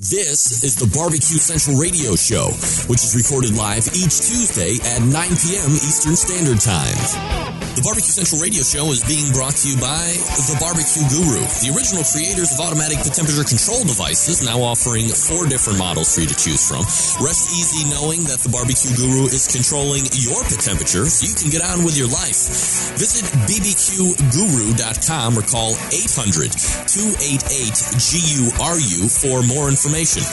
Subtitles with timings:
[0.00, 2.46] This is the Barbecue Central Radio Show,
[2.88, 5.72] which is recorded live each Tuesday at 9 p.m.
[5.72, 7.49] Eastern Standard Time.
[7.70, 10.10] The Barbecue Central Radio Show is being brought to you by
[10.50, 15.78] The Barbecue Guru, the original creators of automatic temperature control devices, now offering four different
[15.78, 16.82] models for you to choose from.
[17.22, 21.46] Rest easy knowing that The Barbecue Guru is controlling your pit temperature so you can
[21.54, 22.98] get on with your life.
[22.98, 27.70] Visit bbqguru.com or call 800 288
[28.02, 30.26] GURU for more information.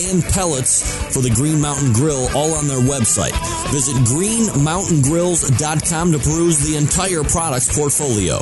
[0.10, 0.82] and pellets
[1.14, 3.36] for the Green Mountain Grill all on their website.
[3.70, 8.40] Visit greenmountaingrills.com to peruse the entire products portfolio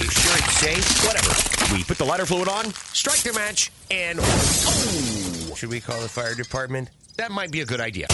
[0.00, 1.04] You sure it's safe?
[1.06, 1.74] Whatever.
[1.74, 5.54] We put the lighter fluid on, strike the match, and oh!
[5.56, 6.90] Should we call the fire department?
[7.16, 8.06] That might be a good idea.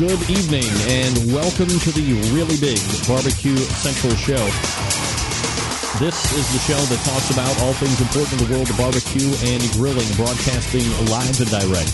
[0.00, 4.40] Good evening and welcome to the really big Barbecue Central Show.
[6.00, 9.28] This is the show that talks about all things important in the world of barbecue
[9.52, 11.92] and grilling, broadcasting live and direct.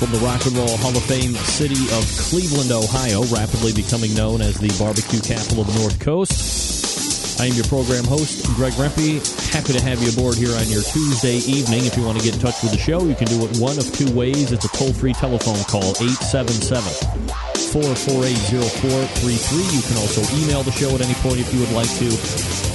[0.00, 4.40] From the Rock and Roll Hall of Fame city of Cleveland, Ohio, rapidly becoming known
[4.40, 6.79] as the barbecue capital of the North Coast.
[7.40, 9.18] I am your program host, Greg Rempe.
[9.48, 11.86] Happy to have you aboard here on your Tuesday evening.
[11.86, 13.78] If you want to get in touch with the show, you can do it one
[13.78, 14.52] of two ways.
[14.52, 16.84] It's a toll free telephone call, 877
[17.72, 19.72] 448 0433.
[19.72, 22.10] You can also email the show at any point if you would like to.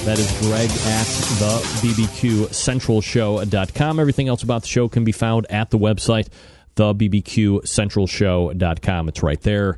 [0.09, 1.05] That is greg at
[1.37, 3.99] the bbqcentralshow.com.
[3.99, 6.29] Everything else about the show can be found at the website,
[6.75, 9.09] thebbqcentralshow.com.
[9.09, 9.77] It's right there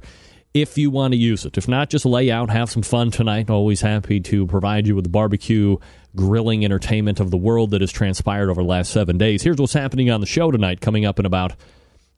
[0.61, 1.57] if you want to use it.
[1.57, 3.49] If not, just lay out, have some fun tonight.
[3.49, 5.77] Always happy to provide you with the barbecue
[6.15, 9.43] grilling entertainment of the world that has transpired over the last seven days.
[9.43, 11.53] Here's what's happening on the show tonight, coming up in about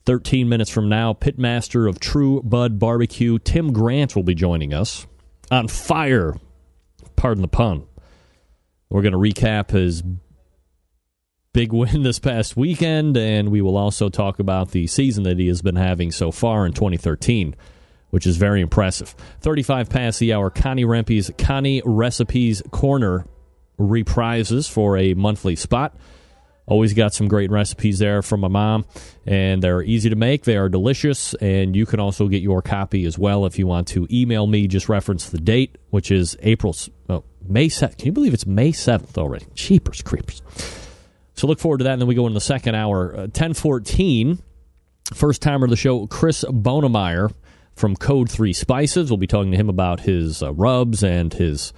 [0.06, 1.14] 13 minutes from now.
[1.14, 5.06] Pitmaster of True Bud Barbecue, Tim Grant, will be joining us.
[5.52, 6.38] On fire,
[7.16, 7.86] pardon the pun.
[8.90, 10.02] We're going to recap his
[11.54, 15.48] big win this past weekend, and we will also talk about the season that he
[15.48, 17.56] has been having so far in 2013,
[18.10, 19.16] which is very impressive.
[19.42, 23.26] 35 past the hour, Connie Rempe's Connie Recipes Corner
[23.80, 25.96] reprises for a monthly spot.
[26.66, 28.86] Always got some great recipes there from my mom,
[29.26, 30.44] and they're easy to make.
[30.44, 33.88] They are delicious, and you can also get your copy as well if you want
[33.90, 34.68] to email me.
[34.68, 36.76] Just reference the date, which is April,
[37.10, 37.98] oh, May 7th.
[37.98, 39.48] Can you believe it's May 7th already?
[39.56, 40.44] Cheapers creepers.
[41.34, 43.14] So look forward to that, and then we go into the second hour.
[43.14, 44.38] Uh, 1014,
[45.16, 47.34] first timer of the show, Chris Bohnemeier
[47.80, 49.10] from Code 3 Spices.
[49.10, 51.72] We'll be talking to him about his uh, rubs and his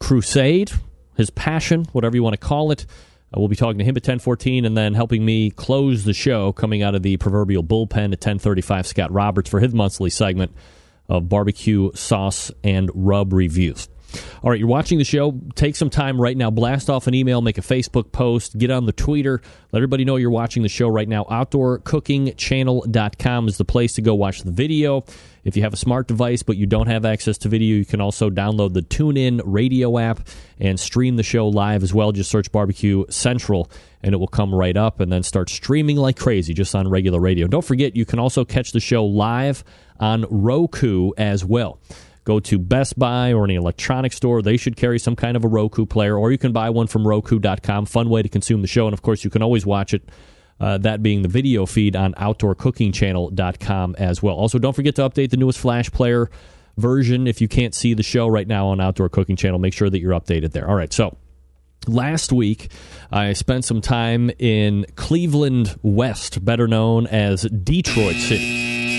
[0.00, 0.72] crusade,
[1.16, 2.86] his passion, whatever you want to call it.
[3.32, 6.52] Uh, we'll be talking to him at 10:14, and then helping me close the show,
[6.52, 8.86] coming out of the proverbial bullpen at 10:35.
[8.86, 10.52] Scott Roberts for his monthly segment
[11.08, 13.88] of barbecue sauce and rub reviews.
[14.42, 15.40] All right, you're watching the show.
[15.54, 16.50] Take some time right now.
[16.50, 19.40] Blast off an email, make a Facebook post, get on the Twitter.
[19.72, 21.24] Let everybody know you're watching the show right now.
[21.24, 25.04] OutdoorCookingChannel.com is the place to go watch the video.
[25.44, 28.00] If you have a smart device but you don't have access to video, you can
[28.00, 30.28] also download the TuneIn radio app
[30.60, 32.12] and stream the show live as well.
[32.12, 33.70] Just search Barbecue Central
[34.02, 37.20] and it will come right up and then start streaming like crazy just on regular
[37.20, 37.46] radio.
[37.46, 39.64] Don't forget, you can also catch the show live
[39.98, 41.78] on Roku as well.
[42.24, 44.42] Go to Best Buy or any electronic store.
[44.42, 47.06] They should carry some kind of a Roku player, or you can buy one from
[47.06, 47.86] Roku.com.
[47.86, 48.86] Fun way to consume the show.
[48.86, 50.08] And of course, you can always watch it
[50.60, 54.36] uh, that being the video feed on OutdoorCookingChannel.com as well.
[54.36, 56.30] Also, don't forget to update the newest Flash Player
[56.76, 57.26] version.
[57.26, 59.98] If you can't see the show right now on Outdoor Cooking Channel, make sure that
[59.98, 60.68] you're updated there.
[60.68, 61.16] All right, so
[61.88, 62.70] last week
[63.10, 68.91] I spent some time in Cleveland West, better known as Detroit City.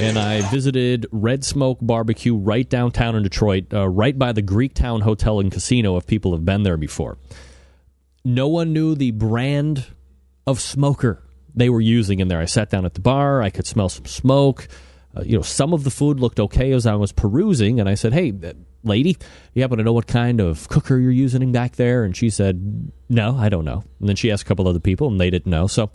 [0.00, 5.02] And I visited Red Smoke Barbecue right downtown in Detroit, uh, right by the Greektown
[5.02, 7.18] Hotel and Casino, if people have been there before.
[8.24, 9.86] No one knew the brand
[10.46, 11.22] of smoker
[11.54, 12.40] they were using in there.
[12.40, 13.42] I sat down at the bar.
[13.42, 14.68] I could smell some smoke.
[15.16, 17.94] Uh, you know, some of the food looked okay as I was perusing, and I
[17.94, 18.52] said, "Hey, uh,
[18.84, 19.16] lady,
[19.54, 22.90] you happen to know what kind of cooker you're using back there?" And she said,
[23.08, 25.50] "No, I don't know." And then she asked a couple other people, and they didn't
[25.50, 25.66] know.
[25.66, 25.90] So,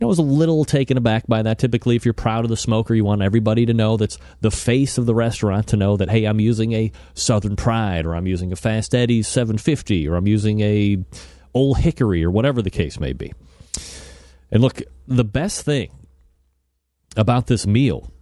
[0.00, 1.58] know, I was a little taken aback by that.
[1.58, 4.98] Typically, if you're proud of the smoker, you want everybody to know that's the face
[4.98, 8.52] of the restaurant to know that, hey, I'm using a Southern Pride, or I'm using
[8.52, 11.04] a Fast Eddie's 750, or I'm using a
[11.52, 13.32] Old Hickory, or whatever the case may be.
[14.50, 15.90] And look, the best thing
[17.16, 18.12] about this meal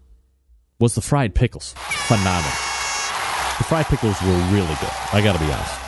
[0.80, 1.74] was the fried pickles.
[1.76, 2.50] Phenomenal.
[3.58, 4.90] The fried pickles were really good.
[5.12, 5.87] I got to be honest.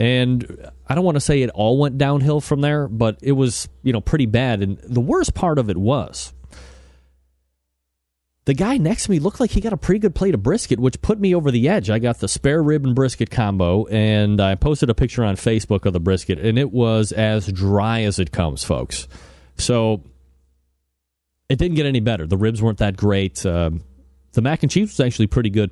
[0.00, 3.68] And I don't want to say it all went downhill from there, but it was,
[3.82, 4.62] you know, pretty bad.
[4.62, 6.32] And the worst part of it was
[8.46, 10.80] the guy next to me looked like he got a pretty good plate of brisket,
[10.80, 11.90] which put me over the edge.
[11.90, 15.84] I got the spare rib and brisket combo, and I posted a picture on Facebook
[15.84, 19.06] of the brisket, and it was as dry as it comes, folks.
[19.58, 20.02] So
[21.50, 22.26] it didn't get any better.
[22.26, 23.44] The ribs weren't that great.
[23.44, 23.82] Um,
[24.32, 25.70] the mac and cheese was actually pretty good.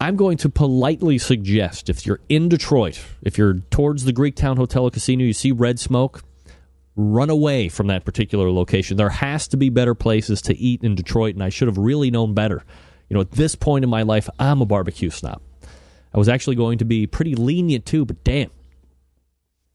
[0.00, 4.90] I'm going to politely suggest if you're in Detroit, if you're towards the Greektown Hotel
[4.90, 6.22] Casino, you see red smoke,
[6.96, 8.96] run away from that particular location.
[8.96, 12.10] There has to be better places to eat in Detroit, and I should have really
[12.10, 12.62] known better.
[13.08, 15.40] You know, at this point in my life, I'm a barbecue snob.
[16.12, 18.50] I was actually going to be pretty lenient too, but damn,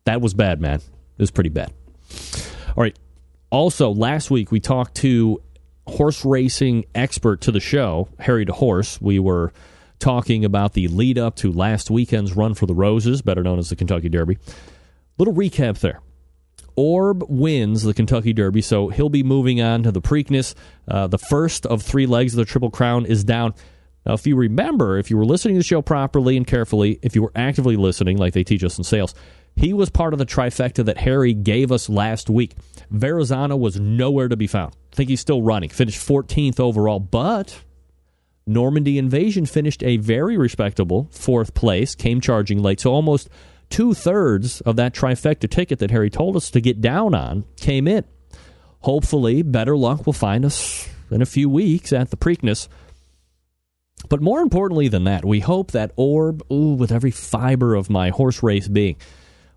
[0.06, 0.80] that was bad, man.
[0.80, 1.74] It was pretty bad.
[2.76, 2.98] All right,
[3.50, 5.42] also, last week we talked to
[5.88, 9.02] horse racing expert to the show, Harry DeHorse.
[9.02, 9.52] We were
[10.02, 13.70] talking about the lead up to last weekend's run for the Roses, better known as
[13.70, 14.38] the Kentucky Derby.
[15.18, 16.02] Little recap there.
[16.76, 20.56] Orb wins the Kentucky Derby, so he'll be moving on to the Preakness.
[20.88, 23.54] Uh, the first of three legs of the Triple Crown is down.
[24.06, 27.16] Now, if you remember, if you were listening to the show properly and carefully, if
[27.16, 29.14] you were actively listening, like they teach us in sales,
[29.56, 32.56] he was part of the trifecta that Harry gave us last week.
[32.90, 34.74] Verrazano was nowhere to be found.
[34.92, 35.70] I think he's still running.
[35.70, 37.62] Finished 14th overall, but
[38.46, 42.80] Normandy Invasion finished a very respectable fourth place, came charging late.
[42.80, 43.30] So almost
[43.70, 47.88] two thirds of that trifecta ticket that Harry told us to get down on came
[47.88, 48.04] in.
[48.82, 52.68] Hopefully, better luck will find us in a few weeks at the Preakness.
[54.10, 58.10] But more importantly than that, we hope that Orb, ooh, with every fiber of my
[58.10, 58.96] horse race being,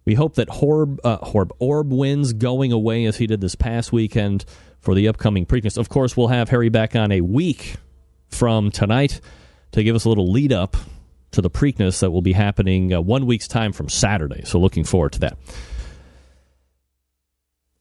[0.05, 3.91] we hope that Horb, uh, Horb Orb wins going away as he did this past
[3.91, 4.45] weekend
[4.81, 5.79] for the upcoming Preakness.
[5.79, 7.77] Of course, we'll have Harry back on a week
[8.35, 9.21] from tonight
[9.73, 10.77] to give us a little lead up
[11.31, 14.43] to the Preakness that will be happening uh, one week's time from Saturday.
[14.45, 15.39] So looking forward to that.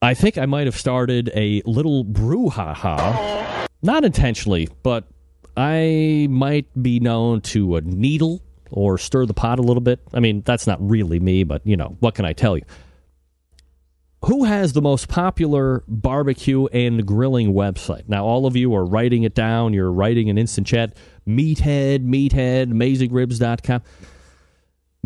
[0.02, 5.06] I think I might have started a little brouhaha, not intentionally, but
[5.56, 8.42] I might be known to needle
[8.72, 10.00] or stir the pot a little bit.
[10.14, 12.64] I mean, that's not really me, but you know, what can I tell you?
[14.26, 18.08] Who has the most popular barbecue and grilling website?
[18.08, 19.74] Now, all of you are writing it down.
[19.74, 20.96] You're writing an instant chat.
[21.28, 23.82] Meathead, Meathead, AmazingRibs.com.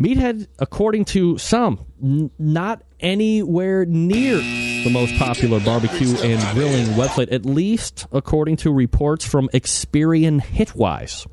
[0.00, 7.32] Meathead, according to some, n- not anywhere near the most popular barbecue and grilling website,
[7.32, 11.26] at least according to reports from Experian Hitwise.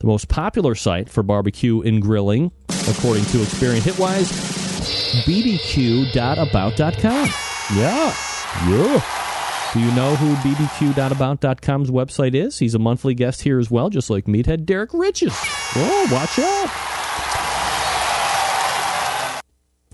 [0.00, 4.63] The most popular site for barbecue and grilling, according to Experian Hitwise,
[5.24, 6.14] bbq.about.com.
[7.76, 8.14] Yeah.
[8.68, 9.02] Yeah.
[9.72, 12.58] Do you know who bbq.about.com's website is?
[12.58, 15.34] He's a monthly guest here as well, just like Meathead Derrick Riches.
[15.74, 16.70] Oh, watch out.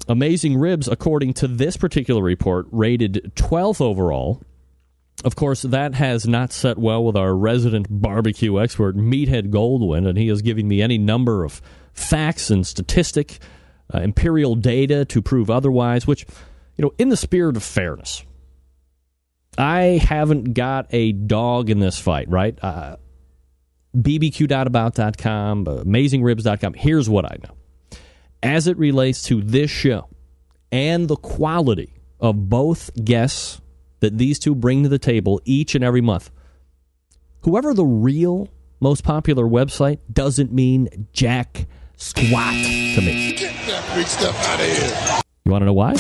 [0.09, 4.43] Amazing Ribs, according to this particular report, rated 12th overall.
[5.25, 10.19] Of course, that has not set well with our resident barbecue expert, Meathead Goldwyn, and
[10.19, 13.39] he is giving me any number of facts and statistic,
[13.95, 16.27] uh, imperial data to prove otherwise, which,
[16.77, 18.25] you know, in the spirit of fairness,
[19.59, 22.59] I haven't got a dog in this fight, right?
[22.63, 22.97] Uh,
[23.97, 26.75] BBQ.about.com, AmazingRibs.com.
[26.75, 27.55] Here's what I know
[28.43, 30.09] as it relates to this show
[30.73, 33.61] and the quality of both guests
[34.01, 36.31] that these two bring to the table each and every month.
[37.43, 38.49] Whoever the real
[38.81, 41.67] most popular website doesn't mean jack
[42.01, 43.35] squat to me.
[43.35, 45.21] Get that big stuff out of here.
[45.45, 45.93] You want to know why?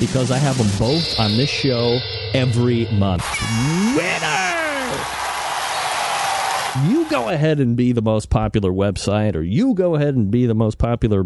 [0.00, 1.98] Because I have them both on this show
[2.34, 3.24] every month.
[3.96, 4.50] Winner!
[6.88, 10.46] You go ahead and be the most popular website, or you go ahead and be
[10.46, 11.24] the most popular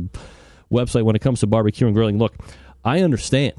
[0.71, 2.19] website when it comes to barbecue and grilling.
[2.19, 2.35] Look,
[2.85, 3.55] I understand.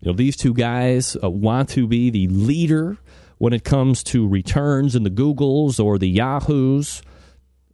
[0.00, 2.96] You know, these two guys uh, want to be the leader
[3.36, 7.02] when it comes to returns in the Googles or the Yahoos.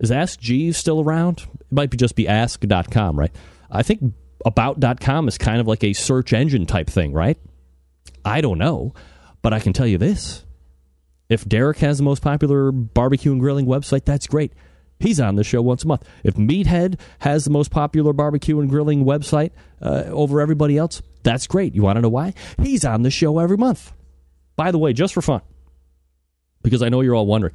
[0.02, 1.46] Is Ask Jeeves still around?
[1.60, 3.34] It might be just be ask.com, right?
[3.70, 4.12] I think
[4.44, 7.38] about.com is kind of like a search engine type thing, right?
[8.24, 8.94] I don't know,
[9.40, 10.44] but I can tell you this.
[11.28, 14.52] If Derrick has the most popular barbecue and grilling website, that's great.
[14.98, 16.06] He's on the show once a month.
[16.22, 21.46] If Meathead has the most popular barbecue and grilling website uh, over everybody else, that's
[21.46, 21.74] great.
[21.74, 22.34] You want to know why?
[22.60, 23.92] He's on the show every month.
[24.56, 25.40] By the way, just for fun,
[26.62, 27.54] because I know you're all wondering,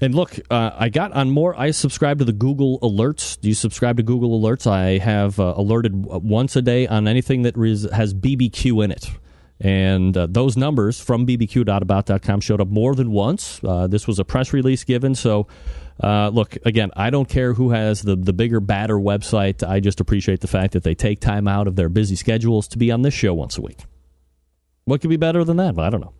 [0.00, 1.56] and look, uh, I got on more.
[1.56, 3.40] I subscribe to the Google Alerts.
[3.40, 4.66] Do you subscribe to Google Alerts?
[4.66, 9.08] I have uh, alerted once a day on anything that has BBQ in it.
[9.60, 13.60] And uh, those numbers from bbq.about.com showed up more than once.
[13.62, 15.14] Uh, this was a press release given.
[15.14, 15.46] So,
[16.02, 19.62] uh, look, again, I don't care who has the, the bigger, badder website.
[19.62, 22.78] I just appreciate the fact that they take time out of their busy schedules to
[22.78, 23.78] be on this show once a week.
[24.84, 25.78] What could be better than that?
[25.78, 26.14] I don't know.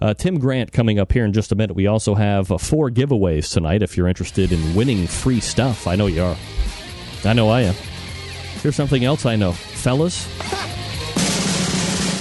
[0.00, 1.74] Uh, Tim Grant coming up here in just a minute.
[1.74, 5.88] We also have uh, four giveaways tonight if you're interested in winning free stuff.
[5.88, 6.36] I know you are.
[7.24, 7.74] I know I am.
[8.62, 9.52] Here's something else I know.
[9.52, 10.26] Fellas,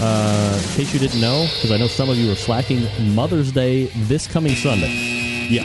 [0.02, 3.52] uh, in case you didn't know, because I know some of you are slacking, Mother's
[3.52, 4.90] Day this coming Sunday.
[5.50, 5.64] Yeah.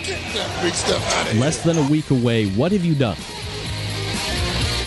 [1.40, 2.49] Less than a week away.
[2.50, 3.16] What have you done?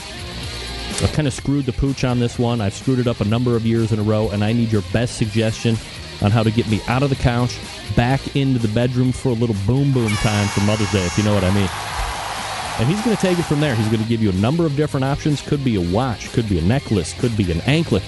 [1.04, 2.60] I've kind of screwed the pooch on this one.
[2.60, 4.82] I've screwed it up a number of years in a row, and I need your
[4.92, 5.78] best suggestion
[6.22, 7.58] on how to get me out of the couch,
[7.96, 11.24] back into the bedroom for a little boom boom time for Mother's Day, if you
[11.24, 11.70] know what I mean.
[12.80, 13.76] And he's going to take it from there.
[13.76, 15.42] He's going to give you a number of different options.
[15.42, 18.04] Could be a watch, could be a necklace, could be an anklet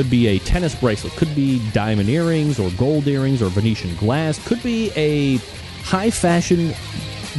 [0.00, 4.42] could be a tennis bracelet, could be diamond earrings or gold earrings or Venetian glass,
[4.46, 5.36] could be a
[5.84, 6.72] high fashion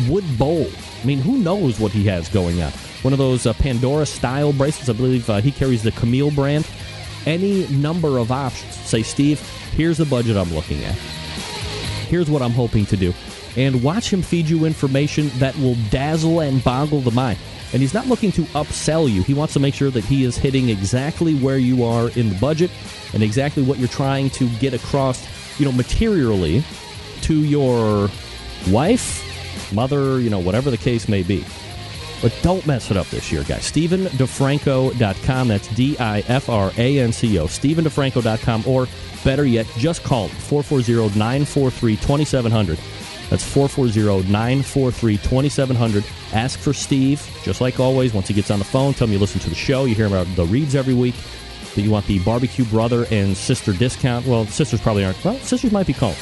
[0.08, 0.68] wood bowl.
[1.02, 2.72] I mean, who knows what he has going on?
[3.02, 4.90] One of those uh, Pandora style bracelets.
[4.90, 6.70] I believe uh, he carries the Camille brand.
[7.26, 8.76] Any number of options.
[8.76, 9.40] Say, Steve,
[9.76, 10.94] here's the budget I'm looking at.
[10.94, 13.12] Here's what I'm hoping to do.
[13.58, 17.40] And watch him feed you information that will dazzle and boggle the mind.
[17.74, 19.24] And he's not looking to upsell you.
[19.24, 22.36] He wants to make sure that he is hitting exactly where you are in the
[22.36, 22.70] budget
[23.14, 25.26] and exactly what you're trying to get across,
[25.60, 26.64] you know, materially
[27.22, 28.10] to your
[28.70, 31.46] wife, mother, you know, whatever the case may be.
[32.22, 33.72] But don't mess it up this year, guys.
[33.72, 35.48] StephenDiFranco.com.
[35.48, 37.46] That's D I F R A N C O.
[37.46, 38.64] StephenDiFranco.com.
[38.68, 38.88] Or
[39.24, 42.78] better yet, just call 440 943 2700.
[43.32, 46.04] That's 440 943 2700.
[46.34, 48.14] Ask for Steve, just like always.
[48.14, 49.86] Once he gets on the phone, tell him you listen to the show.
[49.86, 51.16] You hear about the reads every week.
[51.76, 54.28] That you want the barbecue brother and sister discount.
[54.28, 55.24] Well, sisters probably aren't.
[55.24, 56.18] Well, sisters might be called.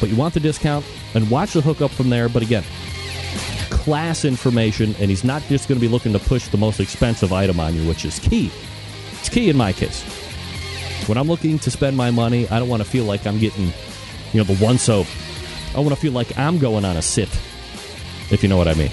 [0.00, 0.84] But you want the discount
[1.14, 2.28] and watch the hookup from there.
[2.28, 2.64] But again,
[3.70, 7.32] class information, and he's not just going to be looking to push the most expensive
[7.32, 8.50] item on you, which is key.
[9.20, 10.02] It's key in my case.
[11.06, 13.66] When I'm looking to spend my money, I don't want to feel like I'm getting,
[14.32, 15.06] you know, the one soap.
[15.74, 17.28] I want to feel like I'm going on a sit,
[18.30, 18.90] if you know what I mean.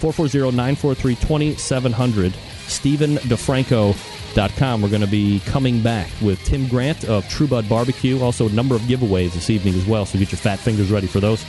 [0.00, 2.32] 440-943-2700,
[2.66, 4.82] StephenDiFranco.com.
[4.82, 8.20] We're going to be coming back with Tim Grant of True Bud Barbecue.
[8.20, 11.06] Also, a number of giveaways this evening as well, so get your fat fingers ready
[11.06, 11.44] for those.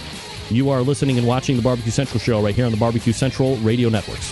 [0.50, 3.58] You are listening and watching the Barbecue Central show right here on the Barbecue Central
[3.58, 4.32] radio networks.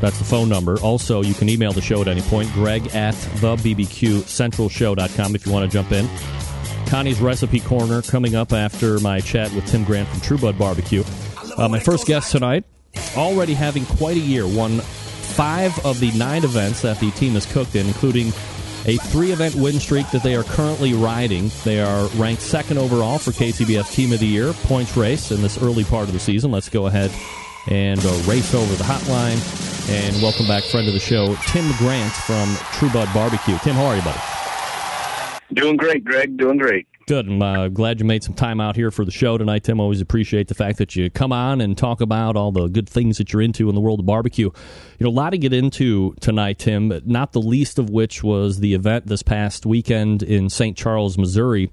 [0.00, 0.78] That's the phone number.
[0.80, 2.52] Also, you can email the show at any point.
[2.52, 6.08] Greg at the BBQCentralShow.com if you want to jump in.
[6.88, 11.04] Connie's Recipe Corner coming up after my chat with Tim Grant from True Bud Barbecue.
[11.56, 12.64] Uh, my first guest tonight,
[13.16, 17.44] already having quite a year, won five of the nine events that the team has
[17.52, 18.28] cooked in, including
[18.86, 21.50] a three event win streak that they are currently riding.
[21.64, 25.60] They are ranked second overall for KCBS Team of the Year points race in this
[25.60, 26.50] early part of the season.
[26.50, 27.10] Let's go ahead
[27.68, 29.38] and uh, race over the hotline
[29.88, 33.56] and welcome back, friend of the show, Tim Grant from True Bud Barbecue.
[33.58, 34.20] Tim, how are you, buddy?
[35.54, 36.36] Doing great, Greg.
[36.36, 36.86] Doing great.
[37.06, 37.26] Good.
[37.26, 39.80] I'm uh, glad you made some time out here for the show tonight, Tim.
[39.80, 43.16] Always appreciate the fact that you come on and talk about all the good things
[43.16, 44.50] that you're into in the world of barbecue.
[44.98, 48.60] You know, a lot to get into tonight, Tim, not the least of which was
[48.60, 50.76] the event this past weekend in St.
[50.76, 51.70] Charles, Missouri.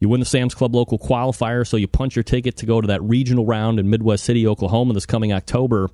[0.00, 2.86] You win the Sam's Club local qualifier, so you punch your ticket to go to
[2.86, 5.88] that regional round in Midwest City, Oklahoma this coming October.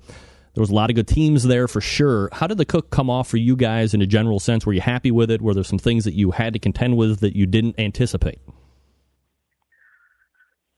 [0.54, 2.28] There was a lot of good teams there for sure.
[2.32, 4.64] How did the cook come off for you guys in a general sense?
[4.64, 5.42] Were you happy with it?
[5.42, 8.38] Were there some things that you had to contend with that you didn't anticipate?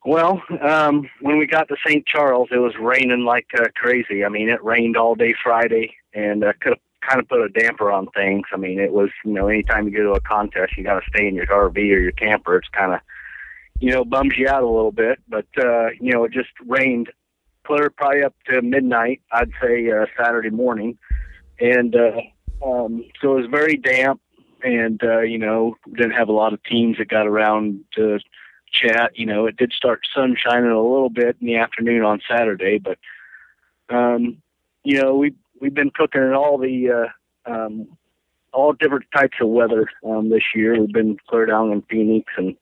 [0.07, 2.07] Well, um, when we got to St.
[2.07, 4.25] Charles, it was raining like uh, crazy.
[4.25, 7.49] I mean, it rained all day Friday, and uh, could have kind of put a
[7.49, 8.47] damper on things.
[8.53, 11.11] I mean, it was you know, anytime you go to a contest, you got to
[11.11, 12.57] stay in your RV or your camper.
[12.57, 13.01] It's kind of
[13.81, 17.11] you know bums you out a little bit, but uh, you know, it just rained
[17.65, 19.21] clear probably up to midnight.
[19.33, 20.99] I'd say uh, Saturday morning,
[21.61, 22.21] and uh,
[22.65, 24.21] um, so it was very damp,
[24.63, 28.19] and uh, you know, didn't have a lot of teams that got around to
[28.73, 29.13] chat.
[29.15, 32.79] You know, it did start sun shining a little bit in the afternoon on Saturday,
[32.79, 32.99] but
[33.89, 34.43] um,
[34.85, 37.11] you know, we we've been cooking in all the
[37.47, 37.89] uh, um,
[38.53, 40.79] all different types of weather um, this year.
[40.79, 42.57] We've been clear down in Phoenix and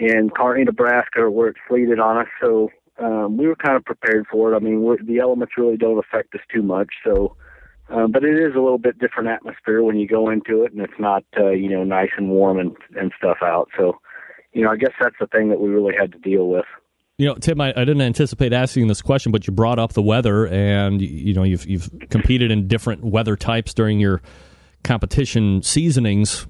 [0.00, 2.28] and Kearney, Nebraska, where it sleeted on us.
[2.40, 4.56] So um, we were kind of prepared for it.
[4.56, 6.88] I mean, the elements really don't affect us too much.
[7.04, 7.36] So,
[7.88, 10.80] um, but it is a little bit different atmosphere when you go into it, and
[10.80, 13.68] it's not uh, you know nice and warm and and stuff out.
[13.76, 13.98] So,
[14.52, 16.66] you know, I guess that's the thing that we really had to deal with.
[17.18, 20.02] You know, Tim, I, I, didn't anticipate asking this question, but you brought up the
[20.02, 24.22] weather, and you know, you've you've competed in different weather types during your
[24.84, 26.46] competition seasonings.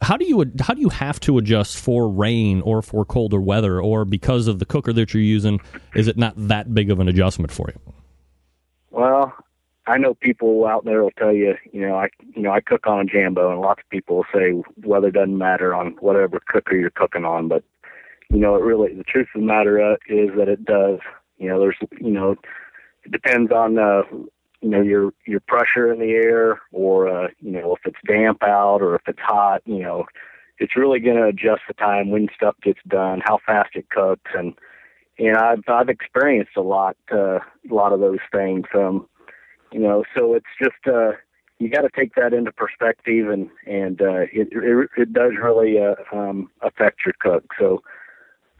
[0.00, 3.80] How do you how do you have to adjust for rain or for colder weather,
[3.80, 5.60] or because of the cooker that you're using,
[5.94, 7.94] is it not that big of an adjustment for you?
[8.90, 9.34] Well,
[9.88, 12.86] I know people out there will tell you, you know, I you know I cook
[12.86, 16.76] on a Jambo, and lots of people will say weather doesn't matter on whatever cooker
[16.76, 17.64] you're cooking on, but
[18.30, 21.00] you know, it really the truth of the matter uh, is that it does.
[21.38, 22.36] You know, there's you know,
[23.04, 24.02] it depends on uh,
[24.60, 28.42] you know your your pressure in the air or uh, you know if it's damp
[28.42, 30.04] out or if it's hot you know
[30.58, 34.30] it's really going to adjust the time when stuff gets done how fast it cooks
[34.34, 34.54] and
[35.18, 38.66] and I've I've experienced a lot uh, a lot of those things.
[38.74, 39.06] Um,
[39.72, 41.12] you know, so it's just uh,
[41.58, 45.78] you got to take that into perspective, and and uh, it, it it does really
[45.78, 47.44] uh, um, affect your cook.
[47.58, 47.82] So.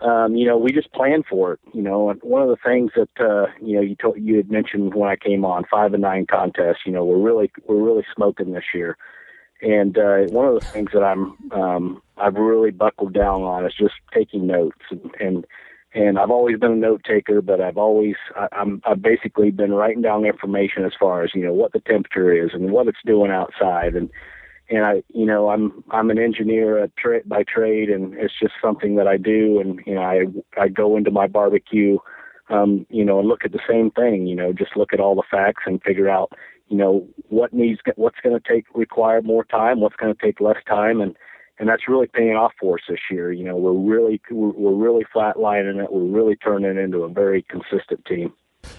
[0.01, 1.61] Um, you know, we just plan for it.
[1.73, 4.51] You know, and one of the things that uh, you know you told you had
[4.51, 6.87] mentioned when I came on five and nine contests.
[6.87, 8.97] You know, we're really we're really smoking this year,
[9.61, 13.75] and uh, one of the things that I'm um, I've really buckled down on is
[13.79, 15.47] just taking notes and, and
[15.95, 19.73] and I've always been a note taker, but I've always I, I'm I've basically been
[19.73, 22.99] writing down information as far as you know what the temperature is and what it's
[23.07, 24.11] doing outside, and
[24.71, 28.55] and I you know I'm I'm an engineer at tra- by trade, and it's just
[28.63, 30.25] something that I do, and you know I
[30.61, 31.99] I go into my barbecue,
[32.51, 35.15] um, you know, and look at the same thing, you know, just look at all
[35.15, 36.33] the facts and figure out
[36.69, 40.41] you know what needs what's going to take require more time, what's going to take
[40.41, 41.17] less time, and
[41.59, 43.33] and that's really paying off for us this year.
[43.33, 45.93] You know, we're really we're really flatlining it.
[45.93, 48.33] We're really turning it into a very consistent team.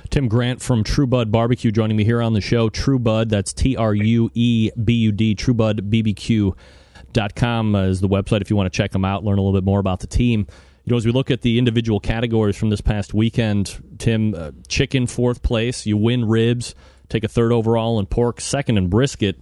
[0.09, 2.67] Tim Grant from True Bud Barbecue joining me here on the show.
[2.69, 8.49] True Bud, that's T R U E B U D, truebudbbq.com is the website if
[8.49, 10.47] you want to check them out, learn a little bit more about the team.
[10.85, 14.49] You know, as we look at the individual categories from this past weekend, Tim, uh,
[14.67, 16.73] chicken fourth place, you win ribs,
[17.09, 19.39] take a third overall, and pork second in brisket.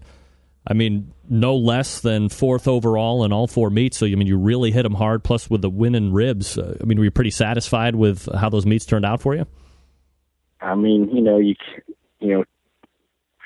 [0.70, 3.96] I mean, no less than fourth overall in all four meets.
[3.98, 5.24] So, I mean, you really hit them hard.
[5.24, 8.50] Plus, with the win in ribs, uh, I mean, were you pretty satisfied with how
[8.50, 9.46] those meets turned out for you?
[10.62, 11.56] I mean, you know, you
[12.20, 12.44] you know,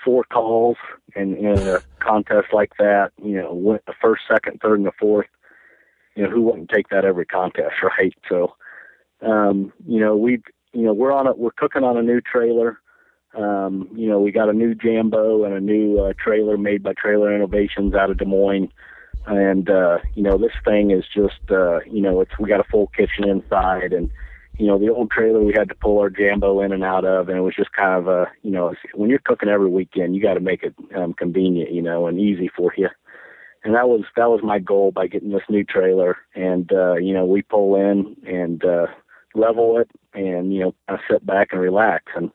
[0.03, 0.77] four calls
[1.15, 4.93] in, in a contest like that, you know, went the first, second, third, and the
[4.99, 5.27] fourth.
[6.15, 8.13] You know, who wouldn't take that every contest, right?
[8.27, 8.55] So,
[9.21, 10.41] um, you know, we,
[10.73, 11.37] you know, we're on it.
[11.37, 12.79] We're cooking on a new trailer.
[13.33, 16.93] Um, you know, we got a new Jambo and a new uh, trailer made by
[16.93, 18.69] Trailer Innovations out of Des Moines.
[19.25, 22.69] And, uh, you know, this thing is just, uh, you know, it's, we got a
[22.69, 24.09] full kitchen inside and,
[24.61, 27.29] you know, the old trailer we had to pull our Jambo in and out of.
[27.29, 30.21] And it was just kind of, a, you know, when you're cooking every weekend, you
[30.21, 32.87] got to make it um, convenient, you know, and easy for you.
[33.63, 36.15] And that was, that was my goal by getting this new trailer.
[36.35, 38.85] And, uh, you know, we pull in and, uh,
[39.33, 42.05] level it and, you know, kind of sit back and relax.
[42.15, 42.29] And,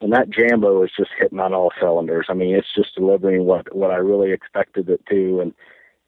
[0.00, 2.26] and that Jambo is just hitting on all cylinders.
[2.28, 5.54] I mean, it's just delivering what what I really expected it to, and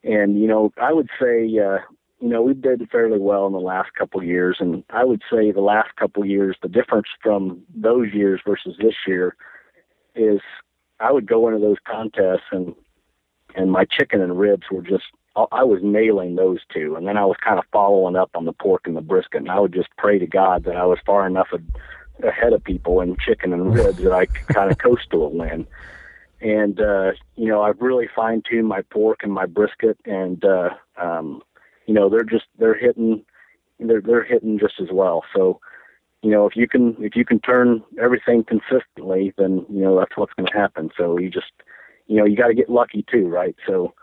[0.02, 1.78] and you know, I would say, uh,
[2.22, 5.22] you know, we did fairly well in the last couple of years, and I would
[5.28, 9.34] say the last couple of years, the difference from those years versus this year
[10.14, 10.40] is
[11.00, 12.76] I would go into those contests and
[13.56, 15.04] and my chicken and ribs were just
[15.34, 18.52] I was nailing those two, and then I was kind of following up on the
[18.52, 21.26] pork and the brisket, and I would just pray to God that I was far
[21.26, 21.48] enough
[22.22, 25.28] ahead of people in chicken and ribs that I could kind of coast to a
[25.28, 25.66] win.
[26.40, 30.70] And uh, you know, I've really fine tuned my pork and my brisket, and uh,
[30.96, 31.42] um,
[31.86, 33.24] you know, they're just they're hitting
[33.78, 35.24] they're they're hitting just as well.
[35.34, 35.60] So,
[36.22, 40.16] you know, if you can if you can turn everything consistently, then you know that's
[40.16, 40.90] what's going to happen.
[40.96, 41.52] So you just
[42.06, 43.56] you know you got to get lucky too, right?
[43.66, 43.94] So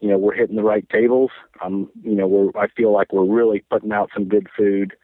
[0.00, 1.30] you know we're hitting the right tables.
[1.60, 4.94] I'm you know we're I feel like we're really putting out some good food,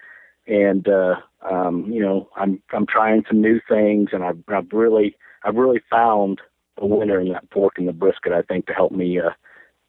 [0.46, 1.16] and uh,
[1.48, 5.80] um, you know, I'm I'm trying some new things, and I've I've really I've really
[5.90, 6.40] found
[6.78, 8.32] a winner in that pork and the brisket.
[8.32, 9.30] I think to help me uh,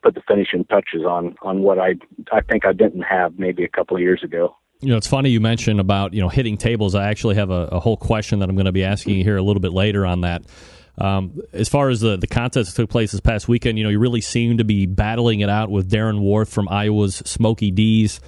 [0.02, 1.96] put the finishing touches on on what I
[2.32, 4.56] I think I didn't have maybe a couple of years ago.
[4.82, 6.96] You know, it's funny you mentioned about you know hitting tables.
[6.96, 9.38] I actually have a, a whole question that I'm going to be asking you here
[9.38, 10.44] a little bit later on that.
[10.98, 13.90] Um, as far as the the contest that took place this past weekend, you know,
[13.90, 18.20] you really seem to be battling it out with Darren Warth from Iowa's Smokey D's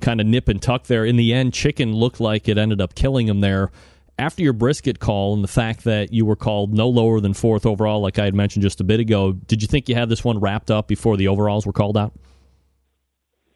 [0.00, 1.04] kind of nip and tuck there.
[1.04, 3.70] In the end, chicken looked like it ended up killing him there.
[4.18, 7.66] After your brisket call and the fact that you were called no lower than fourth
[7.66, 10.22] overall, like I had mentioned just a bit ago, did you think you had this
[10.22, 12.12] one wrapped up before the overalls were called out?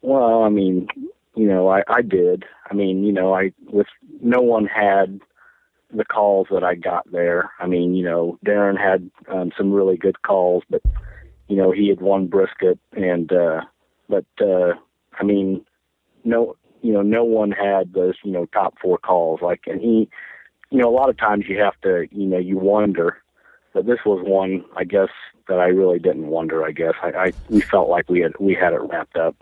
[0.01, 0.87] Well, I mean,
[1.35, 2.43] you know, I, I did.
[2.69, 3.87] I mean, you know, I with
[4.21, 5.19] no one had
[5.93, 7.51] the calls that I got there.
[7.59, 10.81] I mean, you know, Darren had um, some really good calls, but
[11.47, 13.61] you know, he had won brisket, and uh,
[14.09, 14.73] but uh,
[15.19, 15.65] I mean,
[16.23, 19.41] no, you know, no one had those, you know, top four calls.
[19.41, 20.09] Like, and he,
[20.69, 23.17] you know, a lot of times you have to, you know, you wonder.
[23.73, 25.09] But this was one, I guess,
[25.47, 26.65] that I really didn't wonder.
[26.65, 29.35] I guess I, I we felt like we had we had it wrapped up.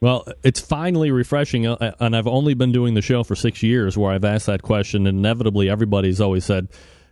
[0.00, 3.96] Well, it's finally refreshing, uh, and I've only been doing the show for six years,
[3.96, 6.68] where I've asked that question, and inevitably everybody's always said,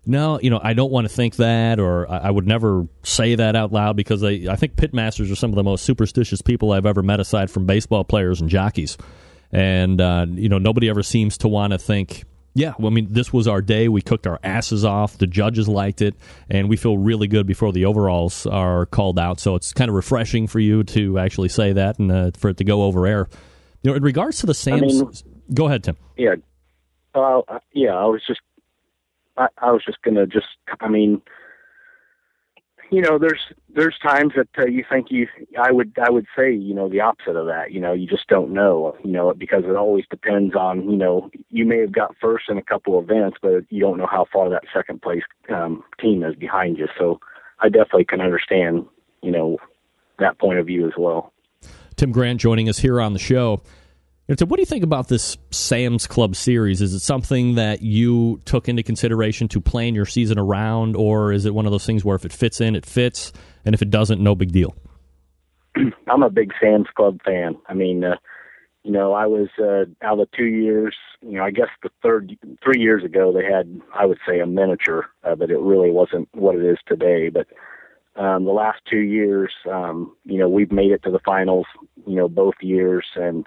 [0.07, 3.55] "No, you know, I don't want to think that, or I would never say that
[3.57, 7.03] out loud," because I think pitmasters are some of the most superstitious people I've ever
[7.03, 8.97] met, aside from baseball players and jockeys
[9.53, 13.09] and uh, you know nobody ever seems to want to think yeah, well, I mean,
[13.11, 13.89] this was our day.
[13.89, 15.19] We cooked our asses off.
[15.19, 16.17] The judges liked it,
[16.49, 19.39] and we feel really good before the overalls are called out.
[19.39, 22.57] So it's kind of refreshing for you to actually say that and uh, for it
[22.57, 23.29] to go over air.
[23.83, 25.13] You know, in regards to the Sam's, I mean,
[25.55, 25.97] go ahead, Tim.
[26.17, 26.35] Yeah,
[27.15, 27.41] Uh,
[27.73, 28.41] yeah, I was just,
[29.37, 30.49] I, I was just gonna just,
[30.81, 31.23] I mean,
[32.91, 33.41] you know, there's
[33.75, 35.29] there's times that uh, you think you,
[35.61, 37.73] I would I would say, you know, the opposite of that.
[37.73, 41.31] You know, you just don't know, you know, because it always depends on, you know,
[41.51, 44.51] you may have got first in a couple events, but you don't know how far
[44.51, 46.89] that second place um, team is behind you.
[46.99, 47.21] So
[47.61, 48.87] I definitely can understand,
[49.23, 49.59] you know,
[50.19, 51.33] that point of view as well.
[51.97, 53.63] Tim Grant joining us here on the show.
[54.37, 56.81] Tim, what do you think about this Sam's Club series?
[56.81, 61.47] Is it something that you took into consideration to plan your season around, or is
[61.47, 63.33] it one of those things where if it fits in, it fits,
[63.65, 64.75] and if it doesn't, no big deal?
[66.07, 67.57] I'm a big Sam's Club fan.
[67.67, 68.17] I mean, uh,
[68.85, 70.95] you know, I was uh, out of two years.
[71.23, 74.47] You know, I guess the third three years ago they had, I would say, a
[74.47, 75.51] miniature of it.
[75.51, 77.49] It really wasn't what it is today, but
[78.17, 81.67] um, the last two years, um, you know, we've made it to the finals.
[82.07, 83.47] You know, both years, and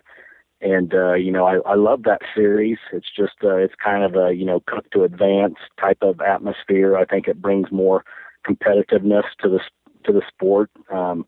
[0.64, 2.78] and uh, you know I, I love that series.
[2.92, 6.98] It's just uh, it's kind of a you know cook to advance type of atmosphere.
[6.98, 8.04] I think it brings more
[8.48, 9.60] competitiveness to the
[10.06, 10.72] to the sport.
[10.92, 11.26] Um,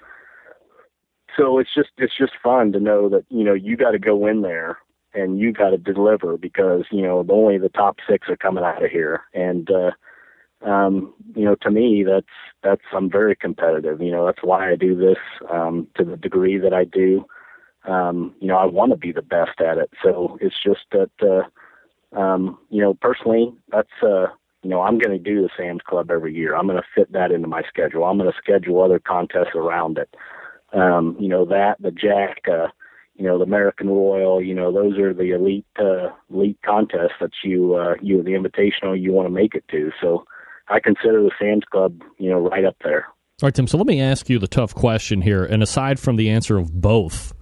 [1.37, 4.25] so it's just it's just fun to know that you know you got to go
[4.25, 4.77] in there
[5.13, 8.83] and you got to deliver because you know only the top six are coming out
[8.83, 9.69] of here and.
[9.69, 9.91] uh
[10.65, 12.25] um, you know, to me, that's
[12.63, 14.01] that's I'm very competitive.
[14.01, 15.17] You know, that's why I do this
[15.51, 17.25] um, to the degree that I do
[17.87, 19.89] um, you know, I want to be the best at it.
[20.03, 24.27] So it's just that, uh, um, you know, personally, that's, uh,
[24.63, 26.55] you know, I'm going to do the Sam's Club every year.
[26.55, 28.03] I'm going to fit that into my schedule.
[28.03, 30.15] I'm going to schedule other contests around it.
[30.73, 32.67] Um, you know, that, the Jack, uh,
[33.15, 37.31] you know, the American Royal, you know, those are the elite, uh, elite contests that
[37.43, 39.91] you, uh, you, the invitational you want to make it to.
[40.01, 40.25] So
[40.67, 43.05] I consider the Sam's Club, you know, right up there.
[43.41, 43.67] All right, Tim.
[43.67, 45.43] So let me ask you the tough question here.
[45.43, 47.33] And aside from the answer of both,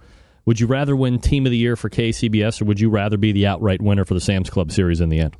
[0.46, 3.32] would you rather win Team of the Year for KCBS, or would you rather be
[3.32, 5.36] the outright winner for the Sam's Club Series in the end?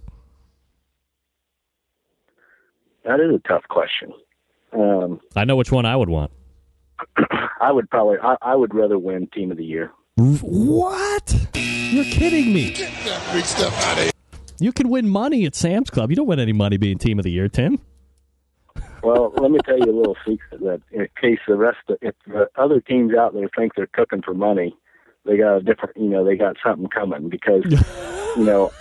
[3.05, 4.13] That is a tough question.
[4.73, 6.33] Um, I know which one I would want.
[7.61, 8.17] I would probably.
[8.23, 9.93] I, I, would rather win Team of the Year.
[10.17, 11.49] What?
[11.55, 12.73] You're kidding me!
[12.73, 14.13] Get that big stuff out of here.
[14.59, 16.11] You can win money at Sam's Club.
[16.11, 17.79] You don't win any money being Team of the Year, Tim.
[19.03, 22.15] Well, let me tell you a little secret that in case the rest of if
[22.27, 24.75] the other teams out there think they're cooking for money,
[25.25, 27.65] they got a different, you know, they got something coming because,
[28.37, 28.73] you know,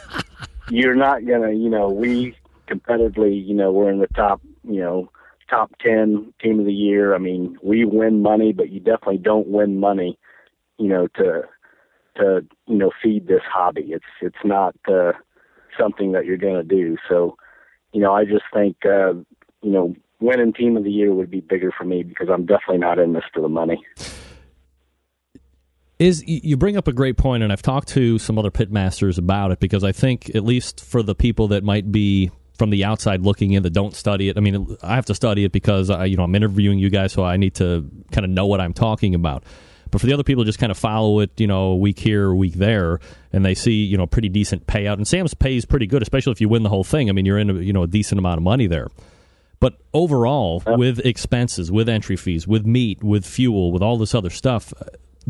[0.69, 2.36] you're not gonna, you know, we
[2.67, 5.10] competitively, you know, we're in the top, you know,
[5.49, 7.15] top ten team of the year.
[7.15, 10.17] I mean, we win money, but you definitely don't win money,
[10.77, 11.43] you know, to
[12.17, 13.91] to you know feed this hobby.
[13.91, 15.13] It's it's not uh,
[15.79, 16.97] something that you're gonna do.
[17.10, 17.38] So,
[17.91, 19.13] you know, I just think, uh,
[19.62, 22.79] you know, winning team of the year would be bigger for me because I'm definitely
[22.79, 23.84] not in this for the money
[26.03, 29.51] is you bring up a great point, and I've talked to some other pitmasters about
[29.51, 33.21] it because I think at least for the people that might be from the outside
[33.21, 34.37] looking in that don't study it.
[34.37, 37.13] I mean, I have to study it because I, you know I'm interviewing you guys,
[37.13, 39.43] so I need to kind of know what I'm talking about.
[39.91, 42.55] But for the other people, just kind of follow it, you know, week here, week
[42.55, 42.99] there,
[43.31, 44.93] and they see, you know, pretty decent payout.
[44.93, 47.09] And Sam's pays pretty good, especially if you win the whole thing.
[47.09, 48.87] I mean, you're in, a, you know, a decent amount of money there.
[49.59, 54.31] But overall, with expenses, with entry fees, with meat, with fuel, with all this other
[54.31, 54.73] stuff,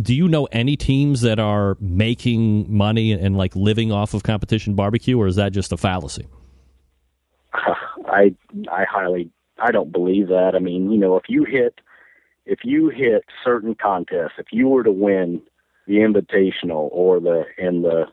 [0.01, 4.73] do you know any teams that are making money and like living off of competition
[4.73, 6.27] barbecue, or is that just a fallacy?
[7.53, 8.35] I
[8.71, 9.29] I highly
[9.59, 10.53] I don't believe that.
[10.55, 11.79] I mean, you know, if you hit
[12.45, 15.41] if you hit certain contests, if you were to win
[15.87, 18.05] the Invitational or the in the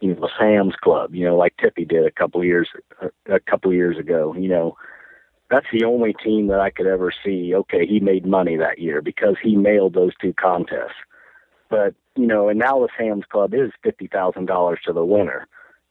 [0.00, 2.68] you know the Sam's Club, you know, like Tippy did a couple years
[3.30, 4.76] a couple of years ago, you know,
[5.50, 7.54] that's the only team that I could ever see.
[7.54, 10.98] Okay, he made money that year because he nailed those two contests.
[11.68, 15.46] But you know, and now the Sam's Club is fifty thousand dollars to the winner.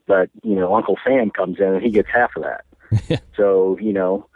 [0.05, 3.21] But you know, Uncle Sam comes in and he gets half of that.
[3.35, 4.27] so you know,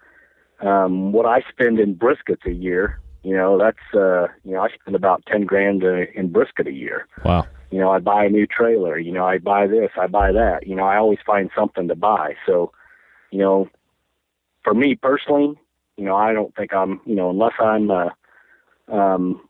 [0.59, 4.69] um, what I spend in briskets a year, you know, that's uh, you know, I
[4.69, 7.07] spend about ten grand uh, in brisket a year.
[7.23, 7.47] Wow.
[7.71, 8.97] You know, I buy a new trailer.
[8.99, 10.67] You know, I buy this, I buy that.
[10.67, 12.35] You know, I always find something to buy.
[12.45, 12.73] So,
[13.31, 13.69] you know,
[14.63, 15.57] for me personally,
[15.95, 18.09] you know, I don't think I'm, you know, unless I'm, uh,
[18.89, 19.41] um,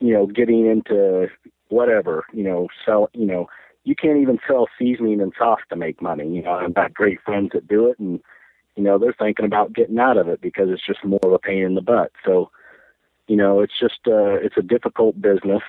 [0.00, 1.28] you know, getting into
[1.68, 3.48] whatever, you know, sell, you know,
[3.84, 6.28] you can't even sell seasoning and sauce to make money.
[6.28, 8.20] You know, I've got great friends that do it and,
[8.74, 11.38] you know, they're thinking about getting out of it because it's just more of a
[11.38, 12.12] pain in the butt.
[12.24, 12.50] So,
[13.26, 15.62] you know, it's just, uh, it's a difficult business.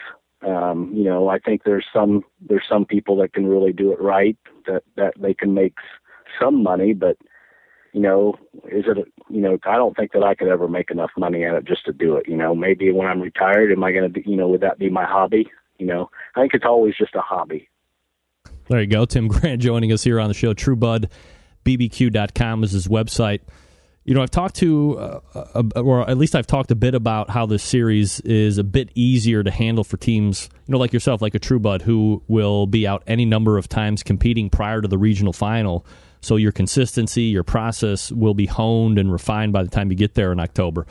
[0.45, 4.01] Um, you know, I think there's some, there's some people that can really do it
[4.01, 4.37] right,
[4.67, 5.75] that, that they can make
[6.39, 7.17] some money, but,
[7.97, 11.09] you know, is it, you know, I don't think that I could ever make enough
[11.17, 12.27] money at it just to do it.
[12.27, 14.91] You know, maybe when I'm retired, am I going to you know, would that be
[14.91, 15.49] my hobby?
[15.79, 17.69] You know, I think it's always just a hobby.
[18.67, 19.05] There you go.
[19.05, 20.53] Tim Grant joining us here on the show.
[20.53, 23.39] TrueBudBBQ.com is his website.
[24.05, 27.31] You know, I've talked to, uh, uh, or at least I've talked a bit about
[27.31, 31.19] how this series is a bit easier to handle for teams, you know, like yourself,
[31.19, 34.87] like a True Bud, who will be out any number of times competing prior to
[34.87, 35.83] the regional final.
[36.21, 40.15] So your consistency, your process will be honed and refined by the time you get
[40.15, 40.85] there in October.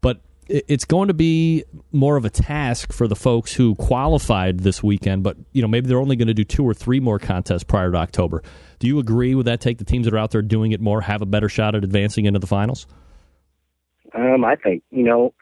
[0.00, 4.82] But it's going to be more of a task for the folks who qualified this
[4.82, 7.64] weekend, but you know maybe they're only going to do two or three more contests
[7.64, 8.42] prior to October.
[8.78, 9.60] Do you agree with that?
[9.60, 11.84] Take the teams that are out there doing it more have a better shot at
[11.84, 12.86] advancing into the finals.
[14.14, 15.32] Um, I think you know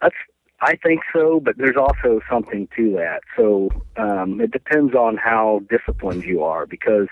[0.00, 0.14] that's
[0.62, 3.20] I think so, but there's also something to that.
[3.36, 7.08] So um, it depends on how disciplined you are, because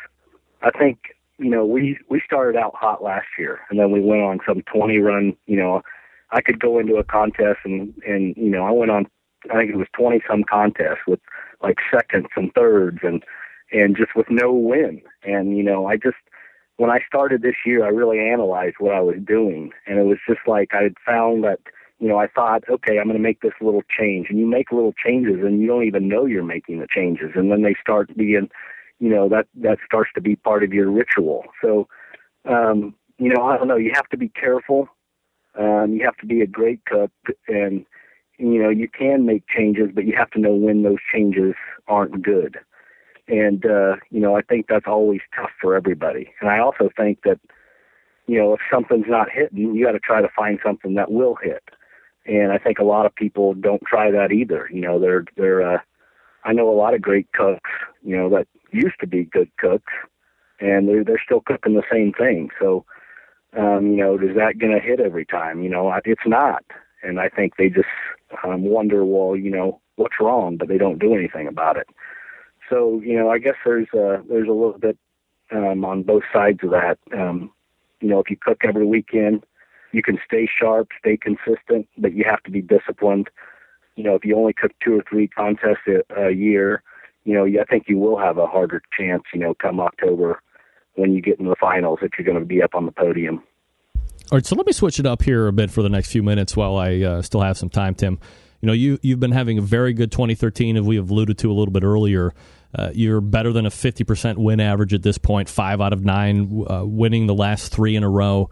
[0.63, 0.99] I think
[1.39, 4.63] you know we we started out hot last year, and then we went on some
[4.73, 5.83] 20 run you know
[6.31, 9.07] I could go into a contest and and you know I went on
[9.51, 11.21] I think it was twenty some contests with
[11.63, 13.23] like seconds and thirds and
[13.73, 15.03] and just with no win.
[15.23, 16.17] And you know I just
[16.77, 20.19] when I started this year I really analyzed what I was doing and it was
[20.29, 21.61] just like I had found that
[21.99, 24.27] you know I thought okay I'm going to make this little change.
[24.29, 27.31] And you make little changes and you don't even know you're making the changes.
[27.35, 28.51] And then they start being
[29.01, 31.89] you know that that starts to be part of your ritual so
[32.45, 34.89] um you know I don't know you have to be careful
[35.59, 37.11] um, you have to be a great cook,
[37.49, 37.85] and
[38.39, 41.55] you know you can make changes, but you have to know when those changes
[41.89, 42.59] aren't good.
[43.27, 46.33] And uh, you know I think that's always tough for everybody.
[46.41, 47.41] And I also think that
[48.27, 51.37] you know if something's not hitting, you got to try to find something that will
[51.43, 51.65] hit.
[52.27, 54.69] And I think a lot of people don't try that either.
[54.73, 55.81] You know they're they're uh,
[56.45, 57.71] I know a lot of great cooks,
[58.03, 59.93] you know that used to be good cooks,
[60.61, 62.51] and they're they're still cooking the same thing.
[62.61, 62.85] So
[63.57, 65.63] um, you know, is that going to hit every time?
[65.63, 66.65] You know, it's not.
[67.03, 67.89] And I think they just
[68.45, 71.89] um, wonder, well, you know, what's wrong, but they don't do anything about it.
[72.69, 74.99] So, you know, I guess there's a, there's a little bit
[75.51, 76.99] um, on both sides of that.
[77.17, 77.51] Um,
[78.01, 79.45] you know, if you cook every weekend,
[79.93, 83.31] you can stay sharp, stay consistent, but you have to be disciplined.
[83.99, 86.85] You know, if you only cook two or three contests a, a year,
[87.25, 90.41] you know, I think you will have a harder chance, you know, come October
[90.95, 93.43] when you get in the finals if you're going to be up on the podium.
[94.31, 96.23] All right, so let me switch it up here a bit for the next few
[96.23, 98.21] minutes while I uh, still have some time, Tim.
[98.61, 101.51] You know, you you've been having a very good 2013, as we have alluded to
[101.51, 102.35] a little bit earlier.
[102.73, 106.65] Uh, you're better than a 50% win average at this point, five out of nine,
[106.71, 108.49] uh, winning the last three in a row.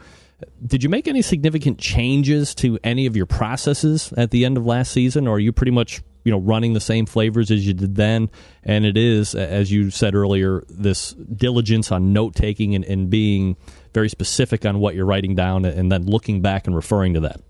[0.67, 4.67] Did you make any significant changes to any of your processes at the end of
[4.67, 7.73] last season, or are you pretty much you know running the same flavors as you
[7.73, 8.29] did then?
[8.63, 13.57] And it is as you said earlier this diligence on note taking and, and being
[13.95, 17.41] very specific on what you're writing down and then looking back and referring to that.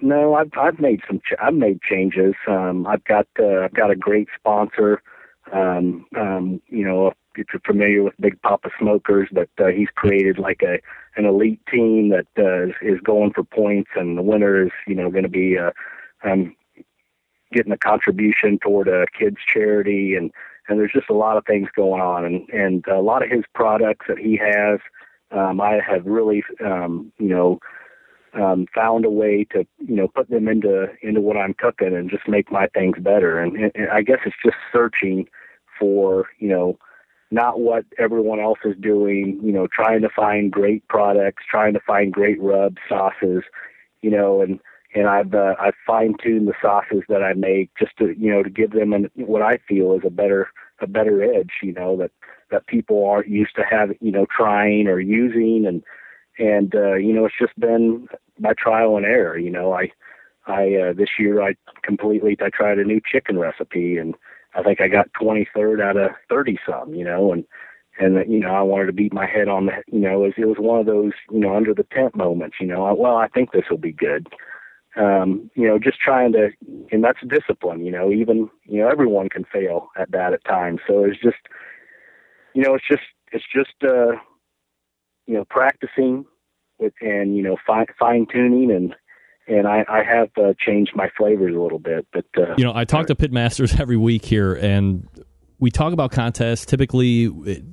[0.00, 2.34] No i've i've made some ch- i've made changes.
[2.48, 5.02] Um i've got uh, i've got a great sponsor
[5.52, 10.38] um um you know if you're familiar with Big Papa Smokers, but uh, he's created
[10.38, 10.78] like a
[11.16, 15.10] an elite team that uh, is going for points, and the winner is you know
[15.10, 15.70] going to be uh,
[16.24, 16.54] um,
[17.52, 20.30] getting a contribution toward a kids charity and
[20.68, 23.44] and there's just a lot of things going on and and a lot of his
[23.54, 24.80] products that he has
[25.30, 27.60] um I have really um you know
[28.34, 32.10] um found a way to you know put them into into what I'm cooking and
[32.10, 35.28] just make my things better and, and I guess it's just searching
[35.78, 36.78] for you know
[37.30, 41.80] not what everyone else is doing you know trying to find great products trying to
[41.80, 43.42] find great rubs sauces
[44.02, 44.60] you know and
[44.96, 48.42] and I've uh, I've fine tuned the sauces that I make just to you know
[48.42, 50.48] to give them an, what I feel is a better
[50.80, 51.52] a better edge.
[51.62, 52.10] You know that
[52.50, 55.82] that people aren't used to having you know trying or using and
[56.38, 58.08] and uh, you know it's just been
[58.38, 59.38] my trial and error.
[59.38, 59.90] You know I
[60.46, 64.14] I uh, this year I completely I tried a new chicken recipe and
[64.56, 66.94] I think I got 23rd out of 30 some.
[66.94, 67.44] You know and
[67.98, 70.34] and you know I wanted to beat my head on the you know it was,
[70.36, 72.56] it was one of those you know under the tent moments.
[72.60, 74.28] You know I, well I think this will be good
[74.96, 76.48] um, you know, just trying to,
[76.90, 80.80] and that's discipline, you know, even, you know, everyone can fail at that at times.
[80.86, 81.36] So it's just,
[82.54, 84.12] you know, it's just, it's just, uh,
[85.26, 86.24] you know, practicing
[87.00, 88.94] and, you know, fine, fine tuning and,
[89.48, 92.72] and I, I have uh, changed my flavors a little bit, but, uh, you know,
[92.74, 95.08] I talk to pitmasters every week here and
[95.58, 96.66] we talk about contests.
[96.66, 97.64] Typically it,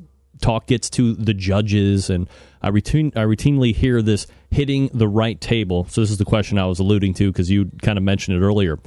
[0.41, 2.30] talk gets to the judges and
[2.61, 5.86] I, routine, I routinely hear this hitting the right table.
[5.89, 8.45] So this is the question I was alluding to because you kind of mentioned it
[8.45, 8.80] earlier.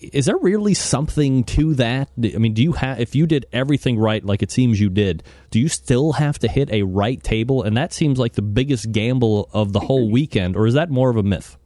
[0.00, 2.08] Is there really something to that?
[2.16, 5.24] I mean, do you have if you did everything right, like it seems you did,
[5.50, 7.64] do you still have to hit a right table?
[7.64, 11.10] And that seems like the biggest gamble of the whole weekend, or is that more
[11.10, 11.58] of a myth?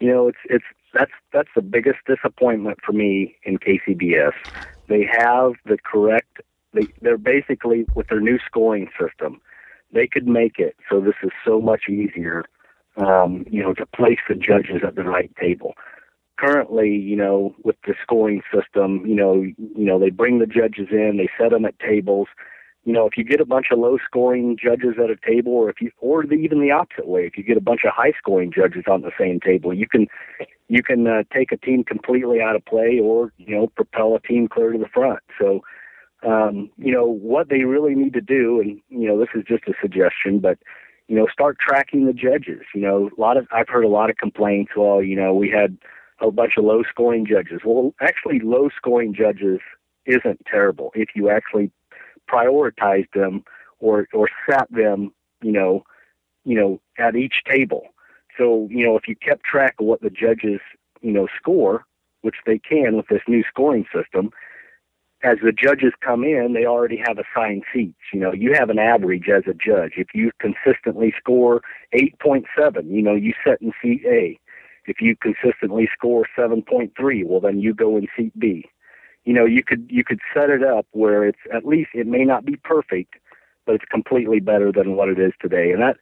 [0.00, 4.32] You know, it's it's that's that's the biggest disappointment for me in KCBS
[4.90, 6.42] they have the correct.
[6.74, 9.40] They they're basically with their new scoring system,
[9.92, 12.44] they could make it so this is so much easier.
[12.96, 15.74] Um, you know, to place the judges at the right table.
[16.38, 20.88] Currently, you know, with the scoring system, you know, you know they bring the judges
[20.90, 22.28] in, they set them at tables
[22.84, 25.68] you know, if you get a bunch of low scoring judges at a table, or
[25.68, 28.12] if you, or the, even the opposite way, if you get a bunch of high
[28.18, 30.06] scoring judges on the same table, you can,
[30.68, 34.20] you can uh, take a team completely out of play, or you know, propel a
[34.20, 35.20] team clear to the front.
[35.38, 35.60] So,
[36.26, 39.64] um, you know, what they really need to do, and you know, this is just
[39.68, 40.58] a suggestion, but
[41.08, 42.62] you know, start tracking the judges.
[42.74, 44.72] You know, a lot of I've heard a lot of complaints.
[44.76, 45.76] Well, you know, we had
[46.20, 47.60] a bunch of low scoring judges.
[47.64, 49.60] Well, actually, low scoring judges
[50.06, 51.72] isn't terrible if you actually
[52.30, 53.44] prioritized them
[53.78, 55.12] or or sat them,
[55.42, 55.84] you know,
[56.44, 57.88] you know, at each table.
[58.38, 60.60] So, you know, if you kept track of what the judges,
[61.00, 61.84] you know, score,
[62.22, 64.30] which they can with this new scoring system,
[65.22, 67.98] as the judges come in, they already have assigned seats.
[68.12, 69.92] You know, you have an average as a judge.
[69.96, 71.62] If you consistently score
[71.94, 72.44] 8.7,
[72.88, 74.38] you know, you sit in seat A.
[74.86, 78.66] If you consistently score 7.3, well, then you go in seat B
[79.30, 82.24] you know you could you could set it up where it's at least it may
[82.24, 83.14] not be perfect
[83.64, 85.70] but it's completely better than what it is today.
[85.70, 85.98] And that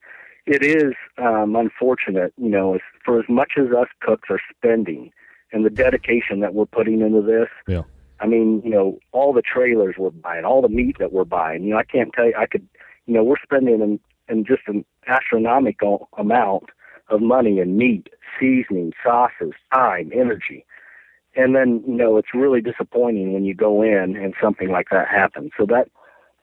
[0.46, 5.12] it is um unfortunate you know as, for as much as us cooks are spending
[5.52, 7.82] and the dedication that we're putting into this yeah.
[8.18, 11.64] I mean you know all the trailers we're buying all the meat that we're buying
[11.64, 12.66] you know i can't tell you i could
[13.04, 14.00] you know we're spending in,
[14.30, 16.70] in just an astronomical amount
[17.10, 18.08] of money in meat
[18.40, 20.64] seasoning sauces time energy
[21.36, 25.08] and then you know it's really disappointing when you go in and something like that
[25.08, 25.52] happens.
[25.56, 25.88] So that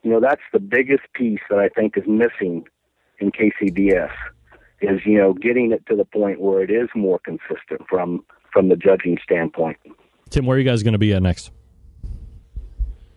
[0.03, 2.65] you know that's the biggest piece that I think is missing
[3.19, 4.11] in KCBS
[4.81, 8.69] is you know getting it to the point where it is more consistent from from
[8.69, 9.77] the judging standpoint.
[10.29, 11.51] Tim, where are you guys going to be at next?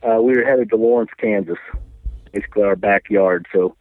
[0.02, 1.58] Uh, we are headed to Lawrence, Kansas,
[2.32, 3.46] basically our backyard.
[3.52, 3.74] So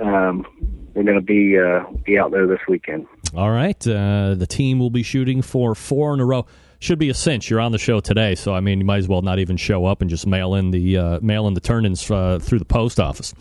[0.00, 0.46] um,
[0.94, 3.06] we're going to be uh, be out there this weekend.
[3.34, 6.46] All right, uh, the team will be shooting for four in a row
[6.86, 7.50] should be a cinch.
[7.50, 9.84] You're on the show today, so I mean, you might as well not even show
[9.84, 13.00] up and just mail in the uh, mail in the turn-ins uh, through the post
[13.00, 13.34] office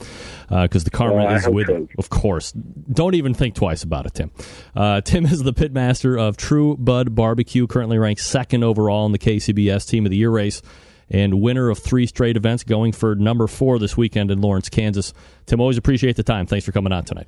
[0.49, 1.77] because uh, the karma well, is with so.
[1.77, 1.89] you.
[1.97, 4.31] Of course, don't even think twice about it, Tim.
[4.75, 9.19] Uh, Tim is the pitmaster of True Bud Barbecue, currently ranked second overall in the
[9.19, 10.61] KCBS Team of the Year race.
[11.07, 15.13] And winner of three straight events, going for number four this weekend in Lawrence, Kansas.
[15.45, 16.47] Tim, always appreciate the time.
[16.47, 17.27] Thanks for coming on tonight.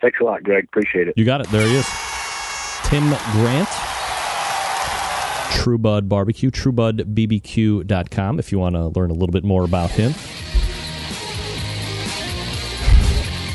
[0.00, 0.62] Thanks a lot, Greg.
[0.64, 1.14] Appreciate it.
[1.16, 1.48] You got it.
[1.48, 1.88] There he is.
[2.84, 3.68] Tim Grant
[5.62, 10.10] True Bud Barbecue, truebudbbq.com if you want to learn a little bit more about him.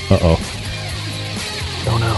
[0.10, 0.39] Uh oh.
[1.89, 2.14] Oh no.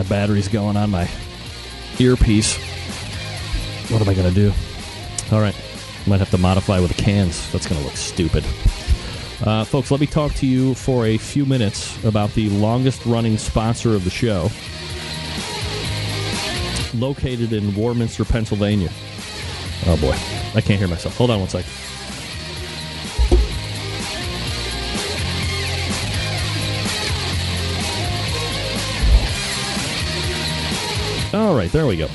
[0.00, 1.10] My battery's going on my
[1.98, 2.56] earpiece.
[3.90, 4.50] What am I going to do?
[5.30, 5.54] All right.
[6.06, 7.52] Might have to modify with the cans.
[7.52, 8.44] That's going to look stupid.
[9.44, 13.36] Uh, folks, let me talk to you for a few minutes about the longest running
[13.36, 14.48] sponsor of the show
[16.94, 18.90] located in Warminster, Pennsylvania.
[19.86, 20.14] Oh boy,
[20.54, 21.16] I can't hear myself.
[21.16, 21.70] Hold on one second.
[31.34, 32.08] All right, there we go.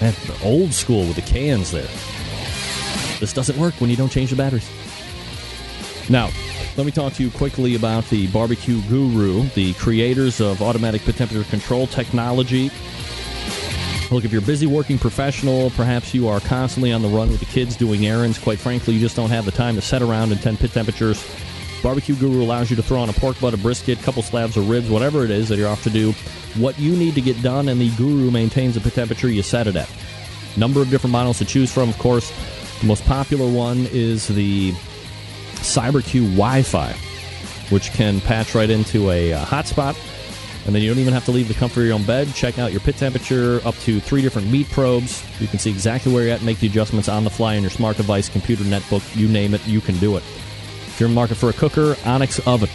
[0.00, 1.88] Man, old school with the cans there.
[3.20, 4.68] This doesn't work when you don't change the batteries.
[6.08, 6.30] Now,
[6.76, 11.16] let me talk to you quickly about the Barbecue Guru, the creators of automatic pit
[11.16, 12.70] temperature control technology.
[14.10, 17.40] Look, if you're a busy working professional, perhaps you are constantly on the run with
[17.40, 18.38] the kids doing errands.
[18.38, 21.24] Quite frankly, you just don't have the time to set around in 10 pit temperatures.
[21.82, 24.68] Barbecue Guru allows you to throw on a pork butt, a brisket, couple slabs of
[24.68, 26.12] ribs, whatever it is that you're off to do.
[26.56, 29.66] What you need to get done, and the Guru maintains the pit temperature you set
[29.66, 29.90] it at.
[30.56, 32.32] Number of different models to choose from, of course.
[32.80, 34.74] The most popular one is the
[35.60, 36.92] CyberQ Wi Fi,
[37.70, 39.96] which can patch right into a uh, hotspot.
[40.66, 42.32] And then you don't even have to leave the comfort of your own bed.
[42.34, 45.24] Check out your pit temperature, up to three different meat probes.
[45.40, 47.70] You can see exactly where you're at, make the adjustments on the fly on your
[47.70, 50.22] smart device, computer, netbook, you name it, you can do it.
[50.86, 52.68] If you're in the market for a cooker, Onyx Oven.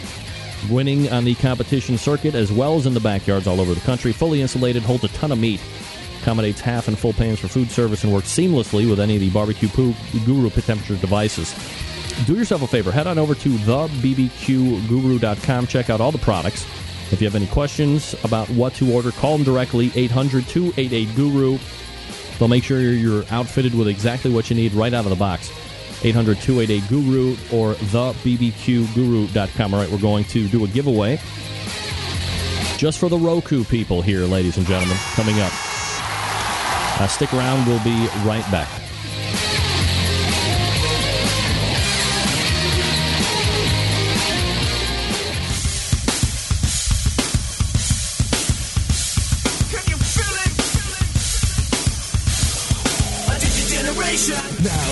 [0.70, 4.12] Winning on the competition circuit as well as in the backyards all over the country.
[4.12, 5.60] Fully insulated, holds a ton of meat.
[6.22, 9.30] Accommodates half and full pans for food service and works seamlessly with any of the
[9.30, 9.68] barbecue
[10.24, 11.54] guru pit temperature devices
[12.24, 12.90] do yourself a favor.
[12.90, 15.66] Head on over to thebbqguru.com.
[15.66, 16.64] Check out all the products.
[17.12, 21.58] If you have any questions about what to order, call them directly 800 288 Guru.
[22.38, 25.50] They'll make sure you're outfitted with exactly what you need right out of the box.
[26.04, 29.74] 800 288 Guru or thebbqguru.com.
[29.74, 31.18] All right, we're going to do a giveaway
[32.76, 35.52] just for the Roku people here, ladies and gentlemen, coming up.
[36.98, 37.66] Uh, stick around.
[37.66, 38.68] We'll be right back.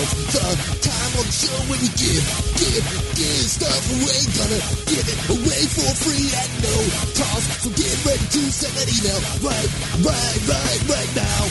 [0.05, 0.45] The
[0.81, 2.25] time on the show when we give,
[2.59, 2.85] give,
[3.15, 4.21] give stuff away.
[4.37, 6.75] Gonna give it away for free at no
[7.17, 7.65] cost.
[7.65, 9.69] So get ready to send that email right,
[10.05, 11.41] right, right, right now.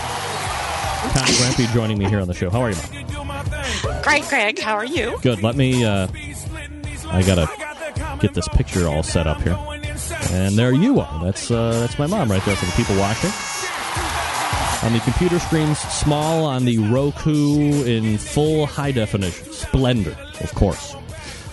[1.09, 2.49] Connie Rempe, joining me here on the show.
[2.49, 3.05] How are you, Mom?
[3.07, 4.01] Do my thing.
[4.03, 4.59] Great, Greg.
[4.59, 5.17] How are you?
[5.21, 5.41] Good.
[5.43, 5.83] Let me.
[5.83, 7.57] Uh, Be slitting these I gotta lines.
[7.57, 9.57] got that comment get this picture all set up here.
[10.31, 11.25] And there you are.
[11.25, 13.31] That's uh, that's my mom right there for the people watching.
[14.83, 20.95] On the computer screens, small on the Roku in full high definition, splendor, of course.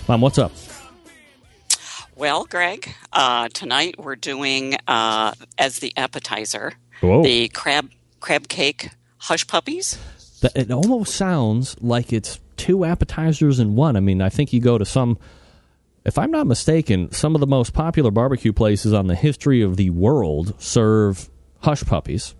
[0.08, 0.52] Mom, what's up?
[2.16, 7.22] Well, Greg, uh, tonight we're doing uh, as the appetizer Whoa.
[7.22, 7.90] the crab
[8.20, 8.90] crab cake
[9.28, 9.98] hush puppies.
[10.54, 13.96] It almost sounds like it's two appetizers in one.
[13.96, 15.18] I mean, I think you go to some,
[16.04, 19.76] if I'm not mistaken, some of the most popular barbecue places on the history of
[19.76, 21.28] the world serve
[21.60, 22.34] hush puppies.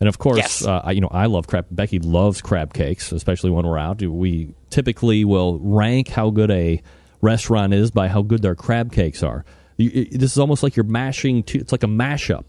[0.00, 0.64] And of course, Yes.
[0.66, 1.66] uh, I- you know, I love crab.
[1.70, 4.02] Becky loves crab cakes, especially when we're out.
[4.02, 6.82] We typically will rank how good a
[7.20, 9.44] restaurant is by how good their crab cakes are.
[9.76, 11.44] You, it- this is almost like you're mashing.
[11.44, 12.46] Two, it's like a mashup.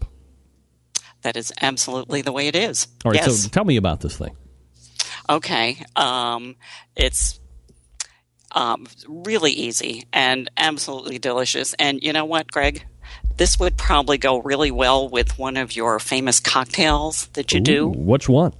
[1.24, 2.86] That is absolutely the way it is.
[3.04, 3.42] All right, yes.
[3.42, 4.36] so tell me about this thing.
[5.28, 5.82] Okay.
[5.96, 6.56] Um,
[6.94, 7.40] it's
[8.52, 11.74] um, really easy and absolutely delicious.
[11.78, 12.84] And you know what, Greg?
[13.38, 17.64] This would probably go really well with one of your famous cocktails that you Ooh,
[17.64, 17.88] do.
[17.88, 18.52] which one?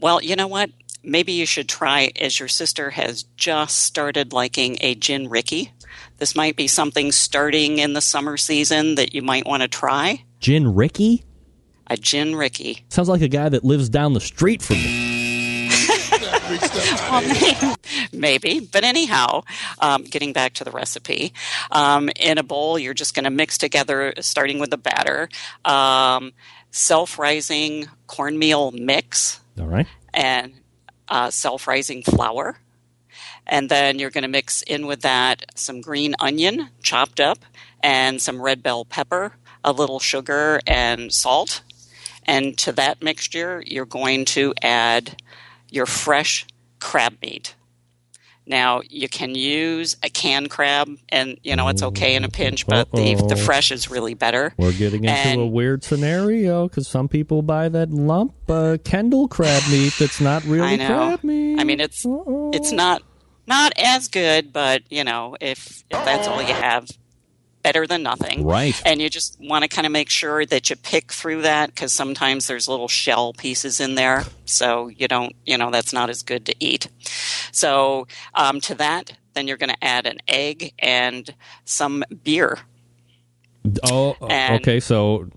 [0.00, 0.70] Well, you know what?
[1.02, 5.72] Maybe you should try, as your sister has just started liking a gin Ricky.
[6.18, 10.24] This might be something starting in the summer season that you might want to try.
[10.40, 11.24] Gin Ricky.
[11.86, 12.84] A gin Ricky.
[12.88, 15.06] Sounds like a guy that lives down the street from me.
[17.10, 17.76] Well,
[18.12, 18.60] Maybe.
[18.60, 19.42] But anyhow,
[19.78, 21.32] um, getting back to the recipe,
[21.70, 25.28] um, in a bowl, you're just going to mix together, starting with the batter,
[25.64, 26.32] um,
[26.72, 29.86] self rising cornmeal mix All right.
[30.12, 30.54] and
[31.08, 32.58] uh, self rising flour.
[33.46, 37.38] And then you're going to mix in with that some green onion chopped up
[37.82, 39.34] and some red bell pepper,
[39.64, 41.62] a little sugar, and salt.
[42.26, 45.20] And to that mixture, you're going to add
[45.70, 46.46] your fresh
[46.78, 47.54] crab meat.
[48.46, 52.66] Now, you can use a canned crab, and you know it's okay in a pinch,
[52.66, 53.28] but the, Uh-oh.
[53.28, 54.52] the fresh is really better.
[54.56, 59.28] We're getting into And- a weird scenario because some people buy that lump uh, Kendall
[59.28, 61.60] crab meat that's not really crab meat.
[61.60, 62.50] I mean, it's Uh-oh.
[62.52, 63.02] it's not
[63.46, 66.88] not as good, but you know, if if that's all you have,
[67.62, 68.44] better than nothing.
[68.44, 68.80] Right.
[68.84, 71.92] And you just want to kind of make sure that you pick through that because
[71.92, 76.22] sometimes there's little shell pieces in there, so you don't, you know, that's not as
[76.22, 76.88] good to eat.
[77.52, 81.32] So um, to that, then you're going to add an egg and
[81.64, 82.58] some beer.
[83.84, 84.80] Oh, and- okay.
[84.80, 85.28] So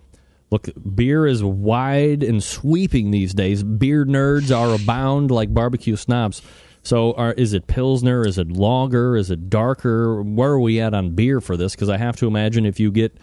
[0.54, 3.64] Look, beer is wide and sweeping these days.
[3.64, 6.44] Beer nerds are abound like barbecue snobs.
[6.84, 8.26] So, are, is it Pilsner?
[8.28, 9.16] Is it Lager?
[9.16, 10.22] Is it darker?
[10.22, 11.74] Where are we at on beer for this?
[11.74, 13.18] Because I have to imagine if you get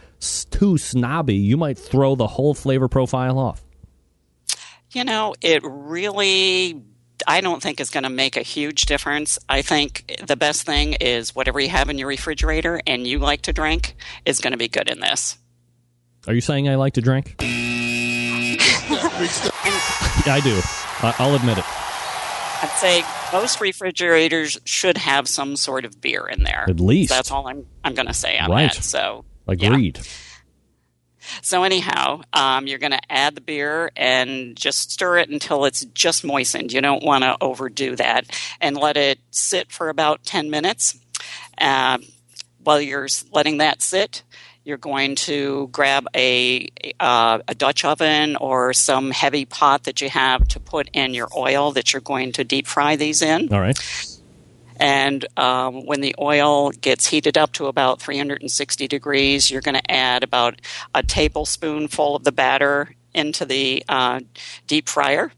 [0.50, 3.62] too snobby, you might throw the whole flavor profile off.
[4.92, 6.82] You know, it really,
[7.26, 9.38] I don't think is going to make a huge difference.
[9.46, 13.42] I think the best thing is whatever you have in your refrigerator and you like
[13.42, 13.94] to drink
[14.24, 15.36] is going to be good in this.
[16.26, 17.36] Are you saying I like to drink?
[20.26, 20.60] Yeah, I do.
[21.02, 21.64] I'll admit it.
[22.62, 23.02] I'd say
[23.32, 26.66] most refrigerators should have some sort of beer in there.
[26.68, 27.10] At least.
[27.10, 28.72] That's all I'm, I'm going to say on Right.
[28.72, 28.84] that.
[28.84, 29.68] So, yeah.
[29.68, 30.00] Agreed.
[31.42, 35.84] So anyhow, um, you're going to add the beer and just stir it until it's
[35.86, 36.72] just moistened.
[36.72, 38.24] You don't want to overdo that,
[38.60, 40.98] and let it sit for about ten minutes.
[41.58, 41.98] Uh,
[42.62, 44.22] while you're letting that sit,
[44.70, 46.68] you're going to grab a
[47.00, 51.28] uh, a Dutch oven or some heavy pot that you have to put in your
[51.36, 53.52] oil that you're going to deep fry these in.
[53.52, 53.76] All right.
[54.76, 59.90] And um, when the oil gets heated up to about 360 degrees, you're going to
[59.90, 60.60] add about
[60.94, 64.20] a tablespoonful of the batter into the uh,
[64.68, 65.32] deep fryer.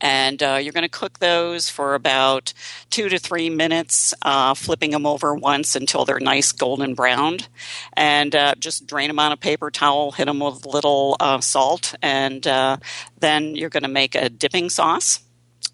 [0.00, 2.52] And uh, you're going to cook those for about
[2.90, 7.48] two to three minutes, uh, flipping them over once until they're nice golden browned.
[7.94, 11.40] And uh, just drain them on a paper towel, hit them with a little uh,
[11.40, 12.78] salt, and uh,
[13.20, 15.20] then you're going to make a dipping sauce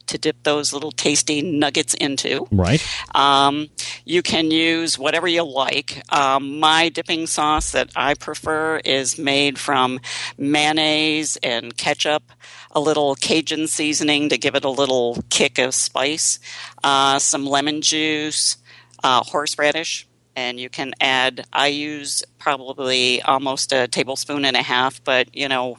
[0.06, 2.46] to dip those little tasty nuggets into.
[2.50, 2.84] Right.
[3.14, 3.68] Um,
[4.04, 6.02] you can use whatever you like.
[6.12, 10.00] Um, my dipping sauce that I prefer is made from
[10.36, 12.22] mayonnaise and ketchup,
[12.72, 16.38] a little Cajun seasoning to give it a little kick of spice,
[16.82, 18.56] uh, some lemon juice,
[19.02, 20.06] uh, horseradish.
[20.34, 25.46] And you can add, I use probably almost a tablespoon and a half, but you
[25.48, 25.76] know,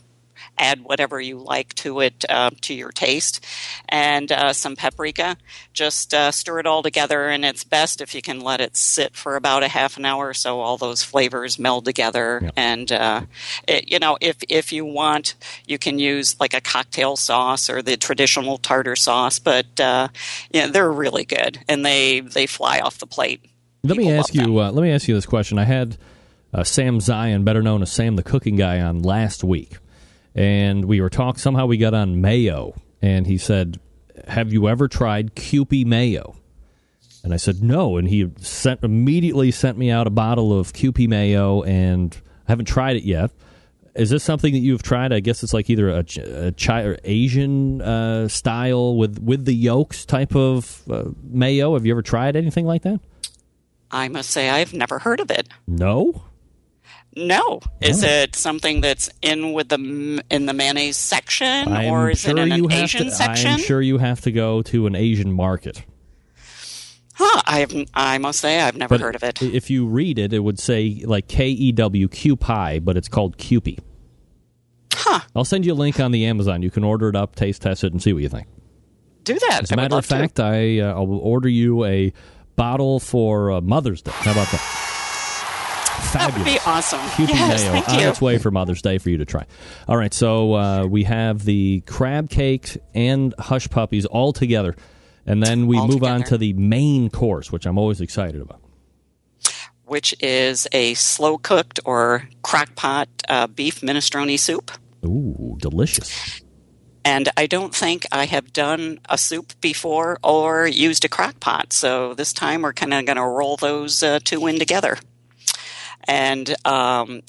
[0.57, 3.43] add whatever you like to it uh, to your taste.
[3.89, 5.37] And uh, some paprika.
[5.73, 9.15] Just uh, stir it all together and it's best if you can let it sit
[9.15, 10.59] for about a half an hour or so.
[10.59, 13.21] All those flavors meld together and uh,
[13.67, 15.35] it, you know if if you want
[15.65, 20.07] you can use like a cocktail sauce or the traditional tartar sauce but uh,
[20.51, 23.41] yeah they're really good and they they fly off the plate.
[23.83, 24.59] Let me ask you.
[24.59, 25.57] Uh, let me ask you this question.
[25.57, 25.97] I had
[26.53, 29.77] uh, Sam Zion, better known as Sam the Cooking Guy, on last week,
[30.35, 31.39] and we were talking.
[31.39, 33.79] Somehow we got on mayo, and he said,
[34.27, 36.35] "Have you ever tried Kewpie mayo?"
[37.23, 41.07] And I said no, and he sent immediately sent me out a bottle of Kewpie
[41.07, 42.15] mayo, and
[42.47, 43.31] I haven't tried it yet.
[43.95, 45.13] Is this something that you've tried?
[45.13, 46.03] I guess it's like either a,
[46.47, 51.75] a Chi or Asian uh, style with with the yolks type of uh, mayo.
[51.75, 52.99] Have you ever tried anything like that?
[53.95, 56.23] i must say i've never heard of it No.
[57.15, 57.59] No.
[57.81, 58.07] Is Oh.
[58.07, 62.39] it something that's in with the in the mayonnaise section, I'm or is sure it
[62.39, 63.51] in you an have Asian to, section?
[63.51, 65.83] I'm sure you have to go to an Asian market.
[67.15, 67.41] Huh?
[67.45, 67.85] I.
[67.93, 69.41] I must say I've never But heard of it.
[69.43, 73.07] If you read it, it would say like K E W Q pie, but it's
[73.07, 73.77] called Kewpie.
[74.95, 75.19] Huh?
[75.35, 76.63] I'll send you a link on the Amazon.
[76.63, 78.47] You can order it up, taste test it, and see what you think.
[79.23, 79.63] Do that.
[79.63, 82.11] As a I would matter of fact, I uh, I'll order you a
[82.55, 84.11] bottle for uh, Mother's Day.
[84.11, 84.82] How about that?
[85.95, 86.13] To.
[86.13, 86.67] That would be Fabulous.
[86.67, 86.99] awesome.
[86.99, 89.45] Kewpie yes, mayo thank on its way for Mother's Day for you to try.
[89.87, 94.75] All right, so uh, we have the crab cakes and hush puppies all together,
[95.25, 98.61] and then we All move on to the main course, which I'm always excited about.
[99.85, 104.71] Which is a slow cooked or crock pot uh, beef minestrone soup.
[105.05, 106.41] Ooh, delicious!
[107.05, 111.73] And I don't think I have done a soup before or used a crock pot.
[111.73, 114.97] So this time we're kind of going to roll those uh, two in together.
[116.07, 117.21] And um,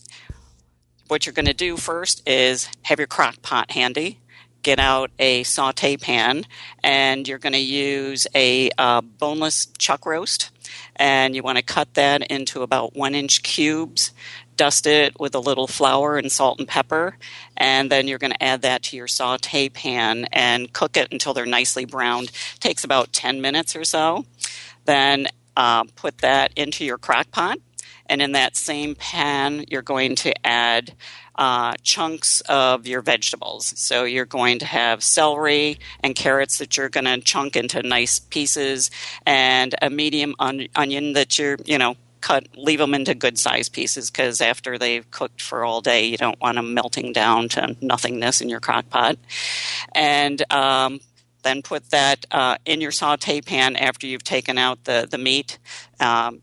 [1.08, 4.20] what you're going to do first is have your crock pot handy.
[4.62, 6.46] Get out a saute pan,
[6.82, 10.50] and you're going to use a uh, boneless chuck roast.
[10.96, 14.12] And you want to cut that into about one inch cubes
[14.56, 17.16] dust it with a little flour and salt and pepper,
[17.56, 21.34] and then you're going to add that to your saute pan and cook it until
[21.34, 22.30] they're nicely browned.
[22.60, 24.24] Takes about 10 minutes or so.
[24.84, 27.58] Then uh, put that into your crock pot,
[28.06, 30.94] and in that same pan, you're going to add
[31.36, 33.72] uh, chunks of your vegetables.
[33.76, 38.18] So you're going to have celery and carrots that you're going to chunk into nice
[38.18, 38.90] pieces,
[39.26, 43.72] and a medium on- onion that you're, you know, cut, leave them into good sized
[43.72, 47.76] pieces because after they've cooked for all day, you don't want them melting down to
[47.82, 49.18] nothingness in your crock pot.
[49.94, 51.00] And um,
[51.42, 55.58] then put that uh, in your saute pan after you've taken out the, the meat.
[56.00, 56.40] Um,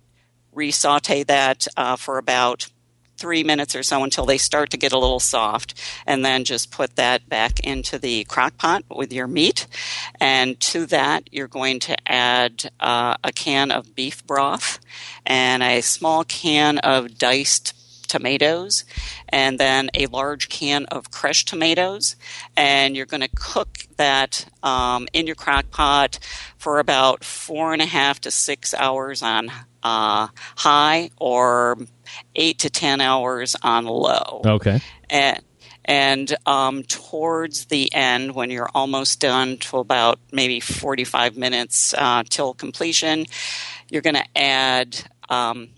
[0.54, 2.70] re saute that uh, for about
[3.18, 6.72] three minutes or so until they start to get a little soft, and then just
[6.72, 9.68] put that back into the crock pot with your meat.
[10.20, 14.80] And to that, you're going to add uh, a can of beef broth
[15.24, 17.76] and a small can of diced
[18.12, 18.84] tomatoes
[19.30, 22.18] and then a large can of crushed tomatoes.
[22.58, 26.20] And you're going to cook that um, in your crock pot
[26.58, 29.50] for about four and a half to six hours on
[29.82, 31.78] uh, high or
[32.36, 34.42] eight to ten hours on low.
[34.46, 34.80] Okay.
[35.10, 35.42] and
[35.86, 42.24] and um, towards the end, when you're almost done to about maybe 45 minutes uh,
[42.30, 43.26] till completion,
[43.90, 44.96] you're going to add
[45.28, 45.70] um,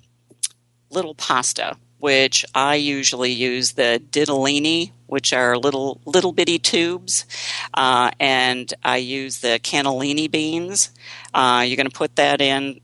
[0.89, 7.25] little pasta, which I usually use the ditalini, which are little little bitty tubes,
[7.73, 10.91] uh, and I use the cannellini beans.
[11.33, 12.81] Uh, you're going to put that in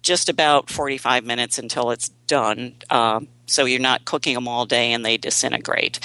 [0.00, 2.76] just about 45 minutes until it's done.
[2.88, 6.00] Um, so you're not cooking them all day and they disintegrate.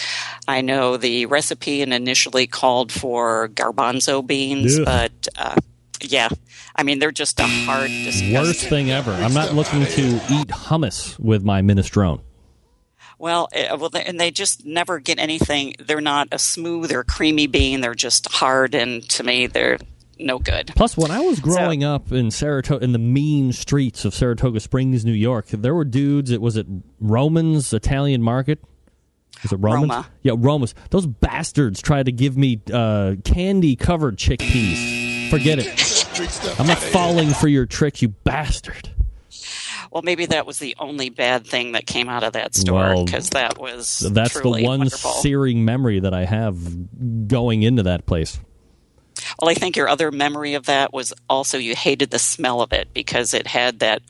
[0.45, 4.83] I know the recipe initially called for garbanzo beans, Ugh.
[4.83, 5.55] but uh,
[6.01, 6.27] yeah,
[6.75, 8.33] I mean they're just a hard, disgusting.
[8.33, 9.13] Worst thing ever.
[9.13, 12.19] I'm not looking to eat hummus with my minestrone.
[13.19, 15.75] Well, eh, well, they- and they just never get anything.
[15.79, 17.81] They're not a smooth or creamy bean.
[17.81, 19.79] They're just hard, and to me, they're
[20.19, 20.71] no good.
[20.75, 25.03] Plus, when I was growing up in Saratoga, in the mean streets of Saratoga Springs,
[25.05, 26.31] New York, there were dudes.
[26.31, 26.65] It was at
[26.99, 28.59] Roman's Italian Market.
[29.43, 29.91] Was it Roman's?
[29.91, 30.07] Roma.
[30.23, 30.73] Yeah, Roma's.
[30.89, 35.29] Those bastards tried to give me uh, candy-covered chickpeas.
[35.29, 36.59] Forget it.
[36.59, 38.89] I'm not falling for your tricks, you bastard.
[39.91, 43.05] Well, maybe that was the only bad thing that came out of that store Well,
[43.05, 45.11] because that was That's the one wonderful.
[45.11, 48.39] searing memory that I have going into that place.
[49.41, 52.71] Well, I think your other memory of that was also you hated the smell of
[52.71, 54.01] it because it had that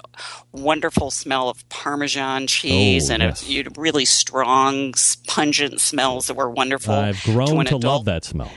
[0.52, 3.50] wonderful smell of Parmesan cheese Oh, and yes.
[3.50, 4.94] a, really strong,
[5.28, 6.94] pungent smells that were wonderful.
[6.94, 7.84] I've grown an to adult.
[7.84, 8.52] love that smell.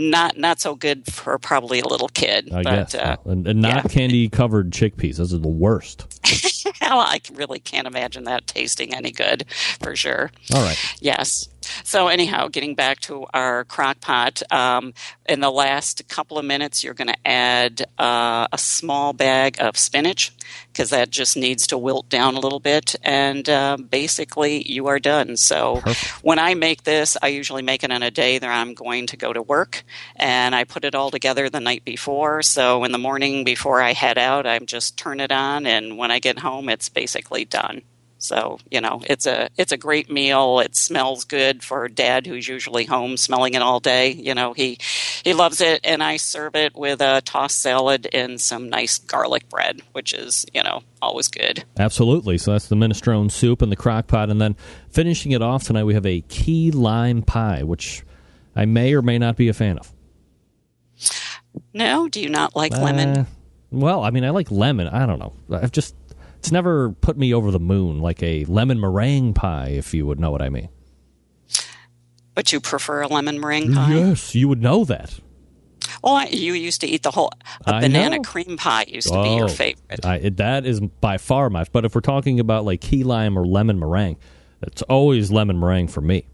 [0.00, 3.60] Not not so good for probably a little kid, I but guess, uh, and, and
[3.60, 3.82] not yeah.
[3.82, 5.16] candy-covered chickpeas.
[5.16, 6.06] Those are the worst.
[6.80, 9.44] well, I really can't imagine that tasting any good
[9.82, 10.30] for sure.
[10.54, 10.78] All right.
[11.00, 11.48] Yes.
[11.84, 14.94] So anyhow, getting back to our crock pot, um,
[15.26, 19.76] in the last couple of minutes, you're going to add uh, a small bag of
[19.76, 20.32] spinach
[20.72, 24.98] because that just needs to wilt down a little bit, and uh, basically you are
[24.98, 25.36] done.
[25.36, 25.82] So
[26.22, 29.16] when I make this, I usually make it on a day that I'm going to
[29.16, 29.84] go to work,
[30.16, 32.42] and I put it all together the night before.
[32.42, 36.10] So in the morning before I head out, I just turn it on, and when
[36.10, 37.82] I get home, it's basically done.
[38.18, 40.58] So you know, it's a it's a great meal.
[40.60, 44.10] It smells good for Dad, who's usually home smelling it all day.
[44.10, 44.78] You know, he
[45.22, 49.48] he loves it, and I serve it with a tossed salad and some nice garlic
[49.48, 51.64] bread, which is you know always good.
[51.78, 52.38] Absolutely.
[52.38, 54.30] So that's the minestrone soup and the crock pot.
[54.30, 54.56] And then
[54.90, 58.02] finishing it off tonight, we have a key lime pie, which
[58.56, 59.92] I may or may not be a fan of.
[61.72, 63.26] No, do you not like Uh, lemon?
[63.70, 64.88] well, I mean, I like lemon.
[64.88, 65.32] I don't know.
[65.50, 65.94] I've just,
[66.48, 70.18] it's never put me over the moon like a lemon meringue pie, if you would
[70.18, 70.68] know what I mean.
[72.34, 73.94] But you prefer a lemon meringue pie?
[73.94, 75.18] Yes, you would know that.
[76.02, 77.32] Well, you used to eat the whole
[77.66, 78.22] a banana know.
[78.22, 80.04] cream pie used to be your Oh, favorite.
[80.06, 81.64] I, that is by far my.
[81.72, 84.16] But if we're talking about like key lime or lemon meringue,
[84.62, 86.26] it's always lemon meringue for me.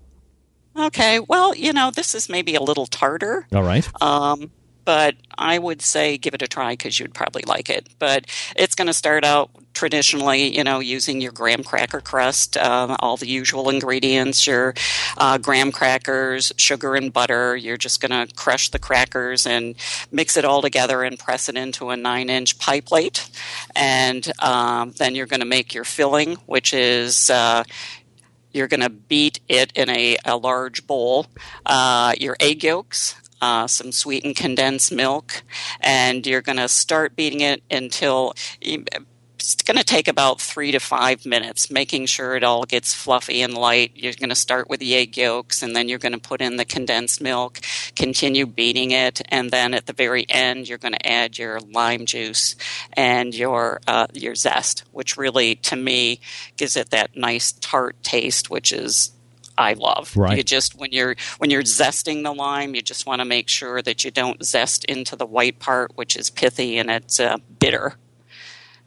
[0.77, 3.47] Okay, well, you know, this is maybe a little tartar.
[3.55, 3.89] All right.
[4.03, 4.51] Um,
[4.85, 7.89] but I would say give it a try because you'd probably like it.
[7.99, 12.97] But it's going to start out traditionally, you know, using your graham cracker crust, uh,
[13.01, 14.75] all the usual ingredients, your
[15.19, 17.57] uh, graham crackers, sugar, and butter.
[17.57, 19.75] You're just going to crush the crackers and
[20.11, 23.29] mix it all together and press it into a nine inch pie plate.
[23.75, 27.29] And um, then you're going to make your filling, which is.
[27.29, 27.65] Uh,
[28.53, 31.27] you're going to beat it in a, a large bowl.
[31.67, 35.43] Uh, your egg yolks, uh, some sweetened condensed milk,
[35.81, 38.33] and you're going to start beating it until
[39.53, 43.43] it's going to take about three to five minutes, making sure it all gets fluffy
[43.43, 43.93] and light.
[43.95, 46.57] You're going to start with the egg yolks, and then you're going to put in
[46.57, 47.61] the condensed milk,
[47.95, 52.07] continue beating it, and then at the very end, you're going to add your lime
[52.07, 52.57] juice
[52.95, 56.21] and your uh, your zest, which really, to me,
[56.57, 59.13] gives it that nice tart taste, which is
[59.57, 60.17] I love.
[60.17, 60.39] Right.
[60.39, 63.83] You just when you're when you're zesting the lime, you just want to make sure
[63.83, 67.97] that you don't zest into the white part, which is pithy and it's uh, bitter.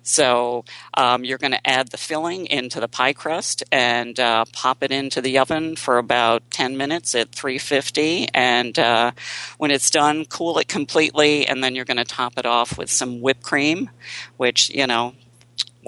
[0.08, 4.82] So um, you're going to add the filling into the pie crust and uh, pop
[4.82, 8.30] it into the oven for about 10 minutes at 350.
[8.34, 9.12] And uh,
[9.58, 12.90] when it's done, cool it completely, and then you're going to top it off with
[12.90, 13.90] some whipped cream,
[14.38, 15.14] which you know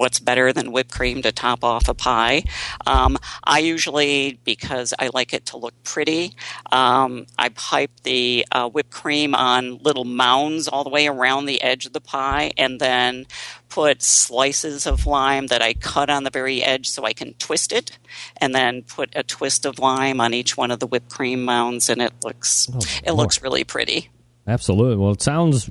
[0.00, 2.42] what's better than whipped cream to top off a pie.
[2.86, 6.32] Um, I usually, because I like it to look pretty,
[6.72, 11.60] um, I pipe the uh, whipped cream on little mounds all the way around the
[11.60, 13.26] edge of the pie, and then
[13.68, 17.70] put slices of lime that I cut on the very edge so I can twist
[17.70, 17.98] it,
[18.38, 21.90] and then put a twist of lime on each one of the whipped cream mounds,
[21.90, 24.08] and it looks Oh, it looks really pretty.
[24.46, 24.96] Absolutely.
[24.96, 25.70] Well, it sounds.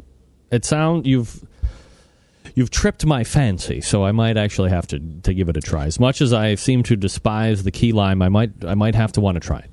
[0.51, 1.43] It sound you've.
[2.55, 5.85] You've tripped my fancy, so I might actually have to, to give it a try.
[5.85, 9.11] As much as I seem to despise the key lime, I might I might have
[9.13, 9.69] to want to try it.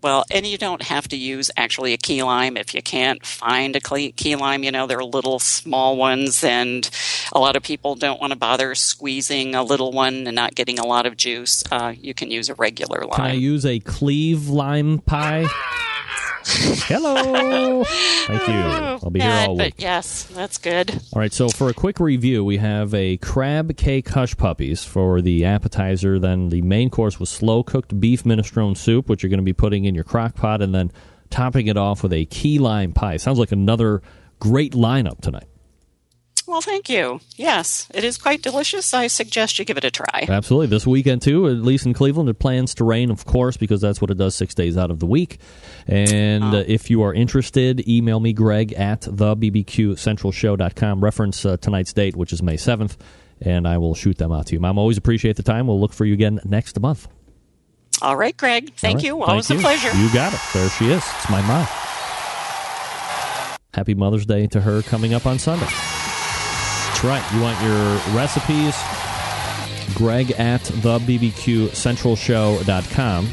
[0.00, 3.74] Well, and you don't have to use actually a key lime if you can't find
[3.74, 4.62] a key lime.
[4.62, 6.88] You know, they're little small ones, and
[7.32, 10.78] a lot of people don't want to bother squeezing a little one and not getting
[10.78, 11.64] a lot of juice.
[11.70, 13.16] Uh, you can use a regular lime.
[13.16, 15.46] Can I use a cleave lime pie?
[16.50, 17.84] Hello.
[17.84, 18.54] Thank you.
[18.54, 19.74] Oh, I'll be here Yeah, all but week.
[19.78, 20.90] yes, that's good.
[21.12, 25.20] All right, so for a quick review, we have a crab cake hush puppies for
[25.20, 26.18] the appetizer.
[26.18, 29.52] Then the main course was slow cooked beef minestrone soup, which you're going to be
[29.52, 30.90] putting in your crock pot, and then
[31.30, 33.16] topping it off with a key lime pie.
[33.18, 34.02] Sounds like another
[34.40, 35.48] great lineup tonight.
[36.48, 37.20] Well, thank you.
[37.36, 38.94] Yes, it is quite delicious.
[38.94, 40.24] I suggest you give it a try.
[40.26, 40.68] Absolutely.
[40.68, 44.00] This weekend, too, at least in Cleveland, it plans to rain, of course, because that's
[44.00, 45.40] what it does six days out of the week.
[45.86, 51.04] And uh, if you are interested, email me, Greg, at thebbqcentralshow.com.
[51.04, 52.96] Reference uh, tonight's date, which is May 7th,
[53.42, 54.60] and I will shoot them out to you.
[54.60, 55.66] Mom, always appreciate the time.
[55.66, 57.08] We'll look for you again next month.
[58.00, 58.74] All right, Greg.
[58.76, 59.04] Thank right.
[59.04, 59.18] you.
[59.18, 59.58] Thank Always you.
[59.58, 59.94] a pleasure.
[59.94, 60.40] You got it.
[60.54, 61.04] There she is.
[61.04, 61.66] It's my mom.
[63.74, 65.68] Happy Mother's Day to her coming up on Sunday.
[66.98, 67.22] That's right.
[67.32, 68.74] You want your recipes?
[69.94, 73.28] Greg at thebbqcentralshow.com.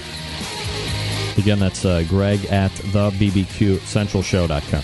[1.39, 4.83] Again, that's uh, Greg at thebbqcentralshow.com.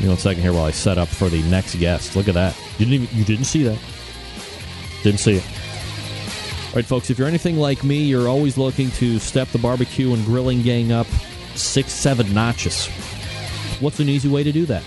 [0.00, 2.14] You know, a second here while I set up for the next guest.
[2.14, 2.54] Look at that.
[2.78, 3.78] You didn't even, you didn't see that.
[5.02, 5.44] Didn't see it.
[5.46, 10.12] All right, folks, if you're anything like me, you're always looking to step the barbecue
[10.12, 11.06] and grilling gang up
[11.54, 12.86] six, seven notches.
[13.80, 14.84] What's an easy way to do that?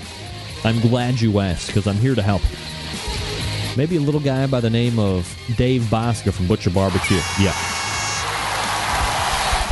[0.64, 2.44] I'm glad you asked because I'm here to help.
[3.76, 7.20] Maybe a little guy by the name of Dave Bouska from Butcher Barbecue.
[7.40, 7.54] Yeah.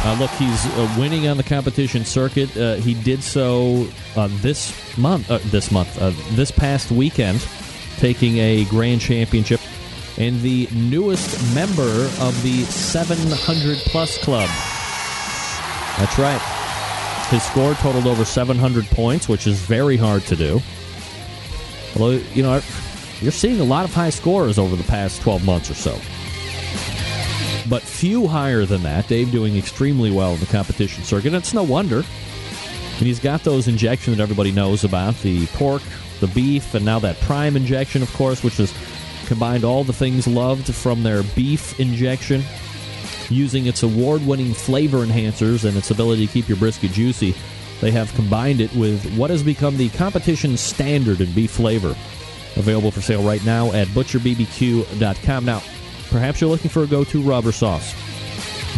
[0.04, 2.56] Uh, look, he's uh, winning on the competition circuit.
[2.56, 5.32] Uh, he did so uh, this month.
[5.32, 7.46] Uh, this month, uh, this past weekend,
[7.98, 9.60] taking a grand championship
[10.20, 14.50] and the newest member of the 700 plus club.
[15.98, 16.42] That's right.
[17.30, 20.62] His score totaled over 700 points, which is very hard to do.
[21.96, 22.62] Although, you know,
[23.22, 26.00] you're seeing a lot of high scores over the past 12 months or so.
[27.70, 29.08] But few higher than that.
[29.08, 31.28] Dave doing extremely well in the competition circuit.
[31.28, 31.98] And it's no wonder.
[31.98, 35.82] And he's got those injections that everybody knows about the pork,
[36.20, 38.74] the beef, and now that prime injection, of course, which has
[39.26, 42.44] combined all the things loved from their beef injection
[43.30, 47.34] using its award winning flavor enhancers and its ability to keep your brisket juicy.
[47.82, 51.96] They have combined it with what has become the competition standard in beef flavor.
[52.58, 55.46] Available for sale right now at butcherbbq.com.
[55.46, 55.62] Now,
[56.10, 57.94] perhaps you're looking for a go to rubber sauce.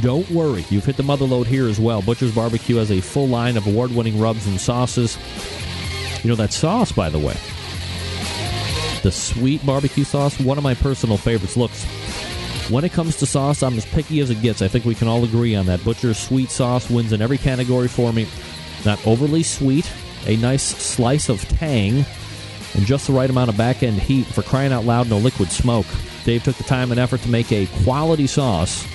[0.02, 2.02] Don't worry, you've hit the mother load here as well.
[2.02, 5.18] Butcher's Barbecue has a full line of award winning rubs and sauces.
[6.24, 7.36] You know, that sauce, by the way,
[9.02, 11.58] the sweet barbecue sauce, one of my personal favorites.
[11.58, 11.84] Looks,
[12.70, 14.62] when it comes to sauce, I'm as picky as it gets.
[14.62, 15.84] I think we can all agree on that.
[15.84, 18.28] Butcher's sweet sauce wins in every category for me.
[18.86, 19.92] Not overly sweet,
[20.26, 22.06] a nice slice of tang,
[22.78, 24.26] and just the right amount of back end heat.
[24.28, 25.88] For crying out loud, no liquid smoke.
[26.24, 28.86] Dave took the time and effort to make a quality sauce,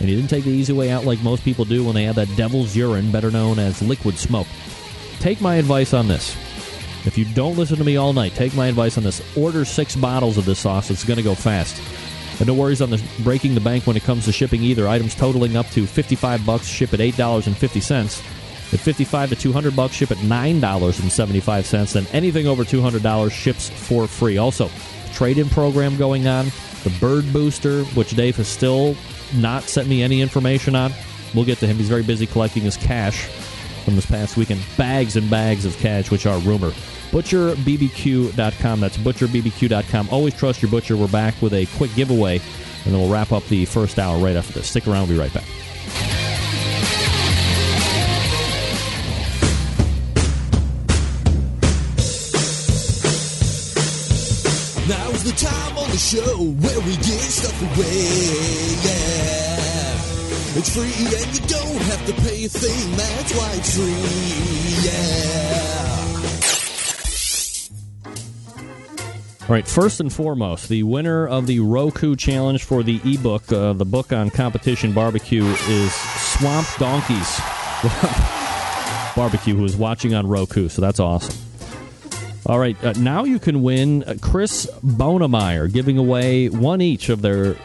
[0.00, 2.16] and he didn't take the easy way out like most people do when they add
[2.16, 4.48] that devil's urine, better known as liquid smoke.
[5.20, 6.36] Take my advice on this.
[7.06, 9.22] If you don't listen to me all night, take my advice on this.
[9.36, 10.90] Order six bottles of this sauce.
[10.90, 11.80] It's going to go fast.
[12.40, 14.88] And no worries on the breaking the bank when it comes to shipping either.
[14.88, 18.39] Items totaling up to 55 bucks ship at $8.50.
[18.72, 24.38] At 55 to 200 bucks ship at $9.75 and anything over $200 ships for free.
[24.38, 24.70] Also,
[25.12, 26.46] trade-in program going on.
[26.84, 28.96] The Bird Booster, which Dave has still
[29.34, 30.92] not sent me any information on.
[31.34, 31.76] We'll get to him.
[31.76, 33.26] He's very busy collecting his cash
[33.84, 34.62] from this past weekend.
[34.76, 36.70] Bags and bags of cash, which are rumor.
[37.10, 38.80] ButcherBBQ.com.
[38.80, 40.08] That's ButcherBBQ.com.
[40.10, 40.96] Always trust your butcher.
[40.96, 44.36] We're back with a quick giveaway, and then we'll wrap up the first hour right
[44.36, 44.68] after this.
[44.68, 45.08] Stick around.
[45.08, 45.44] We'll be right back.
[55.20, 58.06] Now's the time on the show where we give stuff away.
[58.84, 60.58] Yeah.
[60.58, 62.96] It's free and you don't have to pay a thing.
[62.96, 63.92] That's why it's free.
[64.86, 65.88] Yeah.
[69.42, 73.72] All right, first and foremost, the winner of the Roku challenge for the ebook, uh,
[73.74, 77.40] the book on competition barbecue, is Swamp Donkeys
[79.16, 80.68] Barbecue, who is watching on Roku.
[80.68, 81.49] So that's awesome.
[82.46, 87.22] All right, uh, now you can win uh, Chris Bohnemeier giving away one each of
[87.22, 87.56] their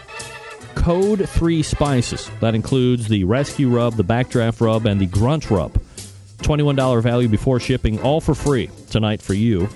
[0.76, 2.30] Code 3 spices.
[2.42, 5.74] That includes the Rescue Rub, the Backdraft Rub, and the Grunt Rub.
[6.40, 9.68] $21 value before shipping, all for free tonight for you.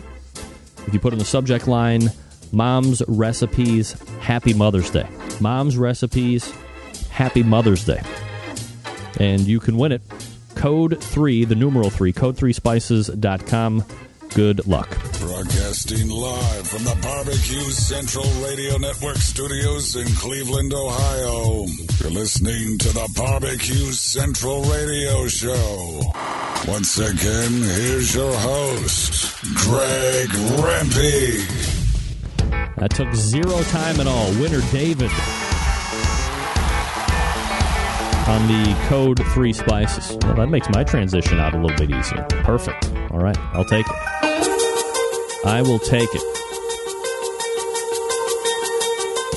[0.86, 2.12] If you put in the subject line,
[2.52, 5.08] Mom's Recipes, Happy Mother's Day.
[5.40, 6.54] Mom's Recipes,
[7.10, 8.02] Happy Mother's Day.
[9.20, 10.02] And you can win it.
[10.56, 13.86] Code 3, the numeral 3, code3spices.com.
[14.34, 14.90] Good luck.
[15.20, 21.66] Broadcasting live from the Barbecue Central Radio Network studios in Cleveland, Ohio.
[22.00, 26.02] You're listening to the Barbecue Central Radio Show.
[26.68, 30.30] Once again, here's your host, Greg
[30.62, 31.46] Rempe.
[32.78, 34.30] That took zero time at all.
[34.40, 35.12] Winner David
[38.30, 40.18] on the code three spices.
[40.22, 42.24] Well, that makes my transition out a little bit easier.
[42.44, 42.92] Perfect.
[43.12, 44.09] All right, I'll take it.
[45.46, 46.22] I will take it.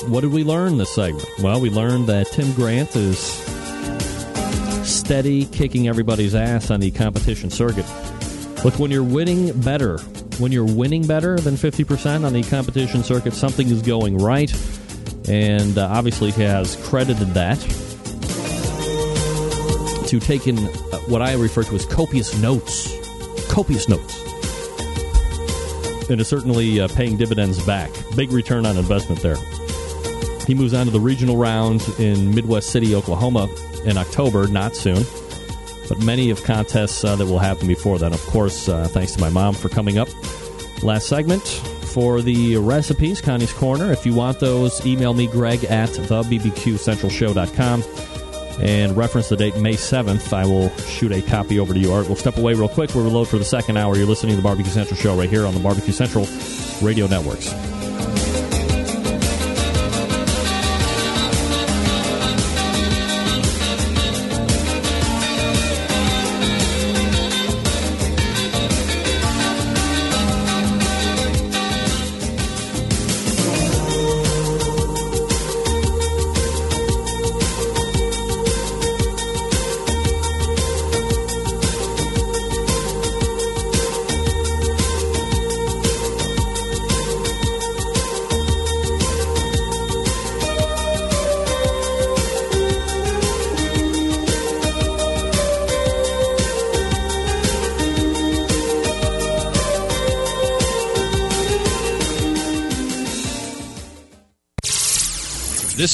[0.08, 1.28] What did we learn this segment?
[1.40, 3.18] Well, we learned that Tim Grant is
[4.84, 7.86] steady kicking everybody's ass on the competition circuit.
[8.64, 9.98] Look, when you're winning better,
[10.38, 14.52] when you're winning better than 50% on the competition circuit, something is going right.
[15.28, 17.58] And uh, obviously, he has credited that
[20.08, 22.92] to taking uh, what I refer to as copious notes.
[23.48, 24.31] Copious notes.
[26.10, 27.90] And is certainly uh, paying dividends back.
[28.16, 29.36] Big return on investment there.
[30.46, 33.48] He moves on to the regional round in Midwest City, Oklahoma
[33.84, 35.04] in October, not soon.
[35.88, 38.12] But many of contests uh, that will happen before then.
[38.12, 40.08] Of course, uh, thanks to my mom for coming up.
[40.82, 43.92] Last segment for the recipes, Connie's Corner.
[43.92, 47.82] If you want those, email me, greg at thebbqcentralshow.com
[48.60, 50.32] and reference the date May 7th.
[50.32, 51.92] I will shoot a copy over to you.
[51.92, 52.94] All right, we'll step away real quick.
[52.94, 53.96] We'll reload for the second hour.
[53.96, 56.26] You're listening to the Barbecue Central Show right here on the Barbecue Central
[56.82, 57.81] Radio Networks.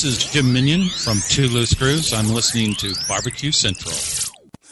[0.01, 2.13] This is Jim Minion from Two Loose Screws.
[2.13, 3.93] I'm listening to Barbecue Central.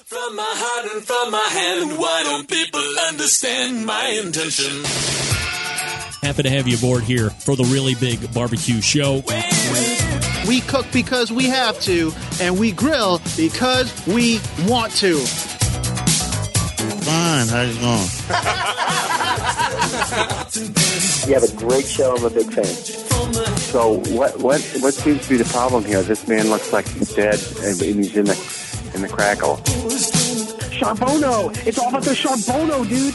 [0.04, 4.84] From my heart and from my hand, why don't people understand my intention?
[6.22, 9.24] Happy to have you aboard here for the really big barbecue show.
[10.46, 15.16] We cook because we have to, and we grill because we want to.
[17.02, 18.06] Fine, how's it going?
[21.26, 22.14] You have a great show.
[22.14, 23.55] I'm a big fan.
[23.66, 26.00] So what what what seems to be the problem here?
[26.02, 29.56] This man looks like he's dead and he's in the in the crackle.
[30.76, 31.50] Charbono!
[31.66, 33.14] It's all about the Charbono, dude!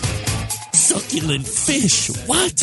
[0.76, 2.10] Succulent fish.
[2.28, 2.60] What?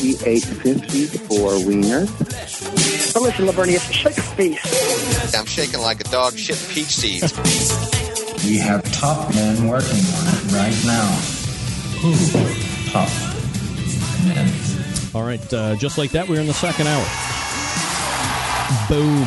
[0.00, 3.14] He ate 54 wieners.
[3.14, 5.34] But listen, Lavernius, shake a face.
[5.34, 7.32] I'm shaking like a dog shit peach seeds.
[8.44, 11.08] We have top men working on it right now.
[12.02, 12.12] Who?
[12.90, 13.08] Top
[14.26, 14.61] men.
[15.14, 17.04] All right, uh, just like that, we're in the second hour.
[18.88, 19.26] Boom.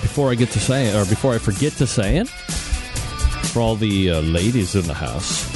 [0.00, 3.76] Before I get to say it, or before I forget to say it, for all
[3.76, 5.46] the uh, ladies in the house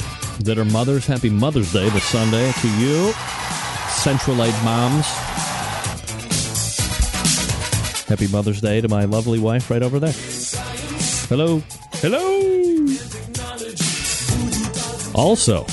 [0.43, 3.11] that are mothers, happy Mother's Day this Sunday to you,
[4.03, 5.07] Centralite moms.
[8.07, 10.13] Happy Mother's Day to my lovely wife right over there.
[11.29, 11.63] Hello.
[11.93, 12.72] Hello.
[15.15, 15.65] Also,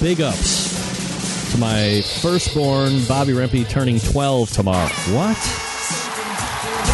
[0.00, 4.88] big ups to my firstborn, Bobby Rempe, turning 12 tomorrow.
[5.12, 5.36] What?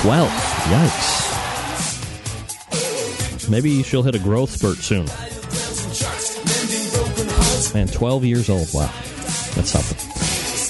[0.03, 0.29] 12.
[0.69, 1.23] Yikes.
[3.49, 5.07] Maybe she'll hit a growth spurt soon.
[7.75, 8.69] Man, 12 years old.
[8.75, 8.91] Wow.
[9.55, 9.99] That's something.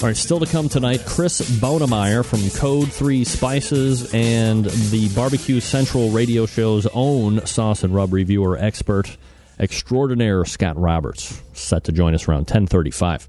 [0.01, 5.59] All right, still to come tonight, Chris Bohnemeier from Code 3 Spices and the Barbecue
[5.61, 9.17] Central radio show's own sauce and rub reviewer expert.
[9.59, 13.27] Extraordinaire Scott Roberts, set to join us around 1035.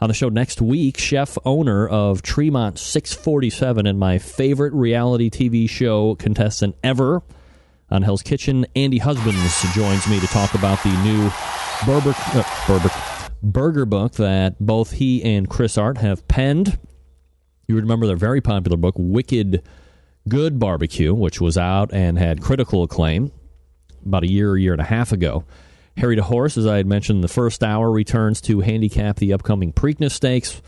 [0.00, 5.70] On the show next week, chef owner of Tremont 647 and my favorite reality TV
[5.70, 7.22] show contestant ever
[7.92, 11.30] on Hell's Kitchen, Andy Husbands joins me to talk about the new
[11.86, 16.78] Burger, uh, Burger, book that both he and Chris Hart have penned.
[17.68, 19.62] You remember their very popular book, Wicked
[20.28, 23.30] Good Barbecue, which was out and had critical acclaim
[24.06, 25.44] about a year, year and a half ago.
[25.96, 29.72] Harry DeHorse, as I had mentioned in the first hour, returns to handicap the upcoming
[29.72, 30.62] Preakness Stakes,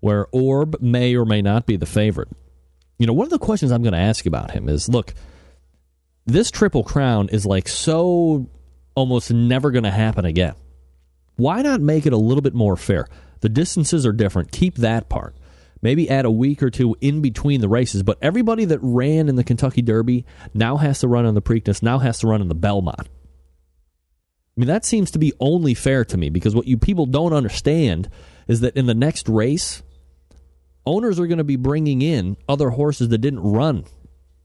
[0.00, 2.28] where Orb may or may not be the favorite.
[2.98, 5.14] You know, one of the questions I'm going to ask about him is look,
[6.26, 8.48] this Triple Crown is like so
[8.94, 10.54] almost never going to happen again.
[11.36, 13.08] Why not make it a little bit more fair?
[13.40, 14.52] The distances are different.
[14.52, 15.36] Keep that part.
[15.82, 19.36] Maybe add a week or two in between the races, but everybody that ran in
[19.36, 22.48] the Kentucky Derby now has to run in the Preakness, now has to run in
[22.48, 23.08] the Belmont.
[24.56, 27.32] I mean, that seems to be only fair to me because what you people don't
[27.32, 28.08] understand
[28.46, 29.82] is that in the next race,
[30.86, 33.84] owners are going to be bringing in other horses that didn't run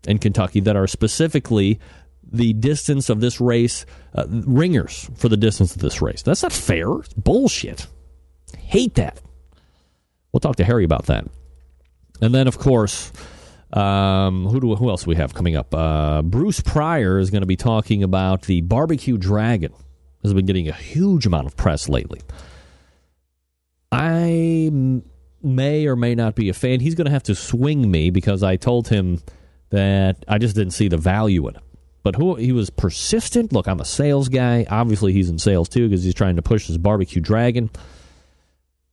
[0.08, 1.80] in Kentucky that are specifically
[2.32, 3.86] the distance of this race,
[4.16, 6.24] uh, ringers for the distance of this race.
[6.24, 6.92] That's not fair.
[7.00, 7.88] It's bullshit.
[8.58, 9.22] Hate that.
[10.32, 11.26] We'll talk to Harry about that.
[12.22, 13.12] And then, of course,
[13.74, 15.74] um, who do who else do we have coming up?
[15.74, 19.74] Uh, Bruce Pryor is going to be talking about the barbecue dragon
[20.24, 22.22] has been getting a huge amount of press lately.
[23.92, 24.70] I
[25.42, 26.80] may or may not be a fan.
[26.80, 29.22] He's going to have to swing me because I told him
[29.70, 31.64] that I just didn't see the value in it.
[32.02, 33.52] But who he was persistent.
[33.52, 34.66] Look, I'm a sales guy.
[34.70, 37.70] Obviously, he's in sales too because he's trying to push his barbecue dragon.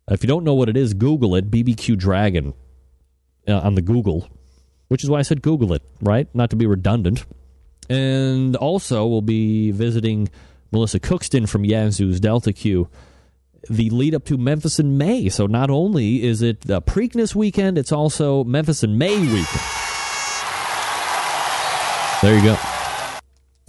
[0.09, 1.51] If you don't know what it is, Google it.
[1.51, 2.55] BBQ Dragon
[3.49, 4.29] uh, on the Google,
[4.89, 6.29] which is why I said Google it, right?
[6.35, 7.25] Not to be redundant.
[7.89, 10.29] And also, we'll be visiting
[10.71, 12.89] Melissa Cookston from Yazoo's Delta Q
[13.69, 15.29] the lead up to Memphis in May.
[15.29, 19.47] So not only is it the Preakness weekend, it's also Memphis in May weekend.
[22.23, 22.57] There you go.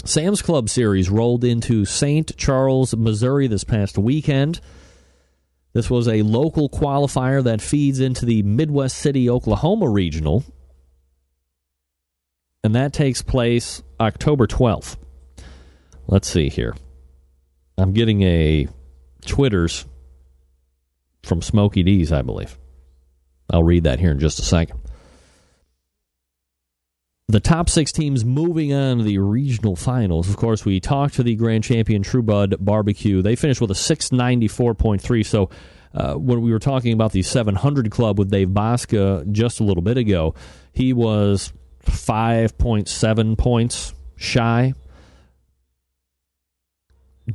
[0.05, 2.35] Sam's Club Series rolled into St.
[2.37, 4.61] Charles, Missouri this past weekend.
[5.73, 10.43] This was a local qualifier that feeds into the Midwest City, Oklahoma regional.
[12.63, 14.97] And that takes place October 12th.
[16.07, 16.73] Let's see here.
[17.77, 18.67] I'm getting a
[19.25, 19.85] Twitters
[21.23, 22.57] from Smokey D's, I believe.
[23.49, 24.79] I'll read that here in just a second.
[27.29, 30.29] The top six teams moving on to the regional finals.
[30.29, 33.21] Of course, we talked to the grand champion True Bud Barbecue.
[33.21, 35.25] They finished with a 694.3.
[35.25, 35.49] So,
[35.93, 39.83] uh, when we were talking about the 700 club with Dave Bouska just a little
[39.83, 40.35] bit ago,
[40.71, 41.51] he was
[41.85, 44.73] 5.7 points shy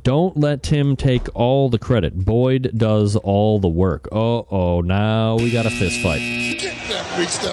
[0.01, 2.25] don't let Tim take all the credit.
[2.25, 4.07] Boyd does all the work.
[4.11, 6.21] Oh, oh, now we got a fist fight.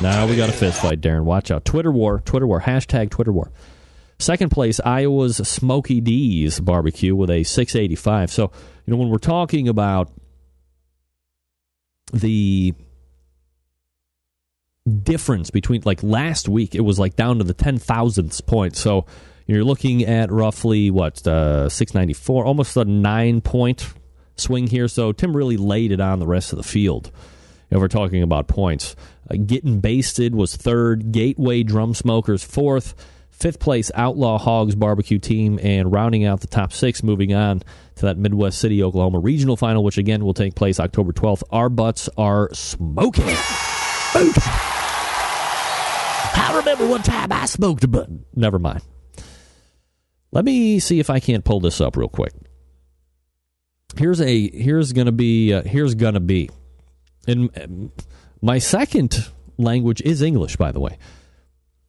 [0.01, 1.25] Now we got a fist fight, Darren.
[1.25, 1.67] Watch out.
[1.67, 3.53] Twitter war, Twitter war, hashtag Twitter war.
[4.19, 8.31] Second place, Iowa's Smokey D's barbecue with a 685.
[8.31, 8.53] So,
[8.87, 10.11] you know, when we're talking about
[12.13, 12.75] the
[15.03, 18.77] difference between, like last week, it was like down to the 10 thousandths point.
[18.77, 19.07] So,
[19.57, 23.93] you're looking at roughly what uh, 694, almost a nine point
[24.37, 24.89] swing here.
[24.89, 27.11] So Tim really laid it on the rest of the field.
[27.71, 28.97] If we're talking about points,
[29.31, 31.13] uh, getting basted was third.
[31.13, 32.95] Gateway Drum Smokers fourth.
[33.31, 37.61] Fifth place Outlaw Hogs Barbecue Team, and rounding out the top six, moving on
[37.97, 41.43] to that Midwest City, Oklahoma regional final, which again will take place October 12th.
[41.51, 43.25] Our butts are smoking.
[46.35, 48.27] I remember one time I smoked a button.
[48.35, 48.83] Never mind.
[50.33, 52.33] Let me see if I can't pull this up real quick.
[53.97, 56.51] Here's a here's gonna be uh, here's gonna be,
[57.27, 57.93] and um,
[58.41, 59.27] my second
[59.59, 60.57] language is English.
[60.57, 60.97] By the way,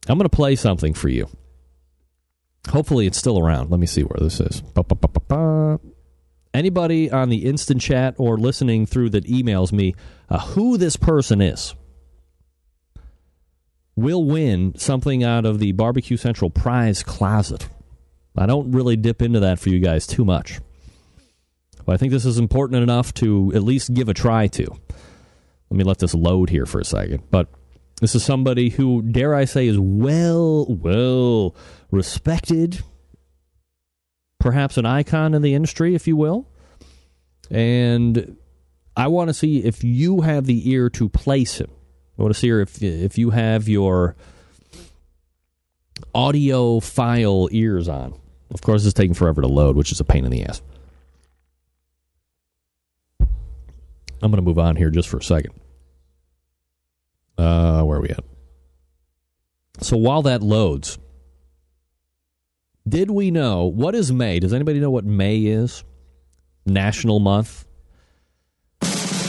[0.08, 1.28] I'm gonna play something for you.
[2.70, 3.70] Hopefully, it's still around.
[3.70, 4.60] Let me see where this is.
[4.60, 5.80] Ba-ba-ba-ba-ba.
[6.54, 9.94] Anybody on the instant chat or listening through that emails me
[10.28, 11.74] uh, who this person is
[13.96, 17.68] will win something out of the Barbecue Central prize closet.
[18.36, 20.60] I don't really dip into that for you guys too much.
[21.84, 24.64] But I think this is important enough to at least give a try to.
[25.70, 27.24] Let me let this load here for a second.
[27.30, 27.48] But
[28.00, 31.54] this is somebody who, dare I say, is well, well
[31.90, 32.82] respected,
[34.38, 36.48] perhaps an icon in the industry, if you will.
[37.50, 38.36] And
[38.96, 41.70] I want to see if you have the ear to place him.
[42.18, 44.16] I want to see if if you have your
[46.14, 48.14] audio file ears on
[48.52, 50.62] Of course, it's taking forever to load, which is a pain in the ass.
[53.20, 55.52] I'm going to move on here just for a second.
[57.36, 58.24] Uh, where are we at?
[59.80, 60.98] So while that loads,
[62.88, 64.38] did we know what is May?
[64.38, 65.82] Does anybody know what May is?
[66.66, 67.66] National month.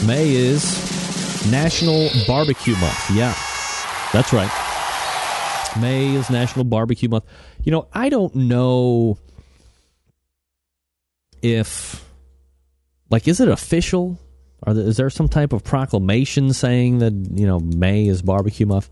[0.06, 3.10] May is National Barbecue Month.
[3.10, 3.34] Yeah,
[4.12, 4.50] that's right.
[5.80, 7.24] May is National Barbecue Month.
[7.64, 9.18] You know, I don't know
[11.40, 12.04] if,
[13.08, 14.18] like, is it official?
[14.62, 18.66] Are there, is there some type of proclamation saying that you know May is Barbecue
[18.66, 18.90] Month?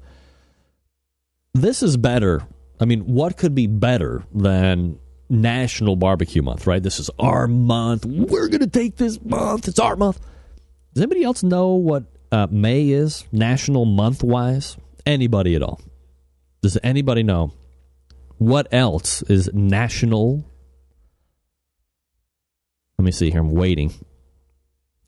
[1.54, 2.42] This is better.
[2.80, 6.66] I mean, what could be better than National Barbecue Month?
[6.66, 6.82] Right?
[6.82, 8.06] This is our month.
[8.06, 9.68] We're gonna take this month.
[9.68, 10.18] It's our month.
[10.94, 14.78] Does anybody else know what uh, May is national month wise?
[15.04, 15.80] Anybody at all?
[16.62, 17.52] Does anybody know
[18.42, 20.44] what else is national?
[22.98, 23.40] Let me see here.
[23.40, 23.92] I'm waiting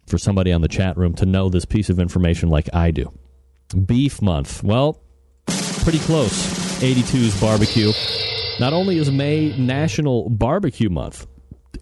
[0.07, 3.13] for somebody on the chat room to know this piece of information like I do.
[3.87, 4.63] Beef month.
[4.63, 5.01] Well,
[5.47, 6.33] pretty close.
[6.81, 7.93] 82's barbecue.
[8.61, 11.27] Not only is May National Barbecue Month,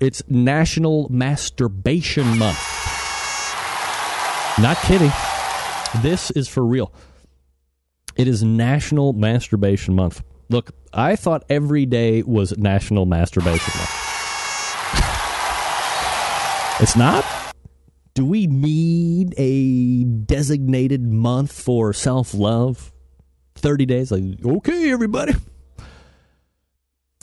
[0.00, 2.60] it's National Masturbation Month.
[4.58, 5.12] Not kidding.
[6.00, 6.92] This is for real.
[8.16, 10.22] It is National Masturbation Month.
[10.48, 14.02] Look, I thought every day was National Masturbation Month.
[16.80, 17.24] It's not?
[18.14, 22.92] Do we need a designated month for self love?
[23.54, 24.10] 30 days?
[24.10, 25.34] Like, okay, everybody.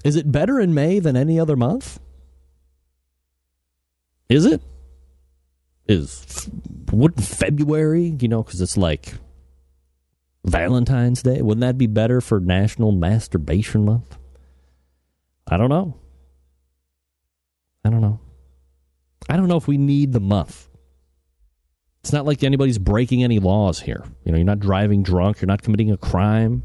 [0.04, 2.00] Is it better in May than any other month?
[4.30, 4.62] Is it?
[5.88, 6.50] Is
[6.92, 9.14] wouldn't February, you know, because it's like
[10.46, 14.18] Valentine's Day, wouldn't that be better for National Masturbation Month?
[15.48, 15.98] I don't know.
[17.84, 18.20] I don't know.
[19.30, 20.68] I don't know if we need the month.
[22.02, 24.04] It's not like anybody's breaking any laws here.
[24.24, 26.64] You know, you're not driving drunk, you're not committing a crime.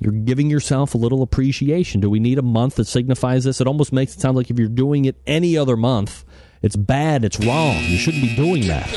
[0.00, 2.00] You're giving yourself a little appreciation.
[2.00, 3.60] Do we need a month that signifies this?
[3.60, 6.24] It almost makes it sound like if you're doing it any other month,
[6.60, 7.76] it's bad, it's wrong.
[7.84, 8.88] You shouldn't be doing that.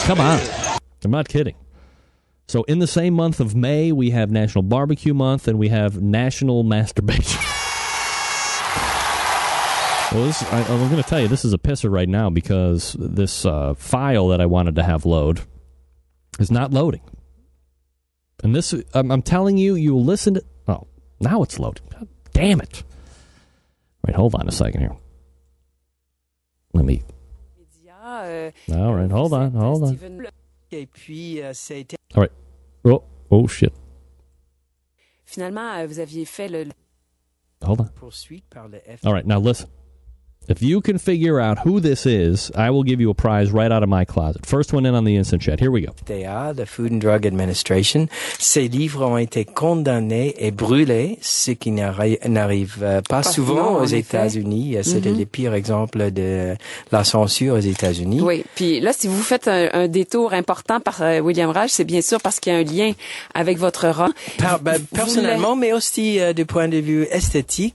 [0.00, 0.40] Come on.
[1.04, 1.54] I'm not kidding.
[2.46, 6.02] So, in the same month of May, we have National Barbecue Month and we have
[6.02, 7.40] National Masturbation.
[10.12, 12.96] well, this, I, I'm going to tell you, this is a pisser right now because
[12.98, 15.40] this uh, file that I wanted to have load
[16.38, 17.00] is not loading.
[18.42, 20.44] And this, I'm, I'm telling you, you listen to.
[20.68, 20.86] Oh,
[21.20, 21.86] now it's loading.
[21.90, 22.82] God damn it.
[24.06, 24.96] Wait, hold on a second here.
[26.74, 27.02] Let me.
[28.70, 30.28] All right, hold on, hold on.
[30.74, 31.96] Et puis, euh, ça a été...
[32.14, 32.32] All right.
[32.84, 33.72] Oh, oh shit.
[35.24, 36.66] Finalement, euh, vous aviez fait le
[37.62, 37.84] Hold on.
[37.94, 39.04] poursuite par le F.
[39.06, 39.68] All right, now listen.
[40.46, 43.72] If you can figure out who this is, I will give you a prize right
[43.72, 44.44] out of my closet.
[44.44, 45.58] First one in on the instant chat.
[45.58, 45.92] Here we go.
[46.06, 48.08] FDA, the Food and Drug Administration.
[48.38, 53.78] Ces livres ont été condamnés et brûlés, ce qui n'arri- n'arrive euh, pas, souvent souvent,
[53.78, 53.86] en aux.
[53.86, 54.76] États-Unis.
[54.76, 55.18] Euh, C'était Mhm.
[55.18, 56.54] les pires exemples de
[56.92, 58.20] la censure aux États-Unis.
[58.20, 61.84] Oui, puis là, si vous faites un, un détour important par euh, William Raj, c'est
[61.84, 62.92] bien sûr parce qu'il y a un lien
[63.34, 64.10] avec votre rang.
[64.38, 67.74] Par- ben, personnellement, mais aussi euh, du point de vue esthétique,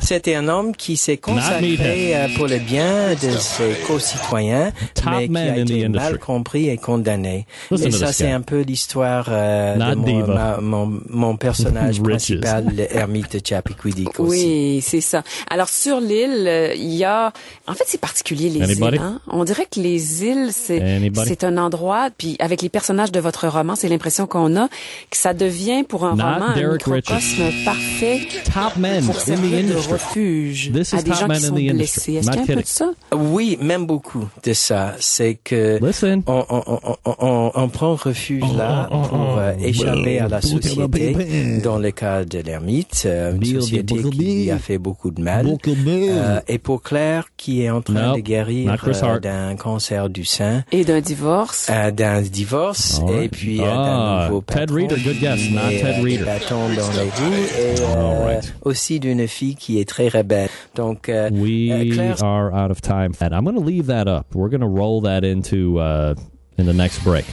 [0.00, 2.30] c'était un homme qui s'est consacré meathead.
[2.30, 5.84] euh, pour le bien de ses concitoyens, Top mais qui man a in the été
[5.86, 6.10] industry.
[6.12, 7.46] mal compris et condamné.
[7.70, 12.00] Listen et ça, this c'est un peu l'histoire euh, de mon, ma- mon, mon personnage
[12.02, 14.30] principal, l'ermite de Chappaquiddick aussi.
[14.44, 15.22] Oui, c'est ça.
[15.50, 17.32] Alors sur l'île, il y a,
[17.66, 18.96] en fait, c'est particulier les Anybody?
[18.96, 19.02] îles.
[19.02, 19.20] Hein?
[19.28, 22.08] On dirait que les îles, c'est un endroit.
[22.16, 24.68] Puis avec les personnages de votre roman, c'est l'impression qu'on a
[25.10, 28.20] que ça devient pour un Not roman un Derek microcosme parfait
[28.52, 29.92] Top men pour in the servir de industry.
[29.92, 32.18] refuge This is à des top gens men qui in sont the Est-ce qu'il y
[32.18, 32.90] a un peu de ça?
[33.14, 34.94] Oui, même beaucoup de ça.
[34.98, 36.22] C'est que Listen.
[36.26, 36.62] on, on,
[37.04, 41.60] on, on, on prend refuge là oh, pour euh, oh, échapper à la société.
[41.62, 45.46] Dans le cas de l'ermite, euh, une société qui lui a fait beaucoup de mal.
[45.66, 50.24] Euh, et pour Claire, qui est en train Nope, de guérir euh, d'un cancer du
[50.24, 51.68] sein, Et d'un divorce.
[51.70, 56.00] euh, d'un divorce, All et puis Ah, d'un nouveau Ted Reader, good guess, not Ted
[56.02, 56.26] Reader.
[56.50, 58.54] dans les roues, et euh, right.
[58.64, 60.48] aussi d'une fille qui est très rebelle.
[60.74, 61.30] Donc, euh,
[61.72, 63.14] We euh, are out of time.
[63.20, 64.34] And I'm going to leave that up.
[64.34, 66.14] We're going to roll that into uh,
[66.56, 67.26] in the next break.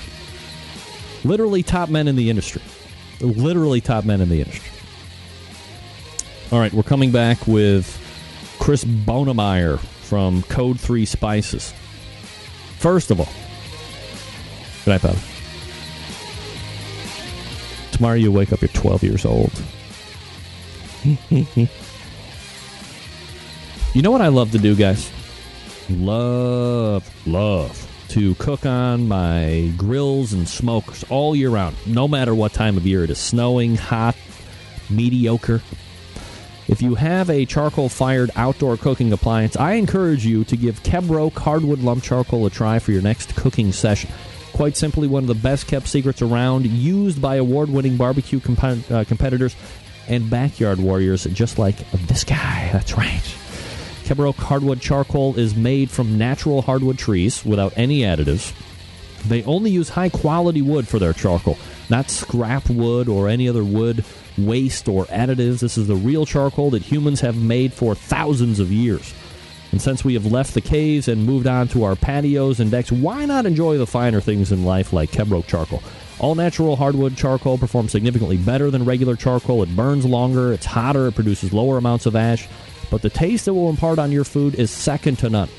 [1.24, 2.62] Literally top men in the industry.
[3.22, 4.70] Literally top men in the industry.
[6.52, 8.00] All right, we're coming back with
[8.60, 11.74] Chris Bohnemeier from Code 3 Spices.
[12.78, 13.30] First of all,
[14.86, 15.20] good night, Bobby.
[17.92, 19.52] Tomorrow you wake up, you're 12 years old.
[23.94, 25.12] You know what I love to do, guys?
[25.90, 32.54] Love, love to cook on my grills and smokers all year round, no matter what
[32.54, 34.16] time of year it is snowing, hot,
[34.90, 35.62] mediocre.
[36.68, 41.34] If you have a charcoal fired outdoor cooking appliance, I encourage you to give Kebroak
[41.34, 44.10] hardwood lump charcoal a try for your next cooking session.
[44.54, 48.92] Quite simply, one of the best kept secrets around, used by award winning barbecue comp-
[48.92, 49.56] uh, competitors
[50.08, 52.70] and backyard warriors just like this guy.
[52.72, 53.36] That's right.
[54.14, 58.54] Kebroak hardwood charcoal is made from natural hardwood trees without any additives.
[59.28, 61.58] They only use high quality wood for their charcoal,
[61.90, 64.06] not scrap wood or any other wood
[64.38, 65.62] waste or additives.
[65.62, 69.16] This is the real charcoal that humans have made for thousands of years.
[69.72, 72.92] And since we have left the caves and moved on to our patios and decks,
[72.92, 75.82] why not enjoy the finer things in life like Kebroak charcoal?
[76.20, 79.64] All natural hardwood charcoal performs significantly better than regular charcoal.
[79.64, 82.48] It burns longer, it's hotter, it produces lower amounts of ash,
[82.94, 85.50] but the taste it will impart on your food is second to none.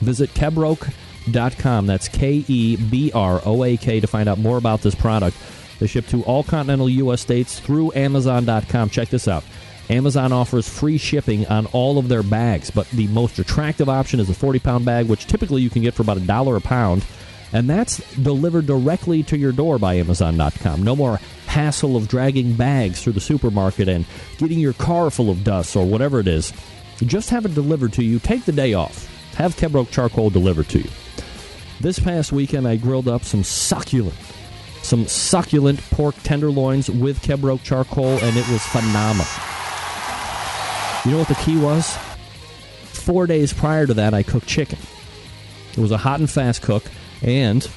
[0.00, 1.86] Visit Kebroak.com.
[1.86, 5.36] That's K E B R O A K to find out more about this product.
[5.78, 7.20] They ship to all continental U.S.
[7.20, 8.90] states through Amazon.com.
[8.90, 9.44] Check this out.
[9.88, 14.28] Amazon offers free shipping on all of their bags, but the most attractive option is
[14.28, 17.06] a 40 pound bag, which typically you can get for about a dollar a pound.
[17.52, 20.82] And that's delivered directly to your door by Amazon.com.
[20.82, 24.04] No more hassle of dragging bags through the supermarket and
[24.36, 26.52] getting your car full of dust or whatever it is.
[26.98, 28.18] Just have it delivered to you.
[28.18, 29.06] Take the day off.
[29.36, 30.90] Have Kebroak charcoal delivered to you.
[31.80, 34.16] This past weekend, I grilled up some succulent,
[34.82, 39.26] some succulent pork tenderloins with Kebroak charcoal, and it was phenomenal.
[41.04, 41.96] You know what the key was?
[42.86, 44.78] Four days prior to that, I cooked chicken.
[45.72, 46.82] It was a hot and fast cook,
[47.22, 47.68] and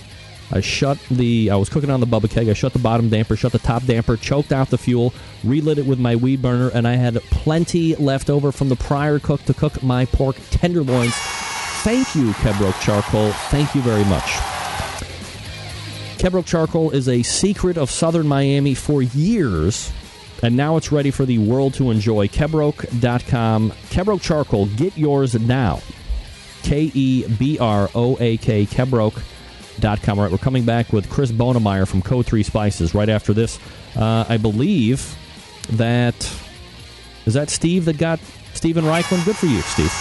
[0.51, 1.49] I shut the.
[1.49, 2.49] I was cooking on the Bubba keg.
[2.49, 5.13] I shut the bottom damper, shut the top damper, choked out the fuel,
[5.43, 9.19] relit it with my weed burner, and I had plenty left over from the prior
[9.19, 11.13] cook to cook my pork tenderloins.
[11.83, 13.31] Thank you, Kebroak Charcoal.
[13.49, 14.29] Thank you very much.
[16.19, 19.91] Kebroak Charcoal is a secret of southern Miami for years,
[20.43, 22.27] and now it's ready for the world to enjoy.
[22.27, 23.71] Kebroak.com.
[23.89, 25.79] Kebroak Charcoal, get yours now.
[26.63, 30.19] K E B R O A K, Kebroak.com.
[30.19, 33.59] All right, we're coming back with Chris Bohnemeier from Code 3 Spices right after this.
[33.95, 35.15] Uh, I believe
[35.71, 36.15] that.
[37.25, 38.19] Is that Steve that got
[38.53, 39.23] Steven Raichlen?
[39.25, 39.93] Good for you, Steve.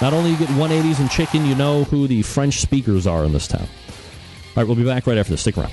[0.00, 3.32] Not only you get 180s and chicken, you know who the French speakers are in
[3.32, 3.62] this town.
[3.62, 5.42] All right, we'll be back right after this.
[5.42, 5.72] Stick around.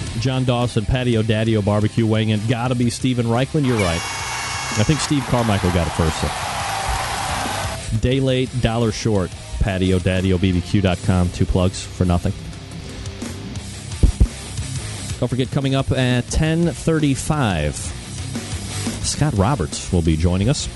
[0.21, 2.39] John Dawson, Patio Daddio Barbecue weighing in.
[2.47, 3.65] Gotta be Steven Raichlen.
[3.65, 3.95] You're right.
[3.95, 6.21] I think Steve Carmichael got it first.
[6.21, 7.97] So.
[7.97, 9.31] Day late, dollar short.
[9.59, 11.29] Patio Daddio BBQ.com.
[11.31, 12.33] Two plugs for nothing.
[15.19, 17.75] Don't forget, coming up at 1035,
[19.03, 20.67] Scott Roberts will be joining us.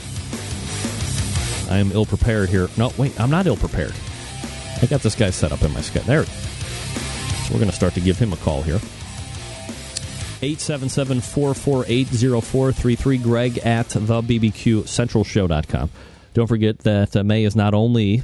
[1.70, 2.70] I am ill prepared here.
[2.78, 3.94] No, wait, I'm not ill prepared.
[4.82, 6.08] I got this guy set up in my schedule.
[6.08, 6.26] There.
[7.52, 8.80] We're going to start to give him a call here.
[10.41, 12.07] 877 448
[12.44, 15.90] 0433, greg at bbqcentralshow.com.
[16.34, 18.24] Don't forget that uh, May is not only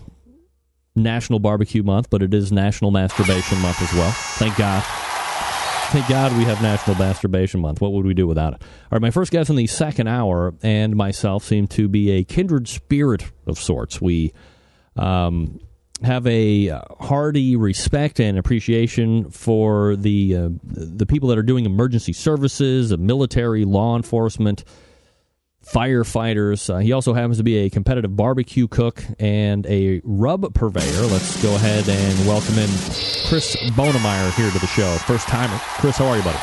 [0.95, 4.11] National Barbecue Month, but it is National Masturbation Month as well.
[4.11, 4.83] Thank God.
[5.91, 7.81] Thank God we have National Masturbation Month.
[7.81, 8.61] What would we do without it?
[8.61, 12.23] All right, my first guest in the second hour and myself seem to be a
[12.23, 13.99] kindred spirit of sorts.
[13.99, 14.33] We
[14.95, 15.59] um,
[16.03, 21.65] have a uh, hearty respect and appreciation for the uh, the people that are doing
[21.65, 24.63] emergency services, military, law enforcement,
[25.65, 26.73] firefighters.
[26.73, 31.05] Uh, he also happens to be a competitive barbecue cook and a rub purveyor.
[31.07, 32.69] Let's go ahead and welcome in
[33.27, 34.95] Chris Bohnemeier here to the show.
[35.05, 35.57] First timer.
[35.59, 36.39] Chris, how are you, buddy?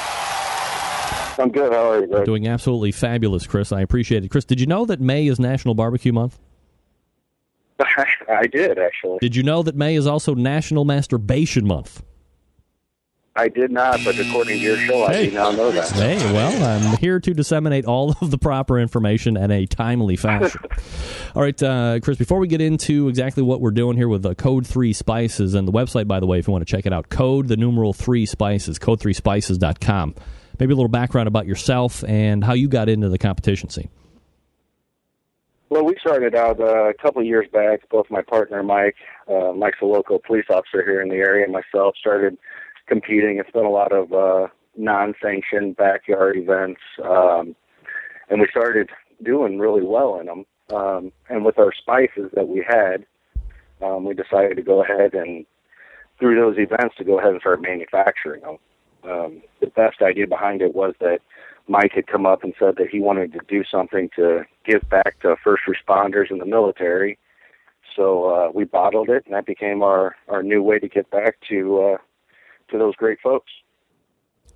[1.38, 1.72] I'm good.
[1.72, 2.24] How are you, Greg?
[2.24, 3.70] Doing absolutely fabulous, Chris.
[3.70, 4.28] I appreciate it.
[4.28, 6.38] Chris, did you know that May is National Barbecue Month?
[8.28, 9.18] I did actually.
[9.20, 12.02] Did you know that May is also National Masturbation Month?
[13.38, 15.88] I did not, but according to your show, I do now know that.
[15.92, 20.60] Hey, well, I'm here to disseminate all of the proper information in a timely fashion.
[21.36, 24.34] all right, uh, Chris, before we get into exactly what we're doing here with uh,
[24.34, 26.92] Code 3 Spices, and the website, by the way, if you want to check it
[26.92, 30.16] out, Code, the numeral 3 Spices, code3spices.com.
[30.58, 33.88] Maybe a little background about yourself and how you got into the competition scene.
[35.70, 37.86] Well, we started out uh, a couple of years back.
[37.90, 38.96] Both my partner Mike,
[39.28, 42.38] uh, Mike's a local police officer here in the area, and myself started
[42.86, 43.38] competing.
[43.38, 47.54] It's been a lot of uh, non-sanctioned backyard events, um,
[48.30, 48.88] and we started
[49.22, 50.46] doing really well in them.
[50.74, 53.04] Um, and with our spices that we had,
[53.82, 55.44] um, we decided to go ahead and
[56.18, 58.56] through those events to go ahead and start manufacturing them.
[59.04, 61.20] Um, the best idea behind it was that
[61.68, 65.20] Mike had come up and said that he wanted to do something to give back
[65.20, 67.18] to first responders in the military.
[67.94, 71.36] So uh, we bottled it, and that became our our new way to get back
[71.48, 71.96] to uh,
[72.70, 73.50] to those great folks.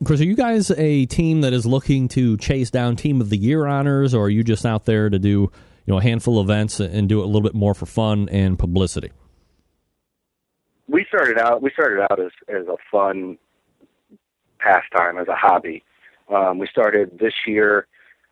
[0.04, 3.36] Chris, are you guys a team that is looking to chase down Team of the
[3.36, 5.50] Year honors, or are you just out there to do you
[5.86, 8.58] know a handful of events and do it a little bit more for fun and
[8.58, 9.10] publicity?
[10.88, 13.38] We started out we started out as as a fun
[14.58, 15.82] pastime, as a hobby.
[16.32, 17.86] Um, we started this year.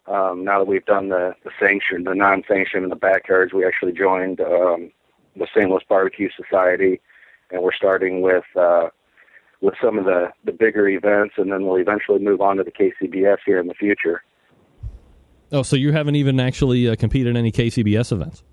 [0.06, 3.92] Um, now that we've done the the sanction, the non-sanction in the backyards, we actually
[3.92, 4.90] joined um,
[5.36, 5.68] the St.
[5.68, 7.00] Louis Barbecue Society,
[7.50, 8.88] and we're starting with uh,
[9.60, 12.72] with some of the the bigger events, and then we'll eventually move on to the
[12.72, 14.22] KCBS here in the future.
[15.52, 18.44] Oh, so you haven't even actually uh, competed in any KCBS events?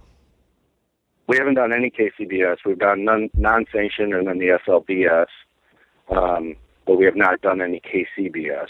[1.27, 2.57] We haven't done any KCBS.
[2.65, 5.27] We've done non non-sanctioned and then the SLBS,
[6.09, 6.55] um,
[6.85, 8.67] but we have not done any KCBS.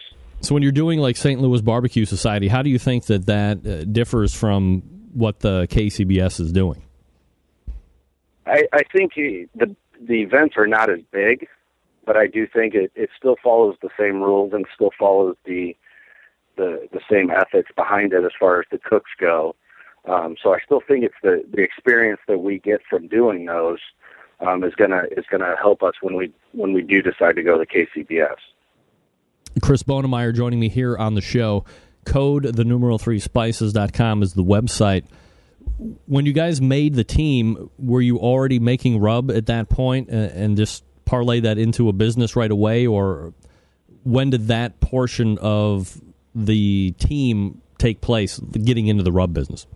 [0.48, 1.42] So when you're doing like St.
[1.42, 6.40] Louis Barbecue Society, how do you think that that uh, differs from what the KCBS
[6.40, 6.82] is doing?
[8.46, 11.50] I, I think the the events are not as big,
[12.06, 15.76] but I do think it, it still follows the same rules and still follows the
[16.56, 19.54] the the same ethics behind it as far as the cooks go.
[20.06, 23.80] Um, so I still think it's the the experience that we get from doing those
[24.40, 27.58] um, is gonna is gonna help us when we when we do decide to go
[27.62, 28.38] to KCBS.
[29.62, 31.66] Chris Bohnemeier joining me here on the show.
[32.06, 35.06] Code the numeral three spices.com is the website.
[36.06, 40.58] When you guys made the team, were you already making rub at that point and,
[40.58, 43.34] just parlay that into a business right away, or
[44.04, 46.02] when did that portion of
[46.34, 49.68] the team take place, getting into the rub business?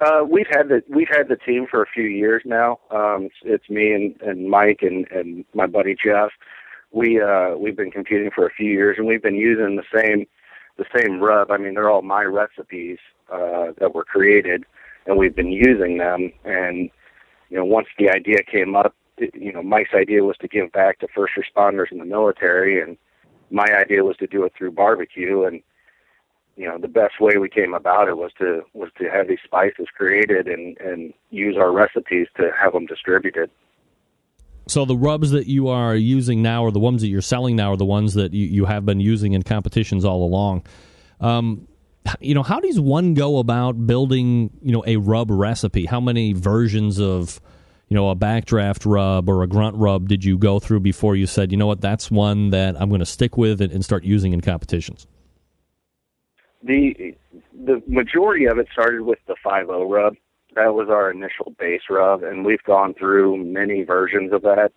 [0.00, 2.78] Uh, we've had the we've had the team for a few years now.
[2.90, 6.30] Um, it's, it's me and, and Mike and, and my buddy Jeff.
[6.92, 10.26] We uh, we've been competing for a few years, and we've been using the same
[10.76, 11.50] the same rub.
[11.50, 12.98] I mean, they're all my recipes
[13.32, 14.64] uh, that were created,
[15.06, 16.32] and we've been using them.
[16.44, 16.90] And
[17.50, 20.98] you know, once the idea came up, you know, Mike's idea was to give back
[21.00, 22.96] to first responders in the military, and
[23.50, 25.44] my idea was to do it through barbecue.
[25.44, 25.62] And
[26.56, 29.38] you know, the best way we came about it was to was to have these
[29.44, 33.50] spices created and and use our recipes to have them distributed.
[34.68, 37.72] So the rubs that you are using now, or the ones that you're selling now,
[37.72, 40.66] are the ones that you, you have been using in competitions all along.
[41.20, 41.68] Um,
[42.20, 45.86] you know, how does one go about building, you know, a rub recipe?
[45.86, 47.40] How many versions of,
[47.88, 51.26] you know, a backdraft rub or a grunt rub did you go through before you
[51.26, 54.04] said, you know what, that's one that I'm going to stick with and, and start
[54.04, 55.06] using in competitions?
[56.62, 57.14] The
[57.64, 60.16] the majority of it started with the five O rub
[60.56, 64.72] that was our initial base rub, and we've gone through many versions of that.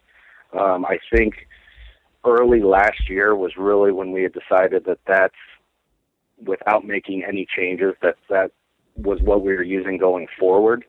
[0.58, 1.48] Um, I think
[2.26, 5.34] early last year was really when we had decided that that's
[6.46, 8.52] without making any changes that that
[8.96, 10.86] was what we were using going forward.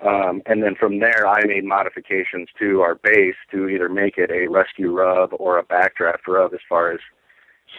[0.00, 4.30] Um, and then from there, I made modifications to our base to either make it
[4.30, 7.00] a rescue rub or a backdraft rub as far as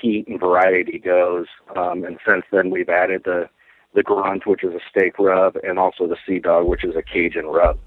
[0.01, 1.47] heat and variety goes.
[1.75, 3.49] Um, and since then, we've added the
[3.93, 7.01] the grunt, which is a steak rub, and also the sea dog, which is a
[7.01, 7.77] Cajun rub.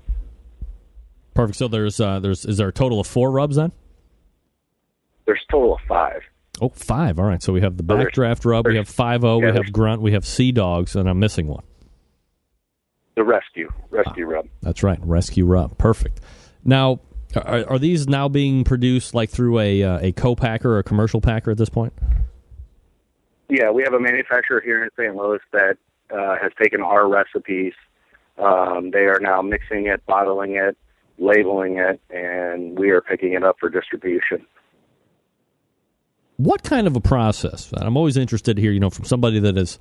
[1.35, 1.59] Perfect.
[1.59, 3.73] So there's uh, there's is there a total of four rubs then?
[5.25, 6.23] There's a total of five.
[6.61, 7.19] Oh, five.
[7.19, 7.43] All right.
[7.43, 10.13] So we have the backdraft rub, we have five O, yeah, we have grunt, we
[10.13, 11.65] have sea dogs, and I'm missing one.
[13.15, 14.47] The rescue, rescue rub.
[14.63, 15.77] That's right, rescue rub.
[15.77, 16.21] Perfect.
[16.65, 17.01] Now,
[17.37, 21.21] are, are these now being produced like through a uh, a co-packer or a commercial
[21.21, 21.93] packer at this point?
[23.49, 25.15] Yeah, we have a manufacturer here in St.
[25.15, 25.77] Louis that
[26.13, 27.73] uh, has taken our recipes.
[28.39, 30.77] Um, they are now mixing it, bottling it,
[31.19, 34.47] labeling it, and we are picking it up for distribution.
[36.37, 37.73] What kind of a process?
[37.77, 39.79] I'm always interested to hear, you know, from somebody that has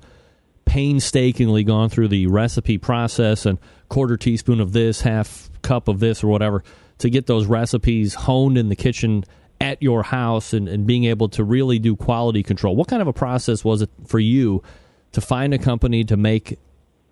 [0.64, 6.22] painstakingly gone through the recipe process and quarter teaspoon of this, half cup of this,
[6.22, 6.62] or whatever
[6.98, 9.24] to get those recipes honed in the kitchen
[9.60, 12.76] at your house and, and being able to really do quality control.
[12.76, 14.62] What kind of a process was it for you
[15.12, 16.58] to find a company to make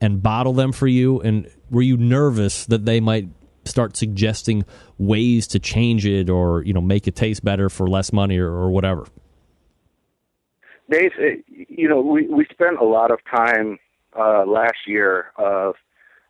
[0.01, 1.21] and bottle them for you?
[1.21, 3.29] And were you nervous that they might
[3.65, 4.65] start suggesting
[4.99, 8.51] ways to change it or you know make it taste better for less money or,
[8.51, 9.07] or whatever?
[10.91, 11.13] Dave,
[11.49, 13.79] you know, we we spent a lot of time
[14.19, 15.27] uh, last year.
[15.37, 15.77] Of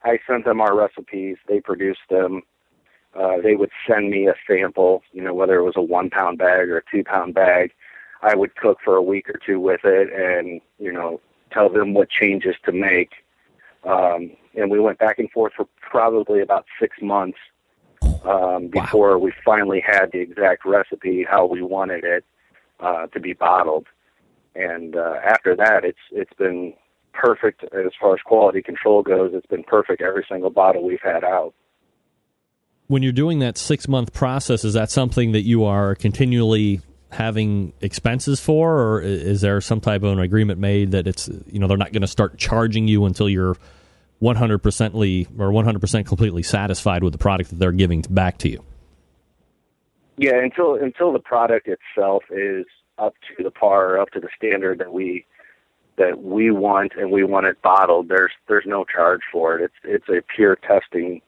[0.05, 2.43] I sent them our recipes, they produced them.
[3.19, 6.39] Uh, they would send me a sample, you know, whether it was a one pound
[6.39, 7.73] bag or a two pound bag.
[8.23, 11.21] I would cook for a week or two with it, and you know,
[11.51, 13.11] tell them what changes to make.
[13.85, 17.39] Um, and we went back and forth for probably about six months
[18.25, 22.25] um, before we finally had the exact recipe how we wanted it
[22.81, 23.87] uh, to be bottled.
[24.55, 26.75] And uh, after that, it's it's been
[27.13, 29.33] perfect as far as quality control goes.
[29.35, 31.55] It's been perfect every single bottle we've had out.
[32.89, 36.81] When you're doing that six month process, is that something that you are continually
[37.11, 41.59] having expenses for, or is there some type of an agreement made that it's you
[41.59, 43.57] know they're not going to start charging you until you're
[44.23, 48.63] 100%ly or 100% completely satisfied with the product that they're giving back to you?
[50.17, 52.67] Yeah, until until the product itself is
[52.99, 55.25] up to the par, up to the standard that we
[55.97, 58.09] that we want, and we want it bottled.
[58.09, 59.65] There's there's no charge for it.
[59.65, 61.23] It's it's a pure testing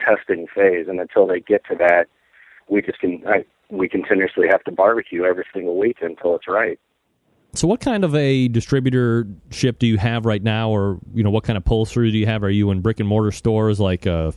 [0.00, 2.06] testing phase, and until they get to that,
[2.68, 6.78] we just can I, we continuously have to barbecue every single week until it's right.
[7.54, 11.44] So, what kind of a distributorship do you have right now, or you know, what
[11.44, 12.42] kind of pull through do you have?
[12.42, 14.32] Are you in brick and mortar stores like uh,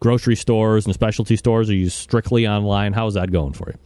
[0.00, 1.68] grocery stores and specialty stores?
[1.68, 2.92] Are you strictly online?
[2.92, 3.78] How's that going for you?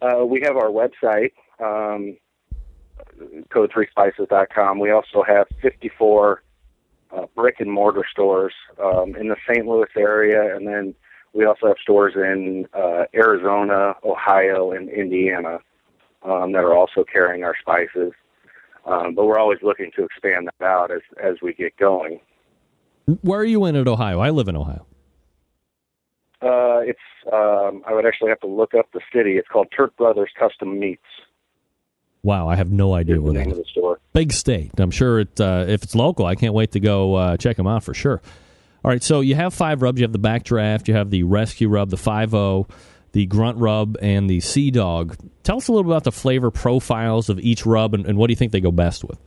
[0.00, 2.16] Uh, we have our website, um,
[3.50, 4.78] code3spices.com.
[4.78, 6.42] We also have 54
[7.10, 9.66] uh, brick and mortar stores um, in the St.
[9.66, 10.94] Louis area, and then
[11.32, 15.58] we also have stores in uh, Arizona, Ohio, and Indiana
[16.22, 18.12] um, that are also carrying our spices.
[18.86, 22.20] Um, but we're always looking to expand that out as as we get going.
[23.22, 24.20] Where are you in at Ohio?
[24.20, 24.86] I live in Ohio.
[26.40, 26.98] Uh, it's
[27.32, 29.32] um, I would actually have to look up the city.
[29.32, 31.02] It's called Turk Brothers Custom Meats.
[32.22, 33.58] Wow, I have no idea where that name is.
[33.58, 34.00] of the store.
[34.12, 34.72] Big state.
[34.78, 35.40] I'm sure it.
[35.40, 38.22] Uh, if it's local, I can't wait to go uh, check them out for sure.
[38.84, 40.00] All right, so you have five rubs.
[40.00, 40.88] You have the backdraft.
[40.88, 42.68] You have the rescue rub, the five O,
[43.12, 45.16] the grunt rub, and the sea dog.
[45.42, 48.28] Tell us a little bit about the flavor profiles of each rub, and, and what
[48.28, 49.18] do you think they go best with?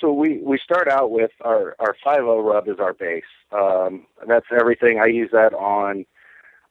[0.00, 3.22] So we we start out with our our five O rub is our base.
[3.52, 4.98] Um, that's everything.
[5.00, 6.04] I use that on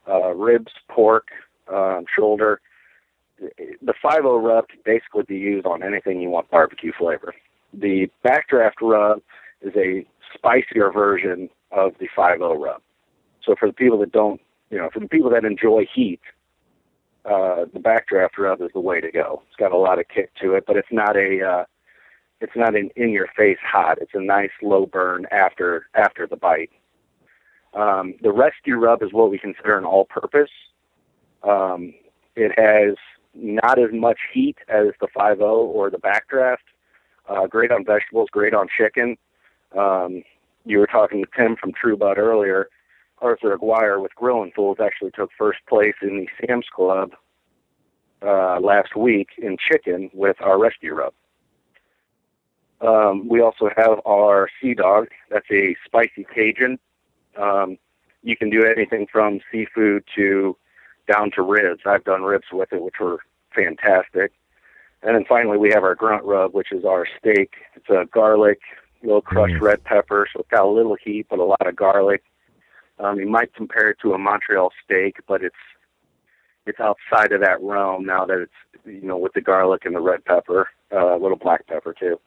[0.07, 1.27] uh, ribs, pork,
[1.72, 2.60] um, shoulder.
[3.40, 7.34] The five O rub can basically be used on anything you want barbecue flavor.
[7.73, 9.22] The backdraft rub
[9.61, 12.81] is a spicier version of the five O rub.
[13.45, 16.22] So for the people that don't, you know, for the people that enjoy heat,
[17.26, 19.43] uh, the backdraft rub is the way to go.
[19.47, 21.65] It's got a lot of kick to it, but it's not a uh,
[22.41, 23.99] it's not an in your face hot.
[24.01, 26.72] It's a nice low burn after after the bite.
[27.73, 30.51] Um, the rescue rub is what we consider an all purpose.
[31.43, 31.93] Um,
[32.35, 32.95] it has
[33.34, 36.57] not as much heat as the 5 or the backdraft.
[37.27, 39.18] Uh, great on vegetables, great on chicken.
[39.77, 40.23] Um,
[40.65, 42.69] you were talking to Tim from True Bud earlier.
[43.19, 47.11] Arthur Aguirre with Grillin' Fools actually took first place in the Sam's Club
[48.21, 51.13] uh, last week in chicken with our rescue rub.
[52.81, 55.07] Um, we also have our Sea Dog.
[55.29, 56.77] That's a spicy Cajun.
[57.39, 57.77] Um,
[58.23, 60.57] you can do anything from seafood to
[61.11, 61.81] down to ribs.
[61.85, 63.19] I've done ribs with it, which were
[63.55, 64.33] fantastic.
[65.01, 67.53] And then finally, we have our grunt rub, which is our steak.
[67.75, 68.59] It's a garlic,
[69.03, 72.23] little crushed red pepper, so it's got a little heat, but a lot of garlic.
[72.99, 75.55] Um, you might compare it to a Montreal steak, but it's
[76.65, 80.01] it's outside of that realm now that it's you know with the garlic and the
[80.01, 82.19] red pepper, uh, a little black pepper too.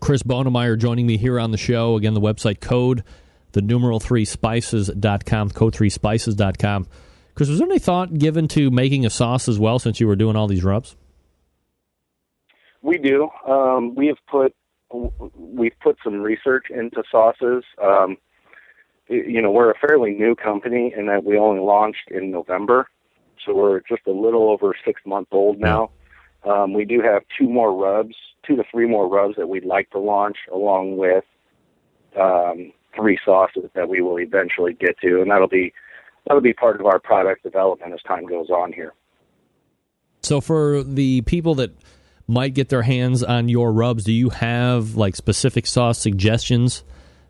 [0.00, 1.96] Chris Bohnemeier joining me here on the show.
[1.96, 3.02] Again, the website code,
[3.52, 6.86] the numeral 3 spices.com, code 3 spices.com.
[7.34, 10.16] Chris, was there any thought given to making a sauce as well since you were
[10.16, 10.96] doing all these rubs?
[12.82, 13.28] We do.
[13.48, 14.54] Um, we have put
[14.92, 17.64] we've put some research into sauces.
[17.82, 18.16] Um,
[19.08, 22.88] you know, we're a fairly new company in that we only launched in November,
[23.44, 25.90] so we're just a little over six months old now.
[26.44, 28.14] Um, we do have two more rubs,
[28.46, 31.24] two to three more rubs that we'd like to launch, along with
[32.18, 35.72] um, three sauces that we will eventually get to, and that'll be
[36.26, 38.94] that'll be part of our product development as time goes on here.
[40.22, 41.72] So, for the people that
[42.30, 46.84] might get their hands on your rubs, do you have like specific sauce suggestions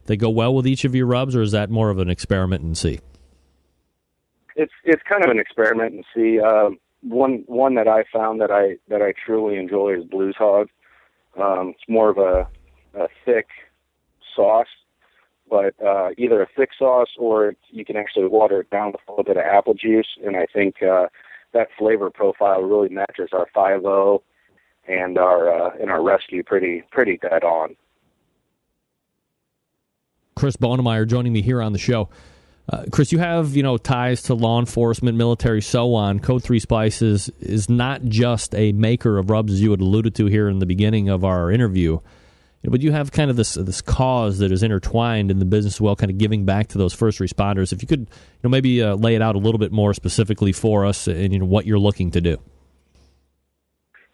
[0.07, 2.63] that go well with each of your rubs, or is that more of an experiment
[2.63, 3.01] and see?
[4.61, 6.41] it's it's kind of an experiment and see.
[6.41, 10.69] Um, one one that I found that I that I truly enjoy is Blues Hog.
[11.41, 12.47] Um, it's more of a,
[12.99, 13.47] a thick
[14.37, 14.69] sauce,
[15.49, 19.13] but uh, either a thick sauce or you can actually water it down with a
[19.13, 21.07] little bit of apple juice, and I think uh,
[21.53, 24.23] that flavor profile really matches our five O
[24.91, 27.77] and our uh, and our rescue pretty pretty dead on.
[30.35, 32.09] Chris Bohnemeier joining me here on the show.
[32.69, 36.21] Uh, Chris, you have you know ties to law enforcement, military, so on.
[36.21, 40.27] Code Three Spices is not just a maker of rubs, as you had alluded to
[40.27, 41.99] here in the beginning of our interview,
[42.65, 45.81] but you have kind of this this cause that is intertwined in the business as
[45.81, 47.73] well, kind of giving back to those first responders.
[47.73, 50.53] If you could, you know, maybe uh, lay it out a little bit more specifically
[50.53, 52.39] for us, and you know what you're looking to do.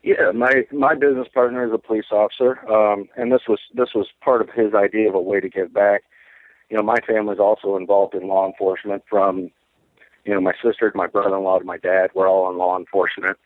[0.06, 4.06] Yeah, my my business partner is a police officer, um, and this was this was
[4.20, 6.04] part of his idea of a way to give back
[6.68, 9.50] you know, my family's also involved in law enforcement from,
[10.24, 12.10] you know, my sister to my brother-in-law to my dad.
[12.14, 13.38] We're all in law enforcement.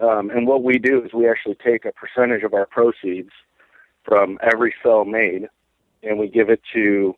[0.00, 3.30] Um, and what we do is we actually take a percentage of our proceeds
[4.04, 5.48] from every sale made
[6.02, 7.14] and we give it to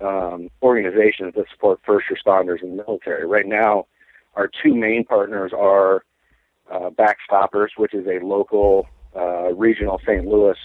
[0.00, 3.26] um, organizations that support first responders in the military.
[3.26, 3.86] Right now,
[4.34, 6.04] our two main partners are
[6.70, 8.86] uh, Backstoppers, which is a local
[9.16, 10.26] uh, regional St.
[10.26, 10.58] Louis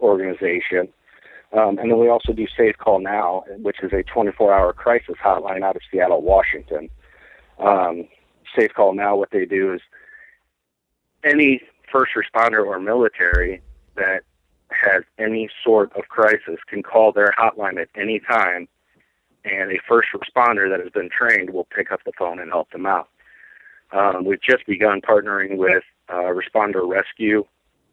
[0.00, 0.88] organization
[1.54, 5.62] um, and then we also do Safe Call Now, which is a 24-hour crisis hotline
[5.62, 6.90] out of Seattle, Washington.
[7.60, 8.08] Um,
[8.58, 9.80] Safe Call Now, what they do is
[11.22, 11.62] any
[11.92, 13.62] first responder or military
[13.94, 14.22] that
[14.70, 18.66] has any sort of crisis can call their hotline at any time,
[19.44, 22.70] and a first responder that has been trained will pick up the phone and help
[22.72, 23.08] them out.
[23.92, 27.44] Um, we've just begun partnering with uh, Responder Rescue,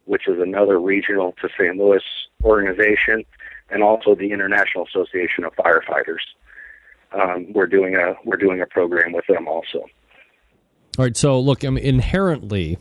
[0.05, 1.77] which is another regional to St.
[1.77, 2.01] Louis
[2.43, 3.23] organization
[3.69, 6.19] and also the International Association of Firefighters.
[7.13, 9.79] Um, we're doing a we're doing a program with them also.
[9.79, 11.15] All right.
[11.15, 12.77] So look, I mean, inherently,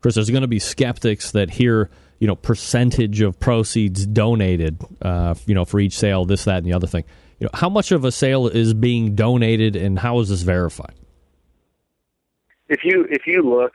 [0.00, 5.34] Chris, there's going to be skeptics that hear you know percentage of proceeds donated, uh,
[5.46, 7.04] you know, for each sale, this, that, and the other thing.
[7.38, 10.94] You know, how much of a sale is being donated, and how is this verified?
[12.68, 13.72] If you if you look,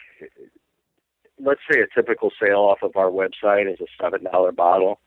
[1.40, 5.00] let's say a typical sale off of our website is a seven dollar bottle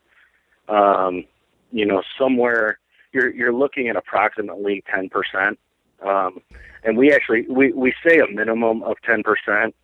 [0.68, 1.24] um,
[1.70, 2.78] you know, somewhere
[3.12, 5.58] you're you're looking at approximately ten percent.
[6.04, 6.40] Um,
[6.84, 9.74] and we actually we, we say a minimum of ten percent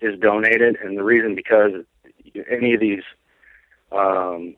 [0.00, 1.72] is donated, and the reason because
[2.50, 3.02] any of these
[3.92, 4.56] um,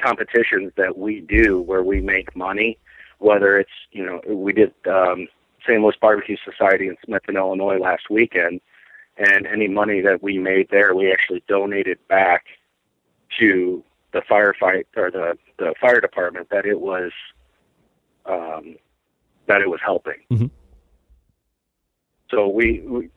[0.00, 2.78] competitions that we do where we make money,
[3.18, 5.28] whether it's you know we did um,
[5.66, 5.80] St.
[5.80, 8.60] Louis Barbecue Society in Smithton, Illinois last weekend,
[9.16, 12.46] and any money that we made there, we actually donated back
[13.38, 13.82] to
[14.12, 17.12] the firefight or the the fire department that it was
[18.26, 18.76] um,
[19.46, 20.20] that it was helping.
[20.30, 20.46] Mm-hmm.
[22.30, 23.10] So we, we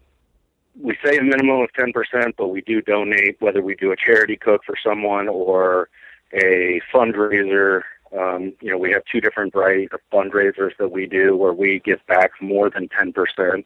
[0.79, 3.95] we say a minimum of ten percent, but we do donate whether we do a
[3.95, 5.89] charity cook for someone or
[6.33, 7.81] a fundraiser.
[8.17, 11.81] Um, you know, we have two different variety of fundraisers that we do where we
[11.83, 13.65] give back more than ten percent.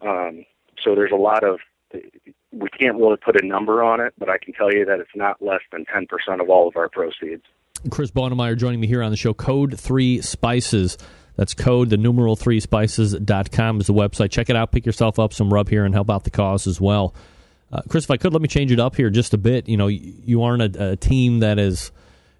[0.00, 0.44] Um,
[0.82, 1.58] so there's a lot of
[2.52, 5.10] we can't really put a number on it, but I can tell you that it's
[5.14, 7.42] not less than 10% of all of our proceeds.
[7.90, 9.34] Chris Bohnemeier joining me here on the show.
[9.34, 10.96] Code 3 Spices.
[11.36, 14.30] That's code, the numeral 3 spices.com is the website.
[14.30, 14.70] Check it out.
[14.70, 17.12] Pick yourself up some rub here and help out the cause as well.
[17.72, 19.68] Uh, Chris, if I could, let me change it up here just a bit.
[19.68, 21.90] You know, you aren't a, a team that is,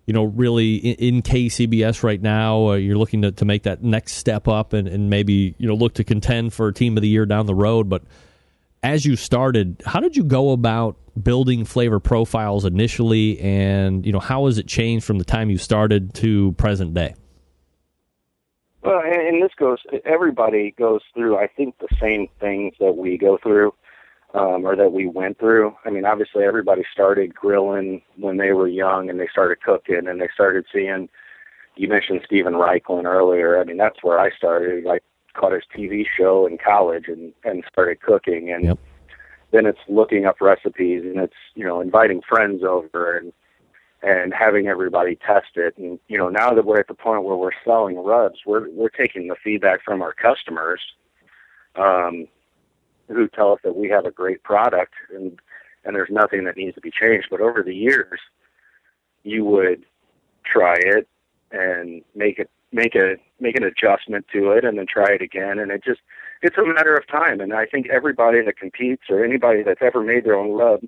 [0.06, 2.70] you know, really in, KCBS right now.
[2.70, 5.74] Uh, you're looking to, to make that next step up and, and maybe, you know,
[5.74, 7.88] look to contend for team of the year down the road.
[7.88, 8.02] But
[8.82, 14.20] as you started, how did you go about building flavor profiles initially, and you know
[14.20, 17.14] how has it changed from the time you started to present day?
[18.82, 19.78] Well, and, this goes.
[20.04, 23.72] Everybody goes through, I think, the same things that we go through,
[24.34, 25.74] um, or that we went through.
[25.84, 30.20] I mean, obviously, everybody started grilling when they were young, and they started cooking, and
[30.20, 31.08] they started seeing.
[31.76, 33.60] You mentioned Steven Raichlen earlier.
[33.60, 34.84] I mean, that's where I started.
[34.84, 35.02] Like
[35.34, 38.78] caught his TV show in college and and started cooking and yep.
[39.50, 43.32] then it's looking up recipes and it's you know inviting friends over and
[44.02, 47.36] and having everybody test it and you know now that we're at the point where
[47.36, 50.80] we're selling rubs we're we're taking the feedback from our customers
[51.76, 52.26] um
[53.08, 55.38] who tell us that we have a great product and
[55.84, 58.20] and there's nothing that needs to be changed but over the years
[59.22, 59.84] you would
[60.44, 61.08] try it
[61.52, 65.58] and make it make a make an adjustment to it and then try it again
[65.58, 66.00] and it just
[66.42, 70.02] it's a matter of time and I think everybody that competes or anybody that's ever
[70.02, 70.80] made their own rub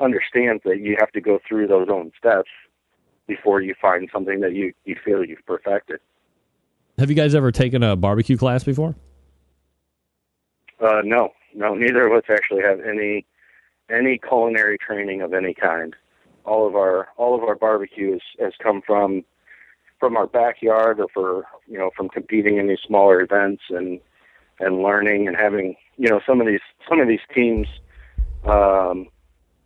[0.00, 2.50] understands that you have to go through those own steps
[3.26, 6.00] before you find something that you you feel you've perfected.
[6.98, 8.94] Have you guys ever taken a barbecue class before?
[10.80, 13.26] Uh, no, no, neither of us actually have any
[13.88, 15.96] any culinary training of any kind.
[16.44, 19.24] All of our all of our barbecue has, has come from
[19.98, 24.00] from our backyard or for you know from competing in these smaller events and
[24.60, 27.66] and learning and having you know some of these some of these teams
[28.44, 29.08] um,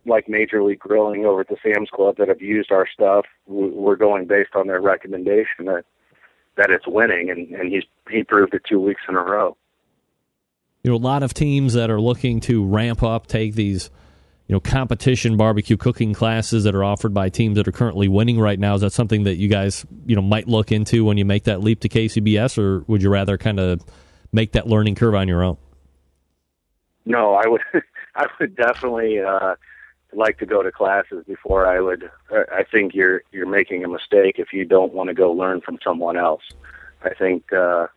[0.05, 3.25] like Major League Grilling over at the Sam's Club that have used our stuff.
[3.45, 5.83] We're going based on their recommendation that
[6.55, 9.57] that it's winning, and and he's he proved it two weeks in a row.
[10.83, 13.91] You know, a lot of teams that are looking to ramp up, take these,
[14.47, 18.39] you know, competition barbecue cooking classes that are offered by teams that are currently winning
[18.39, 18.75] right now.
[18.75, 21.61] Is that something that you guys, you know, might look into when you make that
[21.61, 23.81] leap to KCBS, or would you rather kind of
[24.31, 25.57] make that learning curve on your own?
[27.05, 27.61] No, I would
[28.15, 29.55] I would definitely uh,
[30.13, 32.09] like to go to classes before I would.
[32.31, 35.79] I think you're you're making a mistake if you don't want to go learn from
[35.83, 36.43] someone else.
[37.03, 37.87] I think uh,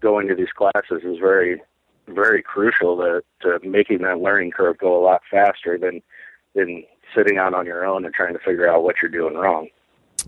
[0.00, 1.62] going to these classes is very
[2.08, 6.02] very crucial to, to making that learning curve go a lot faster than
[6.54, 9.68] than sitting out on your own and trying to figure out what you're doing wrong.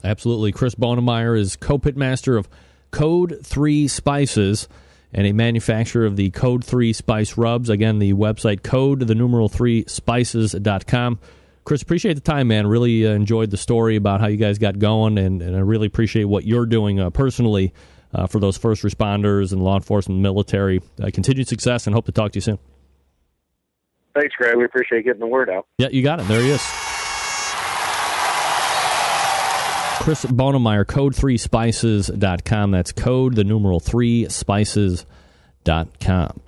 [0.03, 0.53] Absolutely.
[0.53, 2.48] Chris Bohnemeier is co-pitmaster of
[2.90, 4.69] Code 3 Spices
[5.12, 7.70] and a manufacturer of the Code 3 Spice Rubs.
[7.70, 11.19] Again, the website code, the numeral 3 spices.com.
[11.65, 12.66] Chris, appreciate the time, man.
[12.66, 15.86] Really uh, enjoyed the story about how you guys got going, and, and I really
[15.86, 17.73] appreciate what you're doing uh, personally
[18.16, 20.80] uh, for those first responders and law enforcement, military.
[21.01, 22.59] Uh, continued success, and hope to talk to you soon.
[24.14, 24.56] Thanks, Greg.
[24.56, 25.66] We appreciate getting the word out.
[25.76, 26.26] Yeah, you got it.
[26.26, 26.62] There he is.
[30.01, 32.70] Chris Bohnemeier, code3spices.com.
[32.70, 36.40] That's code, the numeral 3spices.com.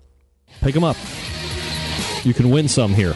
[0.62, 0.96] Pick them up.
[2.24, 3.14] You can win some here.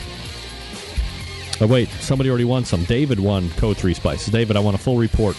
[1.61, 2.85] Oh, wait, somebody already won some.
[2.85, 4.33] David won Code 3 Spices.
[4.33, 5.37] David, I want a full report.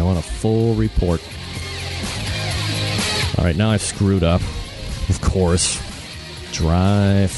[0.00, 1.20] I want a full report.
[3.38, 4.40] All right, now I've screwed up.
[5.10, 5.78] Of course.
[6.52, 7.32] Drive.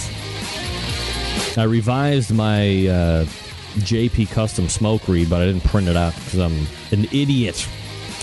[1.58, 3.24] I revised my uh,
[3.80, 7.68] JP Custom Smoke read, but I didn't print it out because I'm an idiot.